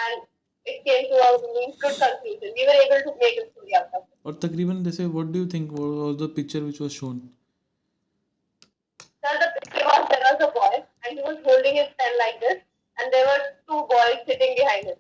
and 0.04 0.26
it 0.66 0.78
came 0.90 1.08
to 1.14 1.18
a 1.28 1.32
means 1.56 1.80
good 1.86 1.98
conclusion. 2.04 2.54
We 2.60 2.68
were 2.70 2.78
able 2.86 3.02
to 3.08 3.14
make 3.24 3.42
a 3.44 3.48
story 3.52 3.76
out 3.82 3.98
of 4.00 4.04
it. 4.04 4.14
और 4.28 4.34
तकरीबन 4.44 4.84
जैसे 4.90 5.06
what 5.18 5.28
do 5.34 5.40
you 5.40 5.48
think 5.54 5.70
was 5.80 6.16
the 6.22 6.30
picture 6.38 6.64
which 6.68 6.82
was 6.82 6.92
shown 7.00 7.20
So 9.24 9.32
the 9.44 9.48
picture 9.56 9.86
was 9.92 10.04
there 10.10 10.26
was 10.26 10.44
a 10.48 10.52
boy, 10.58 10.74
and 11.04 11.20
he 11.20 11.24
was 11.30 11.38
holding 11.48 11.78
his 11.82 11.88
pen 12.02 12.14
like 12.20 12.38
this, 12.44 12.60
and 12.98 13.16
there 13.16 13.26
were 13.30 13.40
two 13.70 13.80
boys 13.94 14.20
sitting 14.30 14.54
behind 14.60 14.92
him. 14.92 15.00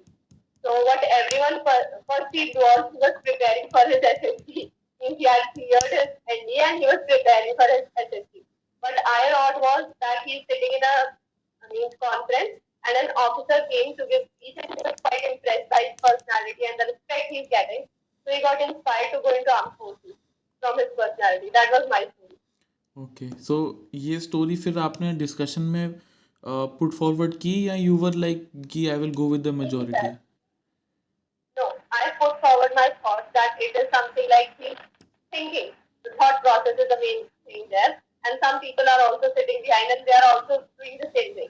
So 0.65 0.79
what 0.87 1.05
everyone 1.19 1.59
per- 1.67 2.01
perceived 2.11 2.57
was 2.63 2.81
he 2.95 3.03
was 3.05 3.21
preparing 3.27 3.69
for 3.75 3.83
his 3.91 4.09
SSC. 4.15 4.65
Means 5.01 5.17
he 5.17 5.25
had 5.25 5.43
cleared 5.53 5.91
his 5.93 6.09
ND 6.37 6.49
and 6.67 6.79
he 6.81 6.85
was 6.91 7.01
preparing 7.09 7.53
for 7.59 7.67
his 7.73 7.85
SSC. 8.05 8.43
But 8.81 8.95
I 9.05 9.21
thought 9.33 9.61
was 9.61 9.91
that 10.01 10.23
he's 10.25 10.43
sitting 10.49 10.73
in 10.79 10.83
a 10.83 10.95
I 11.63 11.73
mean, 11.73 11.89
conference 12.01 12.61
and 12.87 12.95
an 13.03 13.09
officer 13.15 13.59
came 13.71 13.95
to 13.97 14.05
give 14.09 14.23
speech 14.37 14.57
and 14.63 14.73
he 14.73 14.81
was 14.85 14.95
quite 15.03 15.23
impressed 15.31 15.69
by 15.69 15.81
his 15.85 15.95
personality 16.01 16.63
and 16.69 16.79
the 16.79 16.87
respect 16.93 17.25
he's 17.29 17.47
getting. 17.49 17.85
So 18.25 18.33
he 18.33 18.41
got 18.41 18.61
inspired 18.61 19.11
to 19.13 19.21
go 19.23 19.35
into 19.37 19.51
armed 19.55 19.75
forces 19.77 20.15
from 20.61 20.79
his 20.79 20.89
personality. 20.97 21.49
That 21.53 21.69
was 21.77 21.89
my 21.95 22.01
story. 22.11 22.35
Okay 22.97 23.29
so 23.45 23.55
ये 23.93 24.19
story 24.19 24.55
फिर 24.61 24.77
आपने 24.79 25.11
discussion 25.17 25.61
में 25.73 25.99
put 26.79 26.93
forward 26.93 27.35
की 27.41 27.51
या 27.67 27.73
you 27.75 27.97
were 28.03 28.13
like 28.23 28.49
कि 28.71 28.87
I 28.89 28.97
will 28.99 29.11
go 29.19 29.29
with 29.31 29.41
the 29.47 29.53
majority 29.57 30.07
No, 31.57 31.67
I 31.99 32.01
put 32.21 32.33
forward 32.45 32.73
my 32.79 32.87
thoughts 33.03 33.29
that 33.35 33.61
it 33.67 33.77
is 33.81 33.85
something 33.93 34.27
like 34.31 34.49
he's 34.63 34.81
thinking. 35.31 35.71
The 36.03 36.11
thought 36.19 36.41
process 36.43 36.77
is 36.79 36.89
the 36.89 36.99
main 37.01 37.25
thing 37.45 37.67
there. 37.69 38.01
And 38.25 38.39
some 38.43 38.59
people 38.59 38.83
are 38.83 39.01
also 39.07 39.29
sitting 39.35 39.61
behind 39.63 39.91
and 39.97 40.05
they 40.07 40.15
are 40.19 40.27
also 40.33 40.63
doing 40.79 40.97
the 41.01 41.11
same 41.15 41.35
thing. 41.35 41.49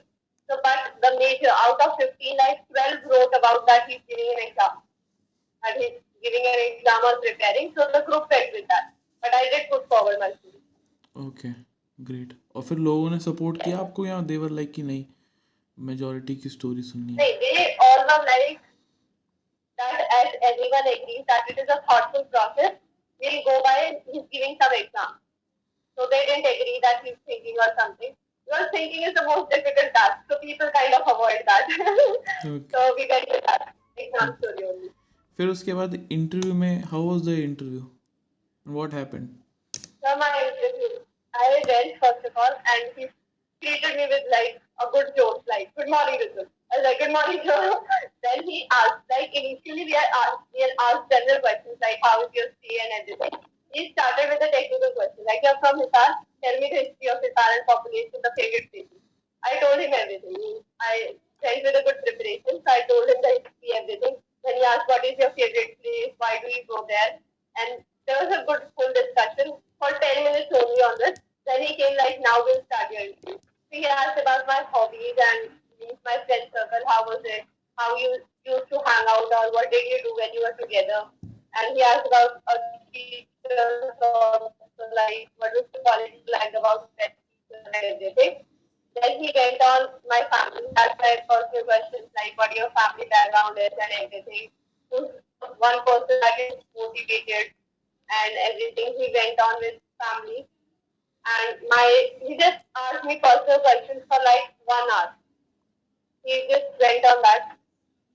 So, 0.50 0.56
but 0.64 0.96
the 1.02 1.16
major, 1.18 1.50
out 1.52 1.80
of 1.80 1.96
15, 1.98 2.36
like 2.36 2.64
12 2.68 3.10
wrote 3.10 3.34
about 3.38 3.66
that 3.66 3.88
he's 3.88 4.00
giving 4.08 4.28
an 4.34 4.48
exam. 4.48 4.78
And 5.64 5.74
he's 5.82 5.98
giving 6.22 6.44
an 6.46 6.60
exam 6.72 7.00
or 7.04 7.16
preparing. 7.20 7.72
So 7.76 7.88
the 7.92 8.04
group 8.06 8.30
went 8.30 8.52
with 8.52 8.68
that. 8.68 8.94
But 9.22 9.34
I 9.34 9.44
did 9.52 9.70
put 9.70 9.88
forward 9.88 10.18
my 10.20 10.30
story. 10.38 10.54
Okay 11.18 11.48
great 12.08 12.32
और 12.56 12.62
फिर 12.62 12.78
लोगों 12.78 13.10
ने 13.10 13.18
support 13.20 13.62
किया 13.62 13.78
आपको 13.78 14.04
या 14.06 14.20
देवर 14.32 14.50
like 14.58 14.72
कि 14.72 14.82
नहीं 14.90 15.04
majority 15.88 16.34
की 16.42 16.48
स्टोरी 16.48 16.82
सुननी 16.90 17.12
है 17.12 17.18
They, 17.18 17.32
they 17.40 17.64
all 17.86 18.02
were 18.10 18.20
like 18.28 18.60
that 19.78 20.04
as 20.18 20.36
everyone 20.50 20.90
agrees 20.92 21.24
that 21.32 21.50
it 21.54 21.58
is 21.64 21.72
a 21.76 21.80
thoughtful 21.88 22.28
process. 23.22 23.42
We'll 23.44 23.44
go 23.44 23.62
by 23.64 24.00
he's 24.06 24.22
giving 24.32 24.56
some 24.60 24.72
exam. 24.74 25.18
So 25.98 26.06
they 26.10 26.26
didn't 26.26 26.46
agree 26.46 26.80
that 26.82 27.02
he's 27.04 27.16
thinking 27.26 27.54
or 27.58 27.72
something. 27.78 28.14
Because 28.46 28.66
thinking 28.72 29.02
is 29.02 29.14
the 29.14 29.26
most 29.26 29.50
difficult 29.50 29.92
task. 29.94 30.18
So 30.30 30.38
people 30.38 30.70
kind 30.74 30.94
of 30.94 31.02
avoid 31.02 31.42
that. 31.46 31.66
Okay. 32.46 32.64
so 32.72 32.94
we 32.96 33.06
went 33.10 33.28
with 33.30 33.44
that 33.46 33.74
exam 33.96 34.36
story 34.38 34.64
only. 34.68 34.90
फिर 35.38 35.48
उसके 35.48 35.74
बाद 35.74 35.94
interview 36.12 36.54
में 36.60 36.82
how 36.90 37.02
was 37.08 37.20
the 37.26 37.38
interview 37.40 37.80
what 38.76 38.94
happened 38.94 39.28
So 40.04 40.14
my 40.16 40.30
interview, 40.46 40.88
I 41.34 41.46
went 41.50 41.98
first 42.02 42.24
of 42.26 42.36
all 42.36 42.54
and 42.72 42.96
he 42.96 43.06
treated 43.62 43.96
me 43.96 44.06
with 44.12 44.26
like 44.32 44.60
a 44.84 44.90
good 44.94 45.12
joke, 45.16 45.44
like 45.52 45.70
good 45.76 45.90
morning, 45.94 46.18
Ritu. 46.22 46.46
I 46.73 46.81
was 46.81 46.89
like, 46.89 46.97
good 46.97 47.13
morning, 47.13 47.37
sir. 47.45 47.69
then 48.25 48.41
he 48.49 48.65
asked, 48.73 49.05
like 49.05 49.29
initially 49.29 49.85
we 49.85 49.93
had 49.93 50.09
asked, 50.25 50.41
we 50.49 50.65
had 50.65 50.73
asked 50.89 51.05
general 51.05 51.37
questions 51.45 51.77
like 51.77 52.01
how 52.01 52.17
is 52.25 52.33
your 52.33 52.49
stay 52.49 52.81
and 52.81 52.91
everything. 52.97 53.29
He 53.77 53.93
started 53.93 54.33
with 54.33 54.41
a 54.41 54.49
technical 54.49 54.89
question, 54.97 55.21
like 55.21 55.45
you're 55.45 55.61
from 55.61 55.77
Hisar, 55.77 56.25
tell 56.41 56.57
me 56.57 56.73
the 56.73 56.81
history 56.89 57.13
of 57.13 57.21
Hisar 57.21 57.45
and 57.45 57.65
population, 57.69 58.17
the 58.25 58.33
favorite 58.33 58.73
places. 58.73 59.01
I 59.45 59.61
told 59.61 59.77
him 59.85 59.93
everything. 59.93 60.65
I 60.81 61.13
went 61.45 61.61
with 61.61 61.77
a 61.77 61.85
good 61.85 61.99
preparation, 62.01 62.57
so 62.57 62.65
I 62.65 62.81
told 62.89 63.05
him 63.05 63.21
the 63.21 63.33
history, 63.37 63.69
everything. 63.77 64.17
Then 64.41 64.57
he 64.57 64.65
asked, 64.65 64.89
what 64.89 65.05
is 65.05 65.13
your 65.21 65.29
favorite 65.37 65.77
place? 65.77 66.17
Why 66.17 66.41
do 66.41 66.49
you 66.49 66.65
go 66.65 66.89
there? 66.89 67.21
And 67.61 67.85
there 68.09 68.17
was 68.17 68.33
a 68.33 68.49
good 68.49 68.65
full 68.73 68.89
discussion 68.97 69.61
for 69.77 69.93
10 69.93 70.25
minutes 70.25 70.49
only 70.49 70.81
on 70.89 70.97
this. 70.97 71.21
Then 71.45 71.61
he 71.61 71.77
came 71.77 71.93
like, 72.01 72.17
now 72.17 72.41
we'll 72.41 72.65
start 72.65 72.89
your 72.89 73.13
interview. 73.13 73.37
So 73.37 73.73
he 73.77 73.85
asked 73.85 74.17
about 74.17 74.49
my 74.49 74.65
hobbies 74.73 75.21
and 75.21 75.53
my 76.05 76.17
friend 76.25 76.45
circle, 76.53 76.83
how 76.87 77.03
was 77.05 77.21
it? 77.25 77.43
How 77.77 77.95
you 77.97 78.21
used 78.45 78.69
to 78.69 78.77
hang 78.85 79.05
out 79.09 79.29
or 79.31 79.51
what 79.53 79.71
did 79.71 79.85
you 79.87 79.99
do 80.03 80.13
when 80.17 80.33
you 80.33 80.41
were 80.45 80.57
together? 80.59 81.09
And 81.23 81.75
he 81.75 81.81
asked 81.81 82.07
about 82.07 82.41
a 82.49 82.55
teacher 82.93 83.93
or 84.01 84.53
like 84.95 85.29
what 85.37 85.51
was 85.55 85.65
the 85.73 85.81
college 85.85 86.17
like 86.31 86.53
about 86.53 86.89
that 86.99 87.17
teacher 87.17 87.61
and 87.73 87.83
everything. 87.95 88.45
Then 89.01 89.17
he 89.17 89.31
went 89.33 89.61
on 89.61 89.97
my 90.07 90.21
family, 90.29 90.69
asked 90.77 91.01
my 91.01 91.17
personal 91.25 91.65
questions 91.65 92.09
like 92.13 92.37
what 92.37 92.53
your 92.55 92.69
family 92.77 93.09
background 93.09 93.57
is 93.57 93.73
and 93.73 93.91
everything. 94.05 94.49
Who's 94.91 95.09
one 95.57 95.79
person 95.85 96.17
that 96.21 96.37
is 96.39 96.61
motivated 96.77 97.51
and 98.09 98.31
everything. 98.49 98.93
He 98.97 99.09
went 99.13 99.39
on 99.39 99.55
with 99.61 99.77
family. 99.99 100.45
And 101.25 101.57
my 101.69 101.87
he 102.21 102.37
just 102.37 102.59
asked 102.77 103.05
me 103.05 103.19
personal 103.23 103.59
questions 103.59 104.03
for 104.09 104.19
like 104.23 104.53
one 104.65 104.87
hour. 104.93 105.15
He 106.23 106.47
just 106.49 106.71
went 106.79 107.05
on 107.05 107.21
that. 107.21 107.57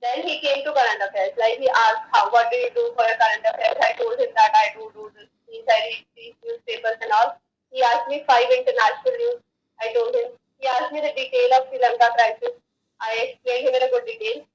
Then 0.00 0.22
he 0.26 0.40
came 0.40 0.64
to 0.64 0.72
current 0.72 1.02
affairs. 1.08 1.32
Like 1.38 1.58
he 1.58 1.68
asked, 1.68 2.06
"How? 2.12 2.30
What 2.30 2.50
do 2.50 2.56
you 2.56 2.70
do 2.70 2.84
for 2.96 3.04
current 3.04 3.44
affairs?" 3.52 3.78
I 3.82 3.92
told 4.00 4.18
him 4.18 4.32
that 4.34 4.52
I 4.54 4.66
do 4.74 4.90
do 4.94 5.10
this. 5.14 5.28
I 5.68 5.80
read 5.84 6.06
these 6.16 6.34
newspapers 6.44 6.96
and 7.02 7.12
all. 7.12 7.36
He 7.70 7.82
asked 7.82 8.08
me 8.08 8.24
five 8.26 8.48
international 8.50 9.14
news. 9.22 9.40
I 9.80 9.92
told 9.92 10.14
him. 10.14 10.32
He 10.58 10.66
asked 10.66 10.92
me 10.92 11.00
the 11.00 11.12
detail 11.12 11.50
of 11.58 11.68
Sri 11.68 11.78
Lanka 11.82 12.08
crisis. 12.16 12.54
I 13.00 13.12
explained 13.28 13.68
him 13.68 13.74
in 13.74 13.82
a 13.82 13.90
good 13.90 14.06
detail. 14.06 14.46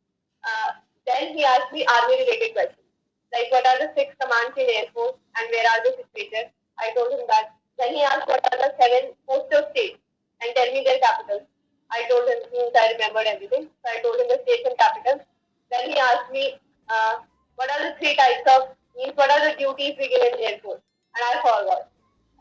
Uh, 0.44 0.72
then 1.06 1.38
he 1.38 1.46
asked 1.46 1.72
me 1.72 1.86
army-related 1.86 2.54
questions, 2.54 2.88
like 3.32 3.52
what 3.52 3.66
are 3.68 3.80
the 3.80 3.92
six 3.96 4.16
commands 4.20 4.58
in 4.58 4.68
Air 4.68 4.88
Force 4.94 5.16
and 5.38 5.48
where 5.52 5.68
are 5.72 5.82
they 5.86 5.94
situated. 6.02 6.52
I 6.80 6.92
told 6.96 7.12
him 7.13 7.24
that. 7.28 7.54
Then 7.78 7.94
he 7.94 8.02
asked 8.04 8.28
what 8.28 8.44
are 8.52 8.58
the 8.58 8.74
seven 8.80 9.13
postal 9.28 9.70
states 9.72 10.00
and 10.42 10.56
tell 10.56 10.72
me 10.74 10.84
their 10.84 11.00
capitals. 11.00 11.48
I 11.93 12.10
told 12.10 12.25
him 12.25 12.41
since 12.49 12.73
I 12.73 12.97
remembered 12.97 13.29
everything. 13.29 13.69
So 13.69 13.86
I 13.86 14.01
told 14.01 14.17
him 14.17 14.27
the 14.34 14.41
states 14.41 14.65
and 14.65 14.77
capitals. 14.77 15.21
Then 15.69 15.89
he 15.89 15.97
asked 15.97 16.32
me 16.34 16.58
uh, 16.89 17.21
what 17.56 17.69
are 17.69 17.82
the 17.86 17.93
three 18.01 18.15
types 18.17 18.45
of 18.49 18.73
means 18.97 19.13
what 19.15 19.29
are 19.29 19.41
the 19.45 19.53
duties 19.58 19.95
we 19.97 20.10
give 20.10 20.21
in 20.21 20.41
Air 20.41 20.58
Force. 20.62 20.82
And 21.13 21.21
I 21.21 21.34
forgot. 21.41 21.89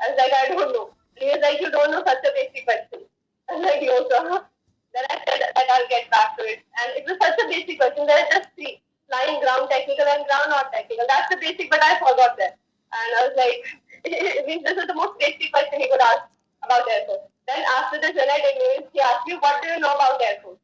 I 0.00 0.04
was 0.08 0.16
like, 0.16 0.32
I 0.32 0.44
don't 0.48 0.72
know. 0.72 0.96
And 1.16 1.22
he 1.28 1.30
was 1.36 1.42
like, 1.44 1.60
you 1.60 1.70
don't 1.70 1.92
know 1.92 2.04
such 2.04 2.24
a 2.24 2.32
basic 2.32 2.64
question. 2.68 3.04
I 3.48 3.56
was 3.56 3.64
like, 3.64 3.82
no, 3.84 4.08
sir. 4.08 4.40
Then 4.92 5.04
I 5.08 5.16
said 5.24 5.40
that 5.40 5.68
I'll 5.72 5.88
get 5.88 6.10
back 6.12 6.36
to 6.36 6.44
it. 6.44 6.60
And 6.80 6.88
it 6.96 7.04
was 7.08 7.16
such 7.20 7.36
a 7.40 7.48
basic 7.48 7.80
question. 7.80 8.06
There 8.06 8.16
are 8.16 8.30
just 8.32 8.52
three. 8.56 8.80
Flying, 9.08 9.40
ground 9.44 9.68
technical, 9.68 10.08
and 10.08 10.24
ground 10.24 10.48
not 10.48 10.72
technical. 10.72 11.04
That's 11.08 11.28
the 11.28 11.36
basic, 11.36 11.68
but 11.68 11.84
I 11.84 12.00
forgot 12.00 12.32
that. 12.40 12.56
And 12.92 13.08
I 13.16 13.20
was 13.28 13.36
like, 13.36 13.60
means 14.46 14.62
this 14.68 14.76
is 14.76 14.86
the 14.86 14.94
most 14.94 15.18
basic 15.18 15.52
question 15.52 15.80
he 15.80 15.88
could 15.88 16.00
ask 16.00 16.32
about 16.64 16.88
Air 16.88 17.04
Force. 17.06 17.31
Then 17.52 17.64
after 17.76 18.00
this, 18.00 18.16
when 18.16 18.30
I 18.30 18.40
did 18.40 18.56
nails, 18.56 18.88
he 18.92 19.00
asked 19.00 19.26
me, 19.28 19.36
what 19.36 19.60
do 19.60 19.68
you 19.68 19.78
know 19.78 19.92
about 19.92 20.22
air 20.24 20.40
force? 20.42 20.56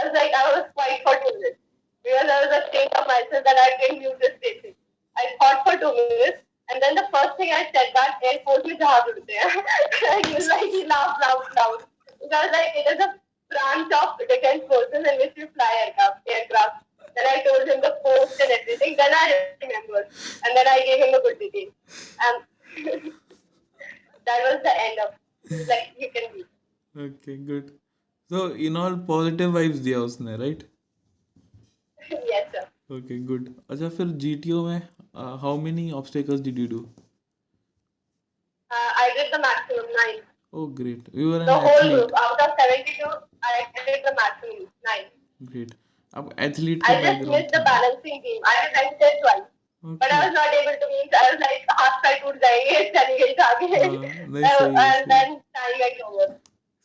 I 0.00 0.08
was 0.08 0.14
like, 0.16 0.32
I 0.32 0.56
was 0.56 0.64
quite 0.72 1.04
for 1.04 1.12
two 1.20 1.36
minutes. 1.36 1.60
Because 2.00 2.28
I 2.32 2.38
was 2.40 2.52
ashamed 2.64 2.96
of 2.96 3.04
myself 3.04 3.44
that 3.44 3.60
I 3.60 3.68
didn't 3.76 4.00
use 4.00 4.16
this 4.16 4.40
basic. 4.40 4.76
I 5.20 5.36
thought 5.36 5.68
for 5.68 5.76
two 5.76 5.92
minutes. 5.92 6.40
And 6.72 6.80
then 6.80 6.96
the 6.96 7.04
first 7.12 7.36
thing 7.36 7.52
I 7.52 7.68
said 7.68 7.92
that 7.92 8.24
air 8.24 8.40
force 8.40 8.64
is 8.64 8.80
how 8.80 9.04
to 9.04 9.12
do 9.12 9.20
And 9.20 10.24
he 10.24 10.32
was 10.32 10.48
like, 10.48 10.64
he 10.64 10.88
laughed 10.88 11.20
loud, 11.20 11.44
loud. 11.52 11.84
Because 12.08 12.32
I 12.32 12.40
was 12.48 12.52
like, 12.56 12.72
it 12.72 12.86
is 12.88 13.00
a 13.04 13.10
branch 13.52 13.92
of 13.92 14.16
defense 14.24 14.64
forces 14.64 15.04
in 15.04 15.14
which 15.20 15.36
you 15.36 15.44
fly 15.52 15.68
aircraft, 15.84 16.24
aircraft. 16.24 16.88
Then 17.12 17.26
I 17.28 17.44
told 17.44 17.68
him 17.68 17.84
the 17.84 18.00
post 18.00 18.40
and 18.40 18.48
everything. 18.48 18.96
Then 18.96 19.12
I 19.12 19.60
remembered. 19.60 20.08
And 20.40 20.56
then 20.56 20.64
I 20.64 20.80
gave 20.88 21.04
him 21.04 21.12
a 21.12 21.20
good 21.20 21.36
detail. 21.36 21.68
And 22.24 22.36
that 24.24 24.40
was 24.48 24.64
the 24.64 24.72
end 24.72 24.96
of 25.04 25.19
okay 26.94 27.36
good 27.46 27.68
so 28.30 28.48
in 28.66 28.76
all 28.76 28.96
positive 29.06 29.52
vibes 29.54 29.78
दिया 29.80 29.98
उसने 30.00 30.36
right 30.36 30.62
yes 32.30 32.56
okay 32.92 33.18
good 33.26 33.48
अच्छा 33.70 33.88
फिर 33.88 34.06
GTO 34.24 34.64
में 34.66 34.80
how 35.42 35.56
many 35.60 35.90
obstacles 35.92 36.40
did 36.40 36.58
you 36.58 36.66
do 36.68 36.80
I 38.70 39.10
did 39.10 39.34
the 39.34 39.40
maximum 39.40 39.92
nine 39.96 40.20
oh 40.52 40.68
great 40.74 41.10
you 41.14 41.32
are 41.34 41.46
the 41.46 41.60
whole 41.66 41.88
group 41.88 42.14
out 42.16 42.40
of 42.40 42.56
72 42.60 43.12
I 43.44 43.62
did 43.78 44.06
the 44.06 44.14
maximum 44.20 44.66
nine 44.86 45.04
great 45.52 45.74
अब 46.14 46.34
athlete 46.40 46.90
I 46.90 47.02
just 47.02 47.28
missed 47.28 47.56
the 47.56 47.60
balancing 47.68 48.20
beam 48.22 48.48
I 48.50 48.66
did 48.66 48.76
I 49.04 49.18
twice 49.20 49.44
But 49.84 50.12
I 50.12 50.16
was 50.22 50.34
not 50.34 50.54
able 50.54 50.74
to 50.80 50.86
meet. 50.88 51.14
I 51.18 51.20
was 51.26 51.40
like, 51.42 51.62
हाथ 51.78 52.00
पैर 52.02 52.18
टूट 52.22 52.36
जाएँगे 52.42 52.80
चली 52.96 53.18
गई 53.18 53.34
आगे 53.44 53.66
हाँ, 53.66 53.84
है, 53.84 54.50
and 54.80 55.10
then 55.12 55.36
time 55.58 55.78
went 55.82 56.02
over. 56.08 56.26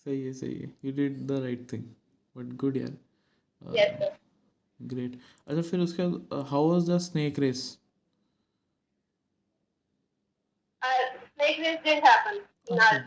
सही 0.05 0.21
है 0.25 0.33
सही 0.33 0.59
है 0.59 0.71
you 0.85 0.91
did 0.99 1.19
the 1.27 1.39
right 1.43 1.71
thing 1.73 1.83
but 2.35 2.53
good 2.63 2.77
यार 2.77 2.93
Yes, 3.61 3.97
sir. 3.99 4.11
ग्रेट 4.79 5.19
अच्छा 5.47 5.61
फिर 5.69 5.79
उसके 5.79 6.03
बाद 6.07 6.45
how 6.49 6.69
was 6.71 6.89
the 6.89 6.97
snake 7.07 7.39
race 7.39 7.65
Uh, 10.81 11.05
snake 11.27 11.59
race 11.59 11.77
didn't 11.85 12.03
happen 12.05 12.35
in 12.71 12.79
our 12.87 12.97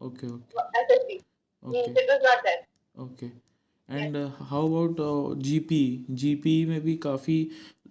okay 0.00 0.26
okay 0.26 0.62
SSB. 0.80 1.14
Okay 1.62 1.84
it 2.02 2.10
was 2.10 2.24
not 2.26 2.42
there. 2.48 2.60
Okay 2.94 3.26
and 3.88 4.16
how 4.50 4.66
about 4.66 5.38
GP 5.42 5.80
GP 6.22 6.54
में 6.66 6.80
भी 6.80 6.96
काफ़ी 7.06 7.36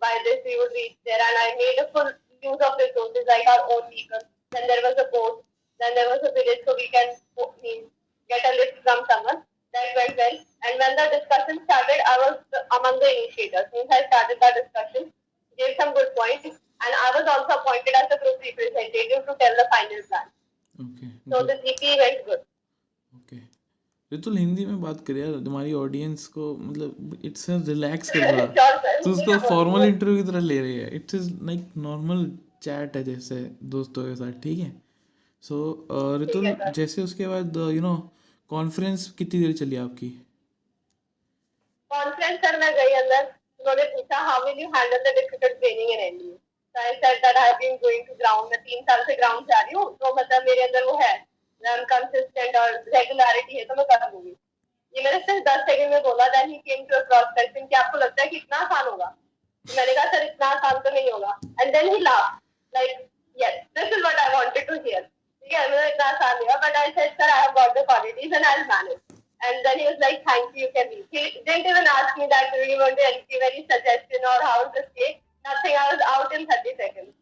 by 0.00 0.14
this 0.24 0.40
we 0.44 0.54
would 0.58 0.72
reach 0.72 0.96
there, 1.04 1.18
and 1.18 1.36
I 1.42 1.48
made 1.58 1.78
a 1.82 1.90
full 1.92 2.10
use 2.42 2.62
of 2.62 2.78
resources 2.78 3.24
like 3.26 3.46
our 3.50 3.66
own 3.74 3.90
vehicle. 3.90 4.22
Then 4.52 4.66
there 4.66 4.82
was 4.86 4.96
a 4.98 5.10
boat. 5.10 5.44
Then 5.80 5.94
there 5.94 6.08
was 6.08 6.22
a 6.22 6.32
village, 6.32 6.62
so 6.64 6.74
we 6.78 6.88
can 6.88 7.18
get 8.30 8.42
a 8.46 8.52
lift 8.56 8.78
from 8.82 9.04
someone. 9.10 9.42
That 9.74 9.92
went 9.98 10.16
well. 10.16 10.36
And 10.64 10.74
when 10.80 10.92
the 10.96 11.06
discussion 11.20 11.60
started, 11.68 12.00
I 12.06 12.16
was 12.24 12.36
among 12.80 12.96
the 12.96 13.10
initiators. 13.12 13.68
Means 13.74 13.90
I 13.92 14.08
started 14.08 14.38
the 14.40 14.50
discussion, 14.62 15.12
gave 15.58 15.76
some 15.76 15.92
good 15.92 16.14
points, 16.16 16.46
and 16.46 16.92
I 17.04 17.08
was 17.12 17.26
also 17.28 17.60
appointed 17.60 17.92
as 17.92 18.08
a 18.08 18.18
group 18.22 18.40
representative 18.40 19.26
to 19.26 19.32
tell 19.36 19.54
the 19.60 19.66
final 19.74 20.00
plan. 20.08 20.28
Okay 20.84 21.06
So 21.30 21.42
the 21.48 21.56
GP 21.64 21.82
went 21.98 22.18
good. 22.26 22.42
Ritul 24.12 24.36
Hindi 24.38 24.64
में 24.66 24.80
बात 24.80 25.00
कर 25.06 25.16
यार 25.16 25.32
तुम्हारी 25.44 25.72
audience 25.74 26.26
को 26.34 26.54
मतलब 26.56 27.20
it's 27.24 27.46
relax 27.68 28.10
कर 28.10 28.20
रहा। 28.34 28.46
तो 29.04 29.10
उसको 29.10 29.38
फॉर्मल 29.48 29.84
इंटरव्यू 29.84 30.16
की 30.16 30.30
तरह 30.30 30.40
ले 30.40 30.60
रही 30.60 30.76
है। 30.76 30.90
It's 30.96 31.14
is 31.14 31.30
like 31.46 31.72
normal 31.86 32.26
chat 32.62 32.96
है 32.96 33.02
जैसे 33.04 33.36
दोस्तों 33.74 34.04
के 34.04 34.14
साथ 34.16 34.40
ठीक 34.42 34.58
है? 34.58 34.70
सो 35.44 35.56
रितुल 36.20 36.46
है, 36.46 36.54
sir. 36.58 36.72
जैसे 36.74 37.02
उसके 37.02 37.26
बाद 37.26 37.56
यू 37.74 37.80
नो 37.82 37.96
कॉन्फ्रेंस 38.50 39.10
कितनी 39.18 39.40
देर 39.40 39.52
चली 39.56 39.76
आपकी? 39.76 40.08
कॉन्फ्रेंस 41.90 42.38
सर 42.46 42.58
मैं 42.60 42.72
गई 42.74 42.94
अंदर। 43.02 43.34
उन्होंने 43.60 43.84
पूछा 43.92 44.18
how 44.30 44.44
will 44.46 44.58
you 44.62 44.68
handle 44.74 44.98
the 45.04 45.14
difficult 45.20 45.58
training 45.60 45.90
in 45.90 46.00
NDA 46.00 46.34
so 46.34 46.80
I 46.82 46.92
said 47.04 47.18
that 47.24 47.36
I 47.36 47.46
have 47.48 47.56
been 47.60 47.76
going 47.84 48.06
to 48.08 48.14
ground 48.14 48.50
मैं 48.50 48.60
तीन 48.62 48.82
साल 48.90 49.04
से 49.06 49.14
ग्राउंड 49.16 49.46
जा 49.52 49.60
रही 49.60 49.74
हूँ 49.76 49.86
तो 50.02 50.14
मतलब 50.16 50.42
मेरे 50.48 50.62
अंदर 50.62 50.84
वो 50.90 50.98
है। 51.02 51.14
कंसिस्टेंट 51.92 52.56
और 52.56 52.72
रेगुलरिटी 52.94 53.58
है 53.58 53.64
तो 53.64 53.74
मैं 53.74 53.84
कर 53.92 54.10
दूँगी 54.10 54.36
ये 54.94 55.02
मैंने 55.04 55.18
सिर्फ़ 55.18 55.42
दस 55.48 55.64
सेकंड 55.70 55.92
में 55.92 56.02
बोला 56.02 56.26
then 56.36 56.50
he 56.50 56.58
came 56.68 56.84
to 56.90 57.00
cross 57.08 57.26
question 57.38 57.66
कि 57.66 57.76
आपको 57.76 57.98
लगता 57.98 58.22
है 58.22 58.28
कि 58.28 58.36
इतना 58.36 58.58
आसान 58.66 58.88
होगा 58.90 59.06
तो 59.64 59.74
मैंने 59.76 59.94
कहा 59.94 60.04
सर 60.12 60.24
इतना 60.26 60.46
आसान 60.46 60.80
तो 60.82 60.90
नहीं 60.90 61.10
होगा 61.10 61.38
and 61.60 61.72
then 61.76 61.92
he 61.94 61.98
laugh 61.98 62.38
like 62.72 63.08
yes 63.36 63.60
this 63.78 63.96
is 63.96 64.02
what 64.02 64.18
I 64.26 64.34
wanted 64.34 64.66
to 64.68 64.74
hear 64.86 65.02
ठीक 65.02 65.52
है 65.52 65.68
मैंने 65.70 65.88
इतना 65.88 66.06
आसान 66.06 66.38
नहीं 66.38 66.56
but 66.66 66.76
I 66.84 66.90
said 67.00 67.20
sir 67.20 67.30
I 67.30 67.40
have 67.40 67.52
got 67.60 67.78
the 67.78 67.84
qualities 67.90 68.34
and 68.34 68.44
I 68.44 68.56
will 68.56 68.66
manage 68.74 69.06
And 69.40 69.64
then 69.64 69.78
he 69.78 69.84
was 69.86 69.98
like, 70.00 70.24
thank 70.24 70.56
you, 70.56 70.62
you 70.62 70.68
can 70.74 70.88
leave. 70.90 71.04
He 71.10 71.42
didn't 71.44 71.66
even 71.66 71.86
ask 71.86 72.16
me 72.16 72.26
that, 72.30 72.52
do 72.52 72.60
you 72.68 72.78
want 72.78 72.96
to 72.96 73.10
give 73.28 73.42
any 73.48 73.66
suggestion 73.70 74.20
or 74.24 74.42
how 74.42 74.64
is 74.64 74.72
the 74.74 74.84
cake? 74.96 75.20
Nothing. 75.44 75.76
I 75.78 75.92
was 75.92 76.02
out 76.02 76.34
in 76.34 76.46
30 76.46 76.72
seconds. 76.78 77.12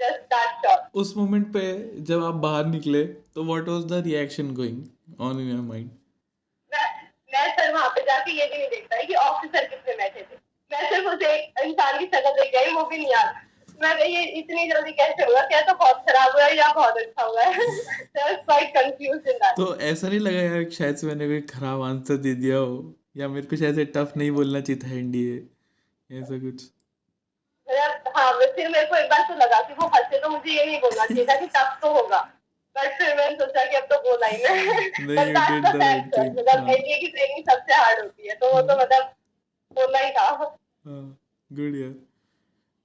Just 0.00 0.20
that 0.30 0.50
short. 0.64 0.80
उस 0.94 1.16
moment 1.16 1.46
पे 1.52 1.62
जब 2.00 2.24
आप 2.24 2.34
बाहर 2.34 2.66
निकले 2.66 3.04
तो 3.04 3.44
what 3.44 3.68
was 3.68 3.84
the 3.84 4.02
reaction 4.06 4.54
going 4.54 4.84
on 5.20 5.40
in 5.40 5.50
your 5.50 5.60
mind 5.60 5.90
मैं 6.72 6.86
मैं 7.32 7.56
sir 7.56 7.72
वहाँ 7.72 7.88
पे 7.88 8.00
जाके 8.00 8.32
ये 8.32 8.46
भी 8.46 8.58
नहीं 8.58 8.68
देखता 8.68 9.02
कि 9.02 9.14
ऑफिसर 9.14 9.66
कितने 9.66 9.94
बैठे 9.96 10.20
थे। 10.20 10.36
मैं 10.72 10.88
सिर्फ़ 10.90 11.06
उसे 11.08 11.36
इंसान 11.68 11.98
की 11.98 12.06
शक्ल 12.06 12.30
देख 12.30 12.52
गई 12.54 12.72
वो 12.74 12.84
भी 12.84 12.96
नहीं 12.96 13.10
याद। 13.12 13.34
मैं 13.82 14.06
ये 14.06 14.22
इतनी 14.24 14.68
जल्दी 14.68 14.92
कैसे 14.92 15.24
हुआ? 15.24 15.40
क्या 15.40 15.60
तो 15.60 15.74
बहुत 15.74 15.96
खराब 16.08 16.32
हुआ 16.32 16.46
या 16.46 16.72
बहुत 16.72 16.96
अच्छा 16.96 17.24
हुआ 17.24 17.42
है. 17.42 17.66
तो 19.56 19.76
ऐसा 19.76 20.08
नहीं 20.08 20.20
लगा 20.20 20.40
यार 20.40 20.70
शायद 20.70 20.96
से 20.96 21.06
मैंने 21.06 21.26
कोई 21.26 21.40
खराब 21.40 21.82
आंसर 21.82 22.16
दे 22.16 22.34
दिया 22.34 22.56
हो 22.56 22.94
या 23.16 23.28
मेरे 23.28 23.46
को 23.46 23.56
शायद 23.56 23.74
से 23.74 23.84
टफ 23.84 24.12
नहीं 24.16 24.30
बोलना 24.30 24.60
चाहिए 24.60 24.82
था 24.82 24.94
एनडीए 24.98 25.36
ऐसा 26.10 26.38
कुछ। 26.38 26.77
हाँ 27.68 28.32
फिर 28.32 28.68
मेरे 28.68 28.86
को 28.86 28.96
एक 28.96 29.10
बार 29.10 29.22
तो 29.28 29.34
लगा 29.34 29.60
कि 29.62 29.74
वो 29.74 29.86
हंसे 29.86 30.18
तो 30.18 30.28
मुझे 30.28 30.52
ये 30.52 30.64
नहीं 30.66 30.80
बोलना 30.80 31.06
चाहिए 31.06 31.24
था 31.24 31.36
कि 31.40 31.46
टफ 31.46 31.78
तो 31.82 31.92
होगा। 31.92 32.20
बट 32.76 32.98
फिर 32.98 33.16
मैंने 33.16 33.36
सोचा 33.36 33.64
कि 33.64 33.76
अब 33.76 33.84
तो 33.92 33.98
बोला 33.98 34.26
ही 34.26 34.42
मैं 34.44 35.26
नहीं. 35.26 35.60
मतलब 36.30 36.58
हाँ. 36.58 36.74
एनडीए 36.74 36.98
की 36.98 37.06
ट्रेनिंग 37.06 37.44
सबसे 37.50 37.74
हार्ड 37.74 38.00
होती 38.00 38.28
है 38.28 38.34
तो 38.34 38.52
वो 38.54 38.60
तो 38.62 38.78
मतलब 38.80 39.12
बोलना 39.72 39.98
ही 39.98 40.10
था। 40.10 40.30
गुड 41.50 41.76
यार। 41.76 41.94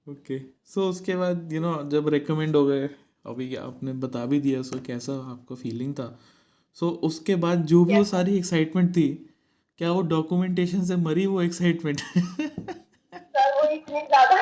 ओके 0.06 0.38
सो 0.66 0.88
उसके 0.90 1.16
बाद 1.16 1.52
यू 1.52 1.60
नो 1.60 1.72
जब 1.90 2.08
रिकमेंड 2.08 2.56
हो 2.56 2.64
गए 2.66 2.88
अभी 3.26 3.54
आपने 3.56 3.92
बता 3.92 4.24
भी 4.26 4.40
दिया 4.40 4.62
सो 4.62 4.78
कैसा 4.86 5.12
आपका 5.30 5.54
फीलिंग 5.54 5.94
था? 5.94 6.18
सो 6.74 6.88
उसके 6.88 7.34
बाद 7.36 7.64
जो 7.64 7.84
भी 7.84 7.96
वो 7.98 8.04
सारी 8.04 8.36
एक्साइटमेंट 8.38 8.90
थी 8.96 9.08
क्या 9.78 9.90
वो 9.92 10.02
डॉक्यूमेंटेशन 10.02 10.84
से 10.84 10.96
मरी 10.96 11.26
वो 11.26 11.42
एक्साइटमेंट 11.42 12.00
इतनी 13.94 14.06
ज़्यादा। 14.08 14.36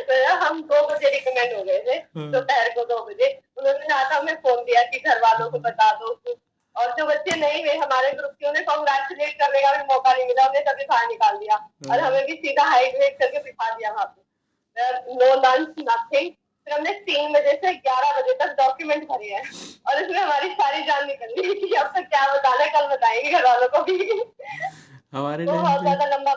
मतलब 0.00 0.42
हम 0.42 0.60
दो 0.62 0.80
बजे 0.88 1.10
रिकमेंड 1.10 1.54
हो 1.56 1.62
गए 1.64 1.78
थे 1.86 1.94
हाँ। 2.18 2.30
दोपहर 2.32 2.68
को 2.74 2.84
दो 2.84 3.04
बजे। 3.04 3.26
उन्होंने 3.58 3.86
रात 3.86 4.12
हमें 4.12 4.34
फ़ोन 4.36 4.64
दिया 4.64 4.82
कि 4.84 4.98
घर 5.00 5.18
वालों 5.22 5.50
को 5.50 5.58
बता 5.60 5.90
दो 5.94 6.08
और 6.76 6.94
जो 6.98 7.04
बच्चे 7.06 7.36
नहीं 7.36 7.62
हुए 7.62 7.74
हमारे 7.76 8.10
ग्रुप 8.12 8.32
के 8.32 8.48
उन्हें 8.48 8.64
कॉन्ग्रेचुलेट 8.64 9.32
करने 9.38 9.60
का 9.62 9.72
भी 9.76 9.84
मौका 9.92 10.12
नहीं 10.12 10.26
मिला 10.26 10.46
उन्हें 10.46 10.64
तभी 10.64 10.84
बाहर 10.84 11.06
निकाल 11.06 11.36
दिया। 11.36 11.56
और 11.90 12.00
हमें 12.00 12.26
भी 12.26 12.34
सीधा 12.36 12.64
हाइड्रेट 12.64 13.18
करके 13.20 13.42
बिठा 13.44 13.70
दिया 13.70 13.90
वहाँ 13.92 14.06
पे। 14.06 14.20
नो 15.14 15.34
लंच 15.36 15.74
नथिंग 15.80 16.30
फिर 16.30 16.74
हमने 16.74 16.92
तीन 17.08 17.32
बजे 17.32 17.52
से 17.56 17.72
ग्यारह 17.76 18.20
बजे 18.20 18.32
तक 18.40 18.54
डॉक्यूमेंट 18.58 19.08
भरे 19.08 19.28
हैं। 19.28 19.42
और 19.88 20.02
इसमें 20.02 20.18
हमारी 20.18 20.48
सारी 20.54 20.82
जान 20.84 21.06
निकल 21.06 21.34
गई 21.36 21.54
कि 21.60 21.74
अब 21.74 21.92
तक 21.96 22.08
क्या 22.08 22.26
बताना 22.34 22.62
है, 22.62 22.70
कल 22.70 22.86
बताएँगे 22.94 23.30
घर 23.30 23.44
वालों 23.44 23.68
को 23.68 23.82
भी। 23.82 24.22
हमारे 25.12 25.44
बहुत 25.46 25.80
ज़्यादा 25.82 26.04
लंबा 26.06 26.34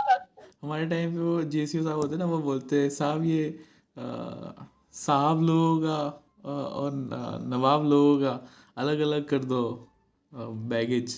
हमारे 0.64 0.86
टाइम 0.86 1.14
पे 1.14 1.20
वो 1.20 1.42
जेसीओ 1.44 1.84
साहब 1.84 1.98
होते 1.98 2.18
ना, 2.18 2.26
वो 2.26 2.38
बोलते, 2.40 2.90
साहब 2.92 3.24
ये 3.24 3.60
साहब 4.96 5.42
लोगों 5.42 5.80
का 5.82 5.98
और 6.46 6.92
नवाब 7.46 7.86
लोगों 7.86 8.20
का 8.22 8.40
अलग 8.78 9.00
अलग 9.02 9.26
कर 9.28 9.44
दो 9.46 9.62
बैगेज 10.34 11.14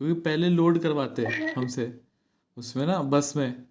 क्योंकि 0.00 0.20
पहले 0.20 0.48
लोड 0.50 0.78
करवाते 0.78 1.24
हैं 1.24 1.54
हमसे, 1.54 1.92
उसमें 2.56 2.86
ना 2.86 3.00
बस 3.04 3.32
में। 3.36 3.64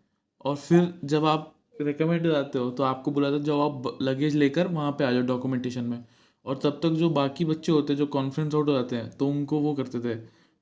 और 0.46 0.56
फिर 0.58 0.94
जब 1.06 1.26
आप 1.26 1.54
रिकमेंड 1.82 2.28
जाते 2.28 2.60
हो 2.60 2.70
तो 2.72 2.84
आपको 2.84 3.12
बुलाते 3.12 3.40
जब 3.42 3.60
आप 3.62 3.98
लगेज 4.02 4.36
लेकर 4.36 4.68
वहाँ 4.70 4.92
पे 4.92 5.04
आ 5.04 5.12
जाओ 5.12 5.22
डॉक्यूमेंटेशन 5.24 5.84
में। 5.84 6.04
और 6.46 6.60
तब 6.64 6.80
तक 6.84 6.90
जो 6.92 7.10
बाकी 7.12 7.46
बच्चे 7.46 7.72
होते 7.72 7.94
हैं, 7.94 7.98
जो 7.98 8.06
कॉन्फ्रेंस 8.08 8.56
आउट 8.56 8.68
हो 8.70 8.74
जाते 8.74 8.96
हैं 8.96 9.10
तो 9.12 9.28
उनको 9.28 9.60
वो 9.60 9.74
करते 9.74 10.00
थे 10.00 10.16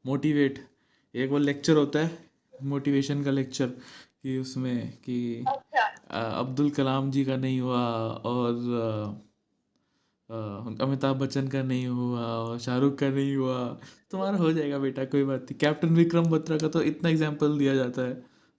मोटिवेट 0.05 0.59
एक 1.15 1.29
वो 1.31 1.37
लेक्चर 1.39 1.77
होता 1.77 1.99
है 1.99 2.17
मोटिवेशन 2.63 3.23
का 3.23 3.31
लेक्चर 3.31 3.71
कि 4.25 4.37
उसमें 4.39 4.77
कि 4.99 5.45
अच्छा। 5.47 5.81
अब्दुल 6.19 6.69
कलाम 6.71 7.09
जी 7.11 7.23
का 7.25 7.35
नहीं 7.37 7.59
हुआ 7.61 7.81
और 8.25 8.53
अमिताभ 10.81 11.15
बच्चन 11.15 11.47
का 11.47 11.61
नहीं 11.63 11.87
हुआ 11.87 12.21
और 12.21 12.59
शाहरुख 12.59 12.97
का 12.99 13.09
नहीं 13.09 13.35
हुआ। 13.35 13.57
तुम्हारा 14.11 14.37
हो 14.37 14.51
जाएगा 14.51 14.77
बेटा 14.79 15.05
कोई 15.05 15.23
बात 15.23 15.41
नहीं। 15.41 15.57
कैप्टन 15.59 15.89
विक्रम 15.95 16.29
बत्रा 16.29 16.57
का 16.57 16.67
तो 16.67 16.81
इतना 16.83 17.09
एग्ज़ाम्पल 17.09 17.57
दिया 17.57 17.75
जाता 17.75 18.01
है 18.01 18.13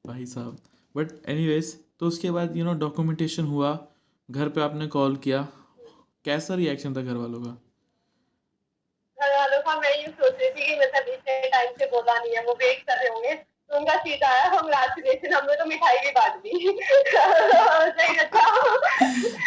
भाई 0.05 0.27
साहब। 0.27 0.59
बट 0.95 1.09
एनीवेज 1.29 1.75
तो 2.01 2.07
उसके 2.07 2.31
बाद 2.31 2.57
यू 2.57 2.65
नो 2.65 2.75
डॉक्यूमेंटेशन 2.79 3.45
हुआ। 3.47 3.73
घर 4.29 4.49
पे 4.49 4.61
आपने 4.61 4.87
कॉल 4.95 5.17
किया। 5.27 5.43
कैसा 6.25 6.55
रिएक्शन 6.55 6.97
था 6.97 7.03
घर 7.03 7.17
वालों 7.17 7.41
का? 7.41 7.57
घर 9.19 9.37
वालों 9.37 9.61
का 9.63 9.77
मैं 9.81 9.95
ये 9.97 10.07
सोच 10.07 10.33
रही 10.33 10.51
थी 10.51 10.67
कि 10.67 10.79
मतलब 10.79 11.13
इतने 11.15 11.51
टाइम 11.51 11.75
से 11.79 11.87
बोला 11.91 12.19
नहीं 12.19 12.37
है 12.37 12.45
वो 12.47 12.55
वेट 12.55 12.83
कर 12.83 12.97
रहे 12.97 13.09
होंगे। 13.09 13.35
तो 13.71 13.77
उनका 13.77 13.97
सीधा 13.99 14.29
आया 14.31 14.49
कंग्रेचुलेशन 14.51 15.35
हमने 15.35 15.55
तो 15.57 15.65
मिठाई 15.69 15.97
भी 16.05 16.11
बांट 16.19 16.35
दी 16.43 16.51
सही 17.99 18.17
अच्छा 18.19 18.45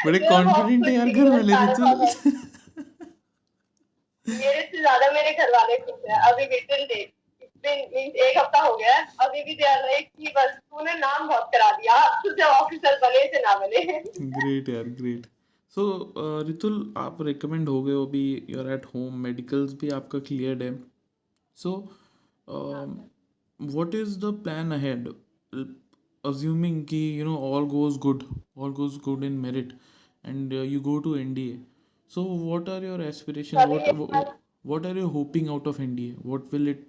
बड़े 0.06 0.20
कॉन्फिडेंट 0.20 0.88
है 0.88 0.94
यार 0.94 1.10
घर 1.10 1.30
वाले 1.30 1.54
रितुल 1.62 1.94
मेरे 4.28 4.62
से 4.62 4.78
ज़्यादा 4.80 5.12
मेरे 5.12 5.32
घर 5.34 5.50
वाले 5.52 5.78
खुश 5.78 6.10
हैं। 6.10 6.20
अभी 6.24 6.46
डेट 6.46 7.14
मीन्स 7.66 8.16
एक 8.24 8.38
हफ़्ता 8.38 8.60
हो 8.62 8.76
गया 8.78 8.98
अभी 9.22 9.44
भी 9.44 9.54
दे 9.56 9.66
आर 9.68 9.80
लाइक 9.84 10.10
कि 10.18 10.34
बस 10.36 10.52
तूने 10.52 10.94
नाम 10.96 11.28
बहुत 11.28 11.50
करा 11.54 11.72
दिया। 11.78 11.94
अब 12.04 12.22
तुझे 12.24 12.44
ऑफिसर 12.44 13.00
बने 13.02 13.26
से 13.34 13.40
ना 13.42 13.56
बने। 13.60 13.82
ग्रेट 14.36 14.70
यार 14.70 14.84
ग्रेट 15.02 15.26
सो 15.78 15.84
रितुल 16.48 16.78
आप 16.98 17.18
रिकमेंड 17.22 17.70
हो 17.70 17.82
गए 17.84 17.94
हो 17.94 18.06
अभी 18.06 18.24
you 18.50 18.60
are 18.60 18.72
at 18.74 18.86
home 18.94 19.18
medicals 19.24 19.74
भी 19.82 19.90
आपका 19.96 20.20
क्लियर्ड 20.30 20.64
है। 20.64 20.72
So 21.58 21.72
what 23.60 23.96
is 23.96 24.18
the 24.20 24.34
plan 24.44 24.72
ahead 24.74 25.10
assuming 26.24 26.78
कि 26.88 26.98
you 27.18 27.26
know 27.26 27.36
all 27.50 27.66
goes 27.74 27.98
good 28.06 28.24
all 28.64 28.72
goes 28.80 28.96
good 29.04 29.22
in 29.28 29.36
merit 29.44 29.70
and 30.24 30.54
uh, 30.54 30.64
you 30.72 30.80
go 30.88 30.96
to 31.06 31.14
NDA 31.20 31.54
so 32.12 32.24
what 32.48 32.72
are 32.74 32.80
your 32.86 32.98
aspirations 33.10 33.62
Sorry, 33.62 33.72
what, 33.74 33.88
it's 33.88 34.00
what 34.02 34.12
not- 34.16 34.34
what 34.66 34.88
are 34.90 34.94
you 35.02 35.06
hoping 35.14 35.48
out 35.54 35.70
of 35.72 35.80
NDA 35.86 36.18
what 36.32 36.52
will 36.56 36.68
it 36.74 36.82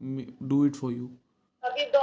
m- 0.00 0.26
do 0.54 0.58
it 0.70 0.80
for 0.82 0.90
you 0.96 1.06
अभी 1.62 1.84
दो 1.94 2.02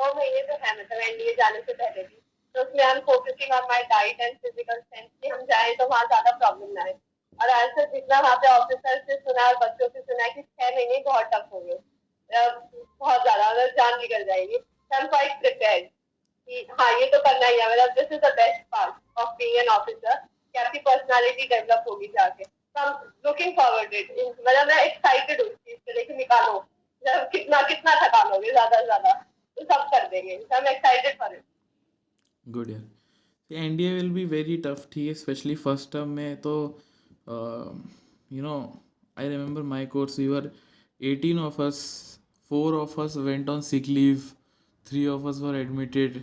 दो 0.00 0.12
महीने 0.18 0.42
तो 0.50 0.54
है 0.64 0.74
मतलब 0.80 1.00
NDA 1.06 1.32
जाने 1.40 1.60
से 1.66 1.72
पहले 1.80 2.02
भी 2.02 2.20
तो 2.54 2.62
उसमें 2.62 2.84
हम 2.84 3.00
focusing 3.08 3.52
on 3.54 3.64
my 3.72 3.82
diet 3.94 4.20
and 4.20 4.36
physical 4.44 4.80
sense 4.80 5.08
कि 5.22 5.28
हम 5.28 5.42
जाए 5.50 5.74
तो 5.80 5.88
वहाँ 5.88 6.04
ज़्यादा 6.12 6.30
प्रॉब्लम 6.44 6.72
ना 6.78 6.82
आए 6.84 6.94
और 7.38 7.50
आंसर 7.56 7.90
जितना 7.94 8.20
वहाँ 8.28 8.36
पे 8.44 8.52
ऑफिसर 8.58 9.02
से 9.10 9.16
सुना 9.26 9.46
और 9.48 9.56
बच्चों 9.66 9.88
से 9.88 10.00
सुना 10.00 10.24
है 10.24 10.30
कि 10.36 10.42
छह 10.42 10.70
महीने 10.76 11.02
बहुत 11.10 11.30
टफ 11.34 11.48
होंगे 11.52 11.72
अ, 11.74 11.93
बहुत 12.34 13.22
ज़्यादा 13.22 13.44
अगर 13.46 13.70
जान 13.76 13.98
निकल 14.00 14.24
जाएगी। 14.24 14.56
आई 14.90 15.00
एम 15.00 15.06
क्वाइट 15.08 15.40
प्रिपेयर्ड 15.40 15.84
कि 16.48 16.66
हाँ 16.80 16.90
ये 17.00 17.06
तो 17.10 17.18
करना 17.20 17.46
ही 17.46 17.58
है 17.60 17.70
मतलब 17.70 17.94
this 17.98 18.12
is 18.12 18.20
the 18.20 18.32
best 18.36 18.62
part 18.72 19.20
of 19.20 19.34
being 19.36 19.56
an 19.58 19.68
officer 19.70 20.16
कि 20.16 20.58
आपकी 20.58 20.78
पर्सनालिटी 20.88 21.46
डेवलप 21.48 21.84
होगी 21.88 22.06
जाके। 22.08 22.44
तो 22.44 22.80
आई 22.80 22.90
लुकिंग 23.26 23.52
फॉरवर्ड 23.56 23.94
इट 23.94 24.10
मतलब 24.18 24.66
मैं 24.68 24.82
एक्साइटेड 24.84 25.40
हूँ 25.40 25.48
चीज़ 25.48 25.78
के 25.78 25.92
लिए 25.92 26.16
निकालो। 26.16 26.64
जब 27.02 27.28
कितना 27.30 27.62
कितना 27.68 27.94
थका 27.96 28.22
लोगे 28.28 28.50
ज़्यादा 28.50 28.78
से 28.78 28.84
ज़्यादा। 28.84 29.12
तो 29.56 29.64
सब 29.64 29.82
कर 29.90 30.06
देंगे। 30.08 30.34
I 30.34 30.58
am 30.58 30.66
excited 30.68 31.18
for 31.18 31.34
it 31.34 31.42
good 32.46 32.70
यार 32.70 33.56
NDA 33.64 33.92
will 33.94 34.10
be 34.10 34.24
very 34.26 34.56
tough 34.56 34.86
ठीक 34.92 35.08
है? 35.08 35.14
स्पेशली 35.14 35.54
फ़र्स्ट 35.56 35.92
टर्म 35.92 36.08
में 36.10 36.36
तो 36.40 36.54
you 37.28 38.42
know 38.42 38.56
I 39.16 39.28
remember 39.28 39.62
my 39.72 39.86
course 39.86 40.18
we 40.18 40.26
were 40.28 40.50
eighteen 41.00 41.38
of 41.38 41.60
us 41.62 41.82
four 42.54 42.74
of 42.74 43.00
us 43.00 43.16
went 43.26 43.48
on 43.48 43.60
sick 43.68 43.88
leave 43.88 44.22
three 44.86 45.06
of 45.08 45.26
us 45.28 45.40
were 45.42 45.56
admitted 45.56 46.22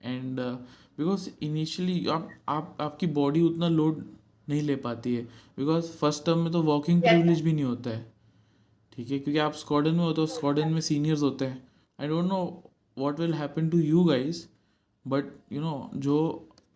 and 0.00 0.40
because 0.40 1.28
initially 1.42 2.06
आप 2.10 2.30
आप 2.48 2.76
आपकी 2.80 3.06
body 3.18 3.42
उतना 3.42 3.68
load 3.68 4.04
नहीं 4.48 4.62
ले 4.62 4.76
पाती 4.76 5.14
है 5.14 5.22
बिकॉज़ 5.58 5.90
फ़र्स्ट 5.98 6.24
टर्म 6.26 6.38
में 6.38 6.50
तो 6.52 6.62
वॉकिंग 6.62 7.02
प्रिविलेज 7.02 7.40
भी 7.40 7.52
नहीं 7.52 7.64
होता 7.64 7.90
है 7.90 8.00
ठीक 8.92 9.10
है? 9.10 9.18
क्योंकि 9.18 9.38
आप 9.38 9.52
स्क्वाडन 9.54 9.94
में 9.94 10.04
होते 10.04 10.20
हो 10.20 10.26
स्क्वाडन 10.26 10.72
में 10.72 10.80
सीनियर्स 10.80 11.22
होते 11.22 11.44
हैं। 11.44 11.62
I 11.98 12.08
don't 12.08 12.28
know 12.28 12.40
what 12.98 13.20
will 13.20 13.34
happen 13.34 13.68
to 13.70 13.78
you 13.78 14.04
guys 14.04 14.46
but 15.04 15.24
you 15.52 15.60
know 15.60 15.90
जो 15.96 16.16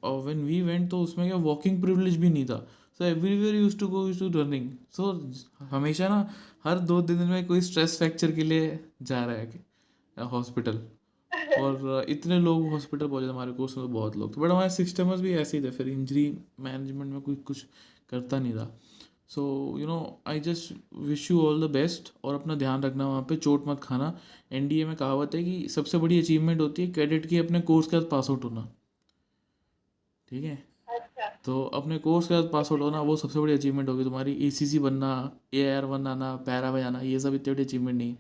व्हेन 0.05 0.45
वी 0.45 0.61
वेंट 0.63 0.91
तो 0.91 1.01
उसमें 1.03 1.27
क्या 1.27 1.37
वॉकिंग 1.41 1.81
प्रिविलेज 1.83 2.17
भी 2.17 2.31
नहीं 2.31 2.45
था। 2.47 2.67
So 2.99 3.05
everywhere 3.05 3.55
use 3.55 3.79
to 3.79 3.89
go 3.89 4.07
use 4.07 4.19
to 4.21 4.29
running 4.41 4.71
so 4.97 5.13
हमेशा 5.71 6.09
ना 6.09 6.23
हर 6.65 6.79
दो 6.79 7.01
दिन 7.03 7.19
में 7.29 7.47
कोई 7.47 7.61
स्ट्रेस 7.61 7.97
फ्रैक्चर 7.99 8.33
के 8.33 8.45
लिए 8.45 8.79
जा 9.03 9.25
रहा 9.25 9.37
है 9.37 10.29
हॉस्पिटल 10.29 10.79
और 11.61 12.05
इतने 12.09 12.39
लोग 12.41 12.69
हॉस्पिटल 12.71 13.09
पहुँचे 13.09 13.27
थे 13.27 13.31
हमारे 13.31 13.53
कोर्स 13.53 13.77
में 13.77 13.87
तो 13.87 13.93
बहुत 13.93 14.17
लोग 14.17 14.37
थे 14.37 14.41
बट 14.41 14.51
हमारे 14.51 14.71
सिस्टमर्स 14.71 15.21
भी 15.21 15.33
ऐसे 15.35 15.59
ही 15.59 15.65
थे 15.65 15.71
फिर 15.71 15.89
इंजरी 15.89 16.27
मैनेजमेंट 16.61 17.13
में 17.13 17.21
कोई 17.21 17.35
कुछ 17.37 17.65
करता 18.11 18.39
नहीं 18.39 18.53
था. 18.55 18.79
So 19.29 19.43
you 19.81 19.87
know 19.87 20.23
I 20.27 20.41
just 20.41 20.73
wish 20.95 21.31
you 21.31 21.41
all 21.41 21.67
the 21.67 21.71
best 21.71 22.13
और 22.25 22.35
अपना 22.35 22.55
ध्यान 22.55 22.83
रखना 22.83 23.09
वहाँ 23.09 23.23
पे 23.29 23.37
चोट 23.37 23.67
मत 23.69 23.81
खाना. 23.85 24.19
एनडीए 24.53 24.85
में 24.85 24.97
कहावत 24.97 25.35
है 25.35 25.45
कि 25.45 25.69
सबसे 25.69 25.99
बड़ी 25.99 26.21
अचीवमेंट 26.21 26.61
होती 26.61 26.87
है 26.87 26.93
कैडेट 26.93 27.27
की 27.27 27.39
अपने 27.39 27.61
कोर्स 27.61 27.87
के 27.87 28.01
साथ 28.01 28.11
पास 28.11 28.31
आउट 28.31 28.45
होना. 28.45 28.69
ठीक 30.29 30.45
है? 30.45 30.72
अच्छा। 30.95 31.29
तो 31.45 31.63
अपने 31.75 31.99
कोर्स 31.99 32.27
के 32.27 32.35
साथ 32.35 32.49
पास 32.51 32.73
आउट 32.73 32.81
होना 32.81 33.01
वो 33.03 33.17
सबसे 33.17 33.41
बड़ी 33.41 33.53
अचीवमेंट 33.53 33.89
होगी 33.89 34.05
तुम्हारी 34.05 34.33
एसीसी 34.47 34.79
बनना 34.79 35.11
ए 35.55 35.65
आई 35.65 35.75
आर 35.77 35.85
वन 35.85 36.07
आना 36.07 36.35
पैरा 36.47 36.73
में 36.73 36.83
आना 36.83 37.01
ये 37.03 37.21
सब 37.21 37.35
इतनी 37.35 37.55
बड़ी 37.55 37.65
अचीवमेंट 37.65 37.97
नहीं। 37.99 38.11
है 38.11 38.17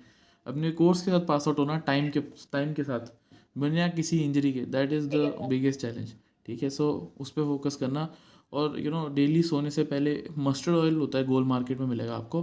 अपने 0.46 0.70
कोर्स 0.72 1.02
के 1.02 1.11
साथ 1.11 1.26
पास 1.26 1.48
आउट 1.48 1.58
होना 1.58 1.76
टाइम 1.87 2.11
के 2.11 2.20
टाइम 2.52 2.72
के 2.74 2.85
साथ। 2.85 3.12
बिना 3.58 3.88
किसी 3.90 4.18
इंजरी 4.20 4.52
के 4.52 4.61
that 4.66 4.92
is 4.92 5.08
the 5.08 5.48
biggest 5.48 5.80
challenge 5.80 6.12
ठीक 6.46 6.62
है? 6.62 6.70
सो 6.70 7.12
उस 7.20 7.30
पर 7.30 7.42
फोकस 7.44 7.76
करना। 7.76 8.08
और 8.52 8.78
यू 8.80 8.90
नो 8.90 9.06
डेली 9.14 9.42
सोने 9.42 9.70
से 9.70 9.82
पहले 9.85 10.22
मस्टर्ड 10.38 10.76
ऑयल 10.76 10.96
होता 10.96 11.18
है 11.18 11.24
गोल 11.24 11.44
मार्केट 11.44 11.78
में 11.80 11.87
मिलेगा 11.87 12.16
आपको। 12.16 12.40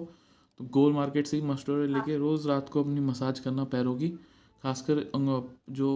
तो 0.59 0.65
गोल 0.71 0.93
मार्केट 0.93 1.27
से 1.27 1.37
ही 1.37 1.43
मस्टर्ड 1.43 1.79
ऑयल 1.79 1.93
लेके 1.93 2.17
रोज़ 2.17 2.47
रात 2.47 2.69
को 2.69 2.83
अपनी 2.83 2.99
मसाज 3.01 3.39
करना 3.39 3.63
पैरों 3.73 3.95
की 3.95 4.09
खासकर 4.63 5.03
जो 5.71 5.89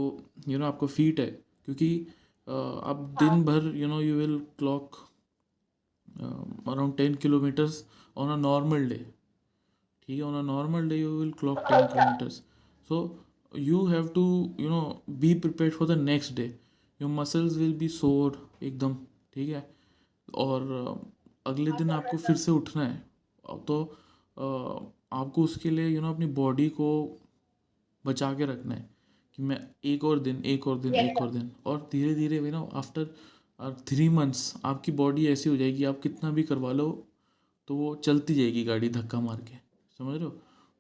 यू 0.48 0.58
नो 0.60 0.66
आपको 0.66 0.88
फीट 0.88 1.20
है। 1.20 1.26
क्योंकि 1.66 1.88
आप 2.48 2.98
दिन 3.20 3.44
भर 3.46 3.72
you 3.76 3.88
know 3.88 4.00
you 4.02 4.16
will 4.16 4.38
clock 4.60 4.96
around 6.68 6.96
ten 6.98 7.16
kilometres 7.16 7.84
on 8.18 8.32
a 8.32 8.36
normal 8.36 8.88
day 8.90 8.98
ठीक 10.08 10.18
है 10.18 10.24
on 10.24 10.36
a 10.36 10.42
normal 10.48 10.90
day 10.90 10.98
you 10.98 11.10
will 11.20 11.32
clock 11.40 11.60
ten 11.60 11.86
kilometres 11.88 12.42
so 12.90 13.00
you 13.52 13.86
have 13.86 14.08
to 14.08 14.24
you 14.60 14.70
know 14.70 14.82
be 15.10 15.34
prepare 15.40 15.72
for 15.72 15.88
the 15.88 15.98
next 16.00 16.34
day 16.36 16.46
your 17.00 17.12
muscles 17.12 17.58
will 17.58 17.74
be 17.78 17.88
sore 17.90 18.50
एकदम 18.64 18.96
ठीक 19.34 19.50
है? 19.50 19.68
और 20.34 20.72
अ, 20.72 21.50
अगले 21.50 21.72
दिन 21.72 21.90
आपको 21.92 22.18
फिर 22.18 22.36
से 22.36 22.52
उठना 22.52 22.84
है। 22.86 23.04
अब 23.50 23.64
तो 23.68 23.84
अ, 24.38 24.46
आपको 25.16 25.44
उसके 25.44 25.70
लिए 25.70 25.88
यू 25.88 26.02
नो 26.02 26.14
अपनी 26.14 26.26
बॉडी 26.34 26.70
को 26.70 26.90
बचा 28.06 28.34
के 28.34 28.46
रखना 28.46 28.76
है। 28.76 28.90
कि 29.38 29.44
मैं 29.44 29.60
एक 29.86 30.04
और 30.04 30.20
दिन 30.20 30.42
एक 30.46 30.68
और 30.68 30.80
दिन 30.80 30.94
एक 30.96 31.22
और 31.22 31.30
दिन। 31.32 31.50
और 31.66 31.90
धीरे 31.92 32.14
धीरे 32.16 32.38
you 32.38 32.52
know 32.52 32.70
after 32.76 33.06
three 33.88 34.08
months 34.10 34.54
आपकी 34.66 34.92
बॉडी 34.94 35.28
ऐसी 35.28 35.50
हो 35.50 35.58
जाएगी 35.58 35.84
आप 35.86 36.00
कितना 36.04 36.32
भी 36.32 36.44
करवा 36.44 36.72
लो 36.72 36.90
तो 37.70 37.76
वो 37.76 37.94
चलती 38.06 38.36
जाएगी 38.36 38.64
गाड़ी 38.64 38.90
धक्का 38.90 39.20
मार 39.22 39.42
के। 39.42 39.56
समझ 40.00 40.16
रहे 40.16 40.24
हो? 40.24 40.30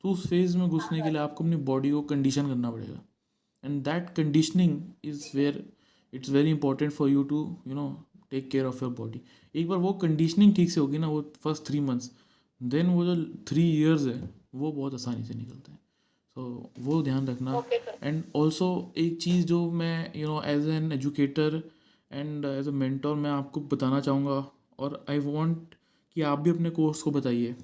तो 0.03 0.09
उस 0.11 0.27
फ़ेज़ 0.27 0.57
में 0.57 0.67
घुसने 0.69 1.01
के 1.01 1.09
लिए 1.09 1.19
आपको 1.21 1.43
अपनी 1.43 1.55
बॉडी 1.65 1.91
को 1.91 2.01
कंडीशन 2.03 2.47
करना 2.47 2.71
पड़ेगा। 2.71 2.99
And 3.63 3.83
that 3.83 4.09
conditioning 4.15 4.81
is 5.05 5.29
where 5.35 5.63
it's 6.13 6.29
very 6.29 6.49
important 6.49 6.91
for 6.91 7.09
you 7.09 7.23
to 7.23 7.37
you 7.67 7.75
know 7.75 7.87
take 8.31 8.49
care 8.51 8.65
of 8.65 8.83
your 8.83 8.93
body 8.93 9.21
एक 9.55 9.67
बार 9.69 9.77
वो 9.79 9.93
कंडीशनिंग 10.01 10.53
ठीक 10.55 10.71
से 10.71 10.79
होगी 10.79 10.97
ना 10.97 11.07
वो 11.09 11.21
फ़र्स्ट 11.43 11.65
थ्री 11.67 11.79
मंथ्स 11.81 12.11
देन 12.61 12.89
वो 12.89 13.05
जो 13.05 13.15
थ्री 13.47 13.63
ईयर्स 13.71 14.05
है 14.07 14.19
वो 14.55 14.71
बहुत 14.71 14.93
आसानी 14.93 15.23
से 15.23 15.33
निकलते 15.33 15.71
हैं। 15.71 15.79
सो 16.37 16.71
वो 16.79 17.01
ध्यान 17.03 17.27
रखना। 17.27 17.51
एंड 18.03 18.23
ऑल्सो 18.35 18.67
एक 18.97 19.21
चीज़ 19.21 19.45
जो 19.47 19.59
मैं 19.71 20.19
you 20.19 20.27
know 20.27 20.41
as 20.43 20.67
an 20.67 20.91
educator 20.91 21.61
and 22.11 22.45
as 22.45 22.67
a 22.67 22.71
mentor 22.71 23.15
मैं 23.15 23.29
आपको 23.31 23.61
बताना 23.73 23.99
चाहूँगा 24.01 24.37
और 24.79 25.05
आई 25.09 25.19
वॉन्ट 25.19 25.75
कि 26.15 26.21
आप 26.31 26.39
भी 26.39 26.49
अपने 26.49 26.69
कोर्स 26.69 27.01
को 27.01 27.11
बताइए 27.11 27.55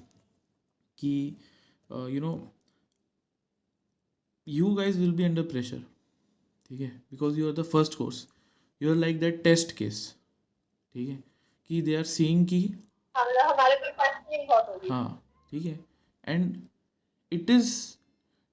कि 0.98 1.12
you 1.90 2.20
know 2.20 2.32
you 4.46 4.74
guys 4.74 4.98
will 5.00 5.12
be 5.12 5.22
under 5.24 5.42
pressure 5.48 5.82
ठीक 6.70 6.80
है? 6.80 6.88
Because 7.10 7.38
you 7.38 7.48
are 7.48 7.54
the 7.54 7.62
first 7.72 7.94
course 7.94 8.26
you 8.80 8.90
are 8.90 8.96
like 8.96 9.20
that 9.20 9.42
test 9.44 9.76
case 9.76 10.02
ठीक 10.94 11.08
है? 11.08 11.22
कि 11.70 11.82
दे 11.82 11.96
आर 11.96 12.04
सीइंग 12.04 12.46
कि 12.46 12.60
हाँ 14.90 15.22
ठीक 15.52 15.64
है? 15.64 15.78
And 16.24 16.56
it 17.32 17.50
is 17.50 17.72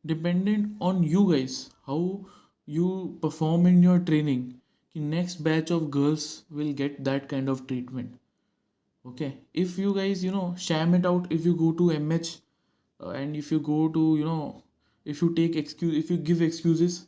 dependent 0.06 0.82
on 0.82 1.04
you 1.04 1.24
guys 1.26 1.58
how 1.86 2.16
you 2.68 2.88
perform 3.22 3.68
in 3.68 3.82
your 3.84 3.98
training 4.10 4.50
कि 4.94 5.00
next 5.00 5.42
batch 5.42 5.72
of 5.72 5.82
girls 5.96 6.26
will 6.52 6.72
get 6.82 7.00
that 7.00 7.26
kind 7.30 7.48
of 7.48 7.66
treatment 7.66 8.16
okay 9.04 9.28
if 9.60 9.78
you 9.78 9.92
guys 9.94 10.20
you 10.24 10.32
know 10.32 10.54
sham 10.64 10.92
it 10.96 11.06
out 11.08 11.24
if 11.36 11.46
you 11.48 11.52
go 11.62 11.68
to 11.78 11.86
mh 11.94 12.28
uh, 13.00 13.08
and 13.20 13.38
if 13.38 13.50
you 13.52 13.58
go 13.68 13.78
to 13.96 14.02
you 14.18 14.24
know 14.24 14.62
if 15.06 15.22
you 15.22 15.28
take 15.38 15.56
excuse 15.62 15.96
if 16.00 16.12
you 16.14 16.18
give 16.28 16.44
excuses 16.46 16.98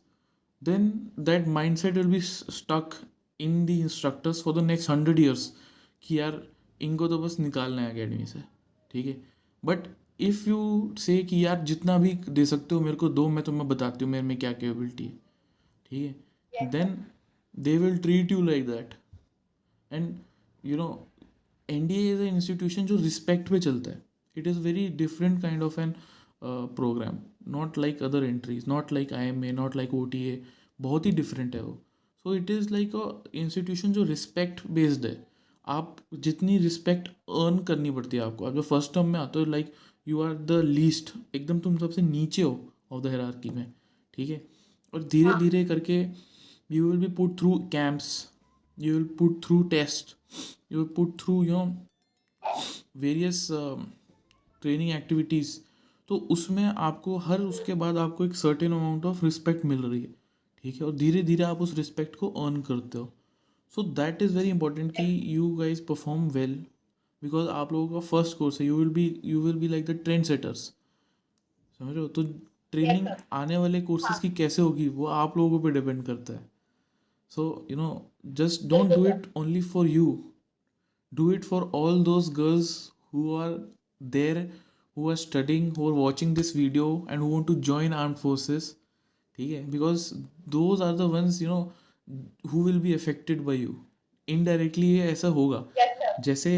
then 0.62 0.88
that 1.28 1.47
mindset 1.59 2.01
will 2.01 2.11
be 2.14 2.22
s- 2.24 2.42
stuck 2.57 2.97
in 3.40 3.55
the 3.66 3.76
instructors 3.80 4.40
for 4.47 4.57
the 4.59 4.64
next 4.72 4.92
hundred 4.95 5.22
years 5.26 5.47
कि 6.03 6.18
यार 6.18 6.42
इनको 6.80 7.09
तो 7.09 7.18
बस 7.18 7.38
निकालना 7.40 7.82
है 7.82 7.90
academy 7.92 8.26
से 8.26 8.40
ठीक 8.90 9.07
है 9.07 9.16
बट 9.62 9.86
इफ़ 10.20 10.47
यू 10.49 10.59
से 10.99 11.17
कि 11.24 11.45
यार 11.45 11.63
जितना 11.65 11.97
भी 11.97 12.13
दे 12.30 12.45
सकते 12.45 12.76
हो 12.76 12.82
मेरे 12.82 12.97
को 12.97 13.09
दो 13.09 13.28
मैं 13.30 13.43
तुम्हें 13.43 13.67
बताती 13.67 14.05
हूँ 14.05 14.11
मेरे 14.11 14.24
में 14.24 14.38
क्या 14.38 14.51
कैपेबिलिटी 14.53 15.05
है। 15.05 15.11
ठीक 15.91 16.05
है? 16.05 16.70
Then 16.70 16.97
they 17.53 17.78
will 17.78 17.97
treat 17.97 18.32
you 18.32 18.41
like 18.41 18.65
that 18.67 18.93
and 19.91 20.13
you 20.63 20.78
know 20.78 20.88
N 21.70 21.88
D 21.88 22.09
is 22.11 22.22
a 22.22 22.26
institution 22.26 22.86
जो 22.86 22.95
रिस्पेक्ट 22.97 23.49
पे 23.49 23.59
चलता 23.59 23.91
है। 23.91 24.01
It 24.36 24.47
is 24.47 24.59
very 24.59 24.88
different 24.97 25.41
kind 25.41 25.63
of 25.63 25.80
an 25.82 25.93
programme 26.41 27.17
not 27.51 27.78
like 27.78 28.03
other 28.03 28.24
entries 28.24 28.67
not 28.67 28.91
like 28.93 29.13
I 29.13 29.28
M 29.28 29.43
A 29.45 29.51
not 29.51 29.76
like 29.76 29.93
O 29.93 30.03
T 30.05 30.24
A 30.30 30.41
बहुत 30.80 31.05
ही 31.05 31.11
different 31.11 31.55
है 31.55 31.61
वो। 31.61 31.74
So 32.26 32.36
it 32.36 32.49
is 32.51 32.72
like 32.74 32.95
a 32.95 33.38
institution 33.38 33.93
जो 33.93 34.03
respect 34.03 34.67
based 34.72 35.05
है। 35.05 35.17
आप 35.67 35.95
जितनी 36.15 36.57
respect 36.57 37.07
earn 37.07 37.57
करनी 37.63 37.91
पड़ती 37.91 38.17
है 38.17 38.24
आपको। 38.24 38.45
आप 38.45 38.53
जो 38.53 38.61
फ़र्स्ट 38.61 38.93
टर्म 38.93 39.07
में 39.07 39.20
आते 39.20 39.39
हो 39.39 39.45
like 39.45 39.74
you 40.10 40.22
are 40.22 40.34
the 40.34 40.62
least 40.66 41.14
एकदम 41.36 41.60
तुम 41.60 41.78
सबसे 41.78 42.01
नीचे 42.01 42.41
हो 42.41 42.60
ऑफ़ 42.91 43.03
द 43.03 43.07
हायरार्की 43.07 43.49
में 43.49 43.72
ठीक 44.14 44.30
है? 44.30 44.41
और 44.93 45.03
धीरे 45.03 45.34
धीरे 45.39 45.66
करके 45.66 46.01
you 46.72 46.91
will 46.91 46.99
be 46.99 47.14
put 47.16 47.38
through 47.39 47.57
camps 47.72 48.28
you 48.78 48.99
will 48.99 49.07
put 49.20 49.34
through 49.45 49.64
test. 49.72 50.12
You 50.72 50.78
will 50.78 50.91
put 50.97 51.10
through 51.22 51.39
you 51.45 51.55
know 51.55 51.68
various 53.03 53.39
training 54.62 54.91
activities 54.91 55.57
तो 56.10 56.18
उसमें 56.32 56.64
आपको 56.64 57.18
हर 57.18 57.41
उसके 57.41 57.74
बाद 57.74 57.97
आपको 57.97 58.26
एक 58.26 58.36
सर्टेन 58.36 58.72
अमाउंट 58.72 59.05
ऑफ़ 59.05 59.24
रिस्पेक्ट 59.26 59.66
मिल 59.66 59.82
रही 59.82 60.01
है 60.01 60.14
ठीक 60.64 60.76
है? 60.76 60.88
और 60.88 60.95
धीरे 60.95 61.22
धीरे 61.24 61.43
आप 61.43 61.62
उस 61.62 61.76
रिस्पेक्ट 61.76 62.16
को 62.16 62.30
अर्न 62.45 62.62
करते 62.62 62.97
हो। 62.97 63.12
So 63.76 63.84
that 63.99 64.22
is 64.22 64.38
very 64.38 64.49
important 64.49 64.91
कि 64.91 65.36
you 65.36 65.49
guys 65.55 65.84
perform 65.86 66.28
well 66.30 66.55
because 67.24 67.47
आप 67.49 67.72
लोगों 67.74 67.88
का 67.93 68.07
फ़र्स्ट 68.07 68.38
कोर्स 68.38 68.59
है 68.61 68.67
you 68.67 68.76
will 68.78 68.89
be 68.93 69.22
you 69.26 69.41
will 69.41 69.55
be 69.59 69.67
like 69.67 69.86
the 69.86 69.99
trend 70.03 70.24
setters 70.26 70.59
समझ 71.80 71.93
रहे 71.93 71.99
हो? 71.99 72.07
तो 72.07 72.24
ट्रेनिंग 72.72 73.07
आने 73.34 73.57
वाले 73.57 73.82
कोर्सेज 73.82 74.20
की 74.20 74.30
कैसे 74.38 74.61
होगी 74.61 74.88
वो 74.89 75.05
आप 75.17 75.38
लोगों 75.38 75.59
पे 75.59 75.72
डिपेंड 75.72 76.03
करता 76.05 76.34
है। 76.34 76.49
So 77.32 77.67
you 77.72 77.78
know 77.78 77.89
just 78.39 78.65
don't 78.70 78.93
do 78.93 79.05
it 79.05 79.28
only 79.38 79.61
for 79.61 79.88
you 79.88 80.07
do 81.11 81.32
it 81.32 81.43
for 81.43 81.70
all 81.76 82.03
those 82.03 82.30
girls 82.34 82.72
who 83.13 83.36
are 83.36 83.57
there 84.15 84.38
who 84.97 85.09
are 85.09 85.15
studying 85.17 85.72
who 85.78 85.88
are 85.88 85.93
watching 85.93 86.36
this 86.36 86.55
video 86.55 87.07
and 87.09 87.22
who 87.22 87.28
want 87.28 87.47
to 87.47 87.55
join 87.72 87.93
arm 87.93 88.13
forces 88.13 88.76
ठीक 89.38 89.51
है? 89.51 89.70
Because 89.72 90.13
those 90.49 90.82
are 90.82 90.95
the 90.97 91.11
ones 91.13 91.41
you 91.41 91.49
know 91.49 91.61
who 92.51 92.63
will 92.63 92.80
be 92.80 92.93
affected 92.93 93.41
by 93.45 93.57
you 93.57 93.76
indirectly 94.28 94.97
ऐसा 94.99 95.28
होगा। 95.28 95.65
Yes, 95.78 96.24
जैसे 96.26 96.51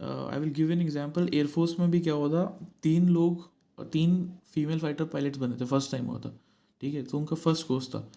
I 0.00 0.40
will 0.40 0.50
give 0.54 0.72
an 0.72 0.80
example 0.82 1.28
air force 1.34 1.78
में 1.80 1.90
भी 1.90 2.00
क्या 2.00 2.14
हुआ 2.14 2.28
था? 2.28 2.44
तीन 2.82 3.08
लोग 3.08 3.48
तीन 3.92 4.16
फीमेल 4.52 4.78
फाइटर 4.78 5.04
पायलट्स 5.04 5.38
बने 5.38 5.56
थे 5.60 5.64
फ़र्स्ट 5.66 5.90
टाइम 5.92 6.06
हुआ 6.06 6.18
था। 6.18 6.34
ठीक 6.82 6.94
है? 6.94 7.02
तो 7.02 7.18
उनका 7.18 7.36
फ़र्स्ट 7.36 7.66
कोर्स 7.66 7.88
था। 7.88 8.08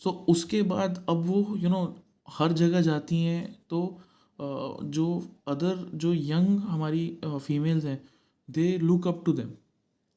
सो 0.00 0.10
so, 0.10 0.16
उसके 0.28 0.62
बाद 0.62 1.04
अब 1.08 1.24
वो 1.26 1.36
यू 1.36 1.56
you 1.56 1.70
नो 1.70 1.76
know, 1.76 1.94
हर 2.28 2.52
जगह 2.52 2.80
जाती 2.80 3.22
हैं 3.22 3.56
तो 3.70 3.86
अ, 4.38 4.44
जो 4.84 5.06
अदर 5.48 5.76
जो 5.94 6.12
यंग 6.14 6.58
हमारी 6.60 7.18
फीमेल्स 7.24 7.84
हैं 7.84 8.00
they 8.48 8.66
look 8.78 9.06
up 9.08 9.22
to 9.26 9.32
them 9.32 9.50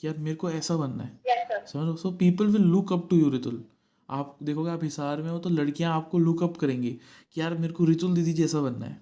कि 0.02 0.08
यार 0.08 0.18
मेरे 0.18 0.36
को 0.36 0.50
ऐसा 0.52 0.76
बनना 0.78 1.04
है। 1.04 1.20
Yes, 1.20 1.44
sir. 1.52 1.66
समझ? 1.72 1.98
So 2.00 2.12
people 2.12 2.48
will 2.48 2.62
look 2.62 2.94
up 2.94 3.08
to 3.10 3.18
you 3.18 3.30
Ritul 3.30 3.64
आप 4.10 4.38
देखोगे 4.44 4.72
आप 4.72 4.84
हिसार 4.84 5.22
में 5.22 5.30
हो 5.32 5.38
तो 5.40 5.50
लड़कियाँ 5.50 5.94
आपको 5.94 6.20
लुक 6.20 6.44
अप 6.44 6.58
करेंगी। 6.58 6.92
कि 7.34 7.42
यार 7.42 7.56
मेरे 7.58 7.74
को 7.74 7.86
रितुल 7.86 8.14
दीदी 8.16 8.34
जैसा 8.34 8.62
बनना 8.62 8.86
है। 8.86 9.02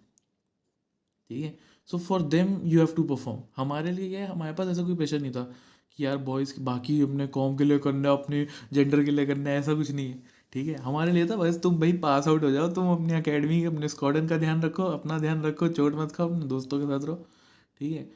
ठीक 1.30 1.43
है? 1.43 1.57
So 1.89 1.97
for 1.99 2.21
them 2.29 2.59
you 2.63 2.79
have 2.79 2.93
to 2.95 3.03
perform 3.03 3.39
हमारे 3.57 3.91
लिए 3.91 4.09
क्या 4.09 4.19
है, 4.19 4.27
हमारे 4.27 4.53
पास 4.53 4.67
ऐसा 4.67 4.83
कोई 4.83 4.95
प्रेशर 4.95 5.19
नहीं 5.21 5.31
था 5.31 5.43
कि 5.99 6.05
यार 6.05 6.17
बॉयज़ 6.23 6.53
बाकी 6.61 6.99
अपने 7.01 7.27
कॉम 7.29 7.55
के 7.57 7.63
लिए 7.63 7.79
करना, 7.79 8.11
अपने 8.11 8.45
जेंडर 8.73 9.03
के 9.03 9.11
लिए 9.11 9.25
करना, 9.25 9.49
ऐसा 9.51 9.73
कुछ 9.73 9.91
नहीं 9.91 10.07
है। 10.07 10.35
ठीक 10.53 10.67
है? 10.67 10.75
हमारे 10.81 11.11
लिए 11.11 11.25
था, 11.27 11.35
बस 11.35 11.59
तुम 11.63 11.79
भाई 11.79 11.93
पास 11.99 12.27
आउट 12.27 12.43
हो 12.43 12.51
जाओ, 12.51 12.67
तुम 12.73 12.91
अपनी 12.91 13.13
अकेडमी 13.13 13.63
अपने 13.65 13.88
स्क्वाडन 13.89 14.27
का 14.27 14.38
ध्यान 14.38 14.61
रखो, 14.61 14.83
अपना 14.83 15.17
ध्यान 15.19 15.41
रखो, 15.43 15.67
चोट 15.69 15.95
मत 15.95 16.11
खाओ, 16.11 16.29
अपने 16.29 16.45
दोस्तों 16.47 16.79
के 16.79 16.85
साथ 16.88 17.05
रहो। 17.07 17.15
ठीक 17.81 17.91
है? 17.93 18.09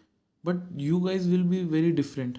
But 0.43 0.81
you 0.81 0.99
guys 0.99 1.29
will 1.29 1.43
be 1.43 1.63
very 1.65 1.91
different 1.91 2.37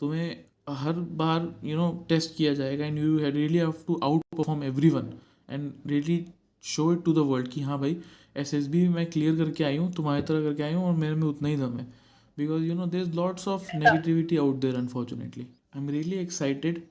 तुम्हें 0.00 0.44
हर 0.70 0.92
बार 0.92 1.54
यू 1.64 1.76
नो 1.76 1.88
टेस्ट 2.08 2.34
किया 2.36 2.54
जाएगा 2.54 2.84
and 2.84 2.98
you 2.98 3.18
really 3.18 3.58
have 3.58 3.74
to 3.86 3.98
out 4.04 4.22
perform 4.36 4.62
every 4.64 4.90
one 4.90 5.12
and 5.50 5.72
really 5.86 6.24
show 6.64 6.92
it 6.92 7.02
to 7.04 7.12
the 7.12 7.26
world 7.28 7.48
कि 7.48 7.60
हाँ 7.60 7.78
भाई 7.80 7.96
एस 8.36 8.54
एस 8.54 8.66
बी 8.68 8.86
मैं 8.88 9.04
क्लियर 9.10 9.36
करके 9.36 9.64
आई 9.64 9.76
हूँ 9.76 9.92
तुम्हारी 9.92 10.22
तरह 10.30 10.42
करके 10.42 10.62
आई 10.62 10.74
हूँ 10.74 10.84
और 10.88 10.94
मेरे 10.96 11.14
में 11.14 11.26
उतना 11.28 11.48
ही 11.48 11.56
दम 11.56 11.76
है 11.78 11.86
because 12.38 12.62
you 12.64 12.74
know 12.74 12.86
there 12.86 13.02
is 13.02 13.14
lots 13.16 13.48
of 13.48 13.76
negativity 13.76 14.36
out 14.36 14.56
there 14.60 14.76
unfortunately 14.76 15.42
I 15.42 15.82
am 15.82 15.88
really 15.90 16.16
excited 16.16 16.82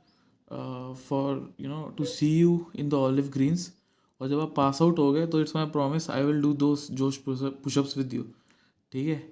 for 1.07 1.47
you 1.61 1.69
know 1.69 1.83
to 1.97 2.05
see 2.13 2.37
you 2.39 2.59
in 2.79 2.89
the 2.89 2.93
olive 2.93 3.29
greens 3.33 3.71
और 4.21 4.29
जब 4.29 4.39
आप 4.39 4.53
पास 4.55 4.81
आउट 4.81 4.99
हो 4.99 5.11
गए 5.11 5.27
तो 5.27 5.41
it's 5.41 5.55
my 5.55 5.65
promise 5.77 6.09
I 6.09 6.23
will 6.23 6.41
do 6.41 6.53
दो 6.65 6.75
जोश 6.91 7.17
pushups 7.27 7.97
with 7.97 8.13
you 8.13 8.23
ठीक 8.91 9.07
है 9.07 9.23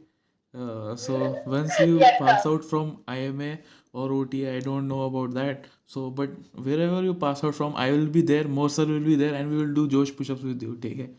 so 0.53 1.17
once 1.51 1.77
you 1.81 1.97
Yes, 1.97 2.17
sir. 2.17 2.25
pass 2.25 2.45
out 2.45 2.65
from 2.65 2.87
IMA 3.07 3.57
or 3.93 4.11
OTA, 4.11 4.55
I 4.55 4.59
don't 4.59 4.87
know 4.87 5.01
about 5.03 5.33
that. 5.33 5.65
So, 5.85 6.09
but 6.09 6.29
wherever 6.53 7.01
you 7.03 7.13
pass 7.13 7.43
out 7.43 7.55
from, 7.55 7.75
I 7.75 7.91
will 7.91 8.07
be 8.07 8.21
there. 8.21 8.45
Morsar 8.45 8.87
will 8.87 9.05
be 9.09 9.15
there, 9.15 9.33
and 9.33 9.51
we 9.51 9.57
will 9.57 9.73
do 9.73 9.87
Josh 9.87 10.15
push-ups 10.15 10.43
with 10.43 10.61
you. 10.61 10.75
Take 10.81 10.99
it, 10.99 11.15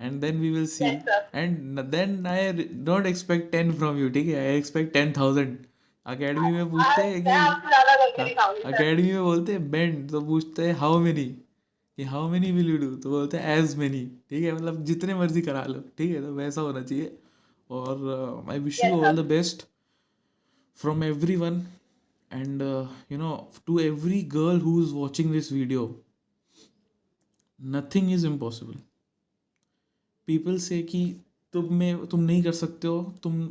and 0.00 0.20
then 0.20 0.40
we 0.40 0.50
will 0.50 0.66
see 0.66 0.84
and 0.84 1.80
then 1.90 2.26
I 2.26 2.52
don't 2.86 3.06
expect 3.06 3.50
ten 3.52 3.72
from 3.74 3.98
you 3.98 4.08
ठीक 4.10 4.26
है? 4.26 4.34
I 4.46 4.56
expect 4.56 4.92
ten 4.92 5.12
thousand 5.16 5.56
academy 6.06 6.50
में 6.52 6.70
पूछते 6.70 7.02
हैं 7.02 7.22
कि 7.22 7.30
academy 8.64 9.10
हाँ, 9.10 9.14
में 9.14 9.22
बोलते 9.22 9.52
हैं 9.52 9.70
बेंड 9.70 10.10
तो 10.10 10.20
पूछते 10.20 10.66
हैं 10.66 10.74
हाउ 10.78 10.98
मेनी 11.00 11.24
कि 11.24 12.04
how 12.04 12.28
many 12.30 12.50
will 12.52 12.70
you 12.70 12.76
do 12.78 12.94
तो 12.96 13.10
बोलते 13.10 13.36
हैं 13.36 13.58
एज 13.58 13.74
मेनी 13.76 14.04
ठीक 14.30 14.44
है? 14.44 14.52
मतलब 14.52 14.84
जितने 14.84 15.14
मर्ज़ी 15.14 15.42
करा 15.42 15.64
लो 15.64 15.80
ठीक 15.98 16.14
है? 16.16 16.22
तो 16.22 16.32
वैसा 16.34 16.60
होना 16.60 16.82
चाहिए। 16.82 17.16
और 17.70 18.46
I 18.50 18.58
wish 18.58 18.80
you 18.84 19.00
all 19.04 19.16
the 19.16 19.26
best 19.26 19.66
from 20.78 21.04
every 21.04 21.36
one 21.36 21.62
and 22.30 22.62
you 23.12 23.18
know 23.18 23.30
to 23.66 23.78
every 23.80 24.22
girl 24.34 24.60
who 24.60 24.80
is 24.82 24.92
watching 24.94 25.32
this 25.32 25.52
video 25.52 25.86
nothing 27.60 28.12
is 28.12 28.26
impossible 28.26 28.74
people 30.28 30.58
say 30.60 30.82
कि 30.82 31.04
तुम 31.54 31.74
में 31.74 32.06
तुम 32.06 32.20
नहीं 32.20 32.42
कर 32.42 32.52
सकते 32.52 32.88
हो 32.88 33.02
तुम 33.22 33.48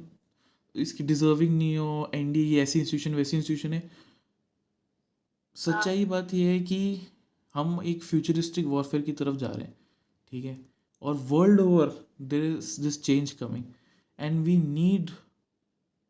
इसकी 0.75 1.03
डिजर्विंग 1.03 1.57
नहीं 1.57 1.77
हो 1.77 2.09
एन 2.13 2.31
डी 2.33 2.43
ये 2.43 2.61
ऐसी 2.63 2.79
इंस्टीट्यूशन 2.79 3.15
वैसी 3.15 3.37
इंस्टीट्यूशन 3.37 3.73
है। 3.73 3.89
सच्चाई 5.55 6.05
बात 6.05 6.33
यह 6.33 6.49
है 6.49 6.59
कि 6.59 7.07
हम 7.55 7.79
एक 7.85 8.03
फ्यूचरिस्टिक 8.03 8.65
वॉरफेयर 8.65 9.03
की 9.03 9.11
तरफ़ 9.11 9.35
जा 9.35 9.47
रहे 9.47 9.65
हैं 9.65 9.75
ठीक 10.31 10.45
है? 10.45 10.57
और 11.01 11.15
world 11.29 11.61
over 11.61 11.93
there 12.21 12.45
is 12.45 12.79
this 12.81 13.01
change 13.03 13.31
coming 13.31 13.63
and 14.19 14.43
we 14.45 14.57
need 14.57 15.11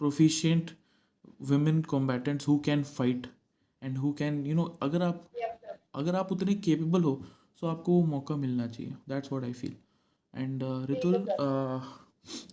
proficient 0.01 0.71
women 1.49 1.77
combatants 1.91 2.47
who 2.47 2.57
can 2.65 2.81
fight 2.83 3.27
and 3.81 3.97
who 3.97 4.11
can 4.13 4.45
you 4.45 4.55
know 4.55 4.63
अगर 4.81 5.01
आप 5.01 5.29
अगर 5.95 6.15
आप 6.15 6.31
उतने 6.31 6.55
केपेबल 6.55 7.03
हो 7.03 7.13
तो 7.61 7.67
आपको 7.67 7.91
वो 7.91 8.05
मौका 8.05 8.35
मिलना 8.35 8.67
चाहिए। 8.67 8.93
That's 9.09 9.31
what 9.31 9.43
I 9.43 9.53
feel 9.53 9.75
and 10.33 10.63
uh, 10.63 10.85
ritul 10.91 11.15
uh, 11.39 11.79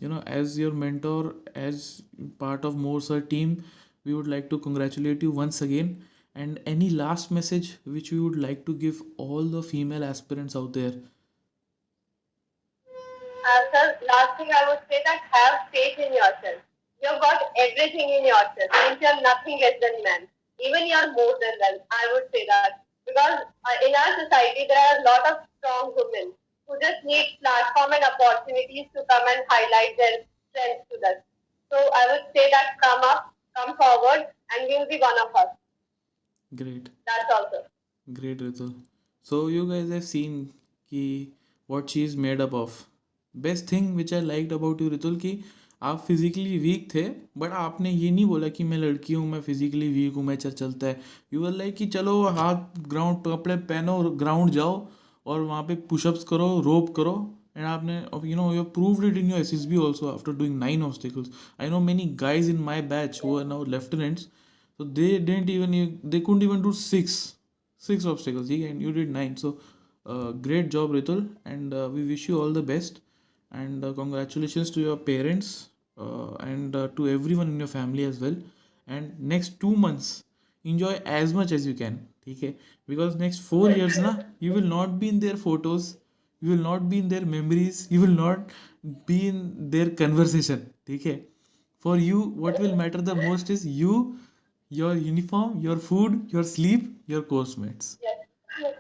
you 0.01 0.09
know 0.09 0.23
as 0.27 0.59
your 0.59 0.73
mentor 0.73 1.35
as 1.55 2.03
part 2.39 2.65
of 2.65 2.75
morsa 2.87 3.21
team 3.35 3.63
we 4.05 4.15
would 4.15 4.27
like 4.27 4.49
to 4.51 4.59
congratulate 4.59 5.23
you 5.23 5.31
once 5.31 5.61
again. 5.61 6.03
And 6.35 6.61
any 6.65 6.89
last 6.91 7.31
message 7.31 7.79
which 7.85 8.13
we 8.13 8.21
would 8.21 8.37
like 8.37 8.65
to 8.67 8.75
give 8.75 9.03
all 9.19 9.45
the 9.45 9.63
female 9.63 10.05
aspirants 10.05 10.57
out 10.57 10.73
there? 10.73 10.95
Uh, 13.51 13.63
sir 13.73 13.99
last 14.09 14.37
thing 14.39 14.51
i 14.57 14.65
would 14.69 14.83
say 14.89 15.03
that 15.05 15.21
have 15.33 15.69
faith 15.73 15.99
in 15.99 16.13
yourself. 16.15 16.61
You've 17.03 17.21
got 17.21 17.43
everything 17.59 18.11
in 18.11 18.27
yourself. 18.27 19.01
You're 19.01 19.23
nothing 19.23 19.59
less 19.61 19.81
than 19.83 20.03
men 20.05 20.29
even 20.63 20.87
you're 20.87 21.13
more 21.13 21.35
than 21.41 21.55
them. 21.59 21.77
I 21.91 22.03
would 22.13 22.29
say 22.33 22.47
that. 22.47 22.85
Because 23.07 23.49
uh, 23.65 23.77
in 23.87 23.93
our 23.97 24.13
society 24.23 24.67
there 24.69 24.79
are 24.79 25.01
a 25.01 25.05
lot 25.05 25.23
of 25.31 25.37
strong 25.59 25.95
women. 25.97 26.33
Who 26.71 26.79
just 26.81 27.05
need 27.05 27.39
platform 27.43 27.93
and 27.93 28.05
opportunities 28.09 28.87
to 28.95 29.03
come 29.11 29.27
and 29.29 29.43
highlight 29.49 29.97
their 29.97 30.19
strengths 30.51 30.87
to 30.91 30.99
us. 31.09 31.19
So 31.73 31.79
I 31.95 32.07
would 32.11 32.27
say 32.37 32.49
that 32.51 32.79
come 32.83 33.03
up, 33.03 33.35
come 33.57 33.77
forward, 33.77 34.27
and 34.51 34.71
you'll 34.71 34.87
be 34.87 34.99
one 34.99 35.21
of 35.27 35.35
us. 35.35 35.51
great 36.53 36.89
That's 37.07 37.33
all, 37.33 37.49
sir. 37.51 37.65
Great, 38.07 38.39
Ritul. 38.39 38.75
So 39.27 39.49
you 39.49 39.69
guys 39.69 39.91
have 39.91 40.05
seen 40.05 40.39
कि 40.93 41.33
what 41.69 41.91
she 41.91 42.05
is 42.05 42.17
made 42.17 42.41
up 42.41 42.55
of. 42.55 42.79
Best 43.35 43.67
thing 43.67 43.95
which 43.95 44.13
I 44.13 44.21
liked 44.21 44.53
about 44.53 44.81
you, 44.81 44.91
Ritul, 44.91 45.19
कि 45.21 45.43
आप 45.83 46.01
physically 46.07 46.59
weak 46.59 46.89
थे 46.95 47.03
but 47.41 47.53
आपने 47.59 47.91
ये 47.91 48.11
नहीं 48.11 48.25
बोला 48.27 48.49
कि 48.57 48.65
मैं 48.65 48.79
लड़की 48.79 49.15
हूँ 49.15 49.27
मैं 49.27 49.41
फिजिकली 49.43 49.89
वीक 49.93 50.15
हूँ 50.15 50.25
मैं 50.25 50.35
चल 50.37 50.51
चलता 50.51 50.87
है 50.87 51.01
यू 51.33 51.47
आर 51.47 51.53
लाइक 51.53 51.77
कि 51.77 51.87
चलो 51.95 52.23
हाथ 52.39 52.81
ग्राउंड 52.89 53.23
कपड़े 53.27 53.57
पहनो 53.71 54.01
ग्राउंड 54.23 54.51
जाओ 54.53 54.75
और 55.31 55.41
वहाँ 55.41 55.63
पे 55.69 55.75
पुशअप्स 55.91 56.25
करो 56.33 56.49
रोप 56.65 56.95
करो 56.97 57.15
एंड 57.57 57.67
आपने 57.67 57.97
you 58.31 58.37
know 58.37 58.53
you 58.55 58.65
proved 58.77 59.05
it 59.05 59.17
in 59.17 59.31
your 59.31 59.41
S 59.41 59.55
S 59.55 59.65
B 59.73 59.77
also 59.87 60.09
after 60.09 60.33
doing 60.43 60.59
nine 60.59 60.83
obstacles 60.83 61.31
I 61.61 61.71
know 61.71 61.81
many 61.91 62.05
guys 62.21 62.51
in 62.51 62.61
my 62.71 62.83
batch 62.95 63.21
who 63.25 63.39
are 63.39 63.45
now 63.55 63.65
lieutenants 63.77 64.29
so 64.81 64.85
they 64.85 65.19
didn't 65.19 65.51
even 65.51 66.01
they 66.03 66.21
couldn't 66.27 66.43
even 66.43 66.63
do 66.63 66.73
six 66.73 67.35
six 67.77 68.07
obstacles 68.07 68.47
okay? 68.47 68.63
and 68.69 68.81
you 68.81 68.93
did 68.93 69.11
nine 69.11 69.37
so 69.37 69.59
uh, 70.07 70.31
great 70.47 70.71
job 70.75 70.95
ritul 70.97 71.21
and 71.45 71.75
uh, 71.75 71.89
we 71.97 72.05
wish 72.13 72.25
you 72.29 72.41
all 72.41 72.55
the 72.59 72.63
best 72.71 73.03
and 73.53 73.85
uh, 73.85 73.93
congratulations 73.93 74.71
to 74.77 74.81
your 74.81 74.97
parents 74.97 75.51
uh, 75.99 76.31
and 76.53 76.77
uh, 76.77 76.89
to 76.97 77.09
everyone 77.11 77.49
in 77.49 77.59
your 77.59 77.69
family 77.75 78.05
as 78.05 78.21
well 78.21 78.39
and 78.89 79.21
next 79.35 79.61
two 79.61 79.75
months 79.85 80.09
enjoy 80.65 80.95
as 81.19 81.35
much 81.35 81.53
as 81.59 81.67
you 81.67 81.75
can 81.75 82.01
ठीक 82.31 82.43
है? 82.43 82.49
Because 82.89 83.17
next 83.19 83.43
four 83.43 83.71
years 83.71 83.99
ना 83.99 84.11
you 84.43 84.53
will 84.55 84.67
not 84.69 84.89
be 84.99 85.09
in 85.09 85.19
their 85.21 85.37
photos 85.37 85.87
you 86.43 86.51
will 86.51 86.61
not 86.63 86.81
be 86.81 86.99
in 86.99 87.09
their 87.09 87.25
memories 87.25 87.87
you 87.93 88.01
will 88.01 88.11
not 88.11 88.53
be 89.09 89.17
in 89.29 89.41
their 89.71 89.89
conversation 89.99 90.61
ठीक 90.87 91.07
है? 91.07 91.15
For 91.85 91.99
you 91.99 92.21
what 92.37 92.61
will 92.61 92.75
matter 92.75 93.01
the 93.01 93.17
most 93.19 93.51
is 93.51 93.67
you 93.69 93.95
your 94.71 94.97
uniform 94.97 95.61
your 95.63 95.79
food 95.79 96.21
your 96.35 96.45
sleep 96.45 96.97
your 97.11 97.23
coursemates 97.31 97.97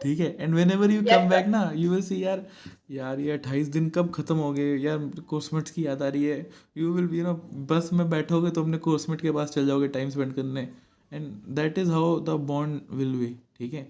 ठीक 0.03 0.20
है? 0.20 0.36
And 0.40 0.55
whenever 0.70 0.90
you 0.90 1.03
come 1.03 1.28
back 1.30 1.46
ना 1.48 1.70
you 1.76 1.90
will 1.90 2.03
see 2.03 2.22
यार 2.24 2.46
यार 2.90 3.20
ये 3.20 3.30
अट्ठाईस 3.32 3.68
दिन 3.68 3.88
कब 3.90 4.11
खत्म 4.14 4.36
हो 4.36 4.53
गए? 4.53 4.76
यार 4.78 4.98
कोर्समेट्स 5.28 5.70
की 5.70 5.86
याद 5.86 6.03
आ 6.03 6.09
रही 6.09 6.24
है। 6.24 6.38
You 6.76 6.92
will 6.92 7.07
be 7.09 7.22
no 7.22 7.34
bus 7.70 7.90
में 7.92 8.09
बैठोगे 8.11 8.51
तो 8.51 8.62
अपने 8.62 8.78
कोर्समेट 8.86 9.20
के 9.20 9.30
पास 9.32 9.51
चल 9.51 9.66
जाओगे 9.66 9.88
टाइम 9.88 10.11
स्पेंड 10.11 10.34
करने। 10.34 10.68
And 11.13 11.33
that 11.57 11.79
is 11.79 11.91
how 11.91 12.19
the 12.21 12.31
bond 12.49 12.81
will 12.93 13.15
be 13.19 13.35
ठीक 13.59 13.75
है? 13.75 13.85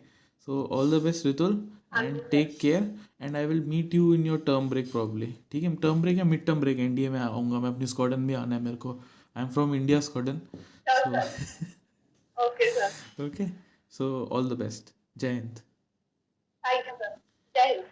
So 0.48 0.62
all 0.72 0.90
the 0.90 1.02
best 1.02 1.26
Ritul 1.26 1.54
and 1.96 2.20
take 2.30 2.56
care 2.60 2.82
and 3.22 3.36
I 3.36 3.46
will 3.46 3.62
meet 3.68 3.94
you 3.94 4.12
in 4.14 4.26
your 4.26 4.38
term 4.46 4.68
break 4.70 4.90
probably 4.92 5.34
ठीक 5.52 5.62
है? 5.62 5.74
टर्म 5.76 6.02
ब्रेक 6.02 6.18
या 6.18 6.24
मिड 6.24 6.44
टर्म 6.46 6.60
ब्रेक 6.60 6.78
एनडीए 6.78 7.08
में 7.08 7.18
आऊँगा 7.20 7.60
मैं 7.60 7.70
अपनी 7.70 7.86
squadron 7.86 8.26
भी 8.26 8.34
आना 8.34 8.56
है 8.56 8.62
मेरे 8.62 8.76
को। 8.76 8.92
I 9.36 9.42
am 9.42 9.48
from 9.50 9.74
India 9.74 10.00
squadron 10.00 10.40
so 10.88 11.10
okay 13.26 13.46
so 13.92 14.28
all 14.32 14.48
the 14.50 14.58
best 14.58 14.94
Jai 15.18 15.32
Hind 15.32 15.60
Jai 17.54 17.66
Hind 17.66 17.84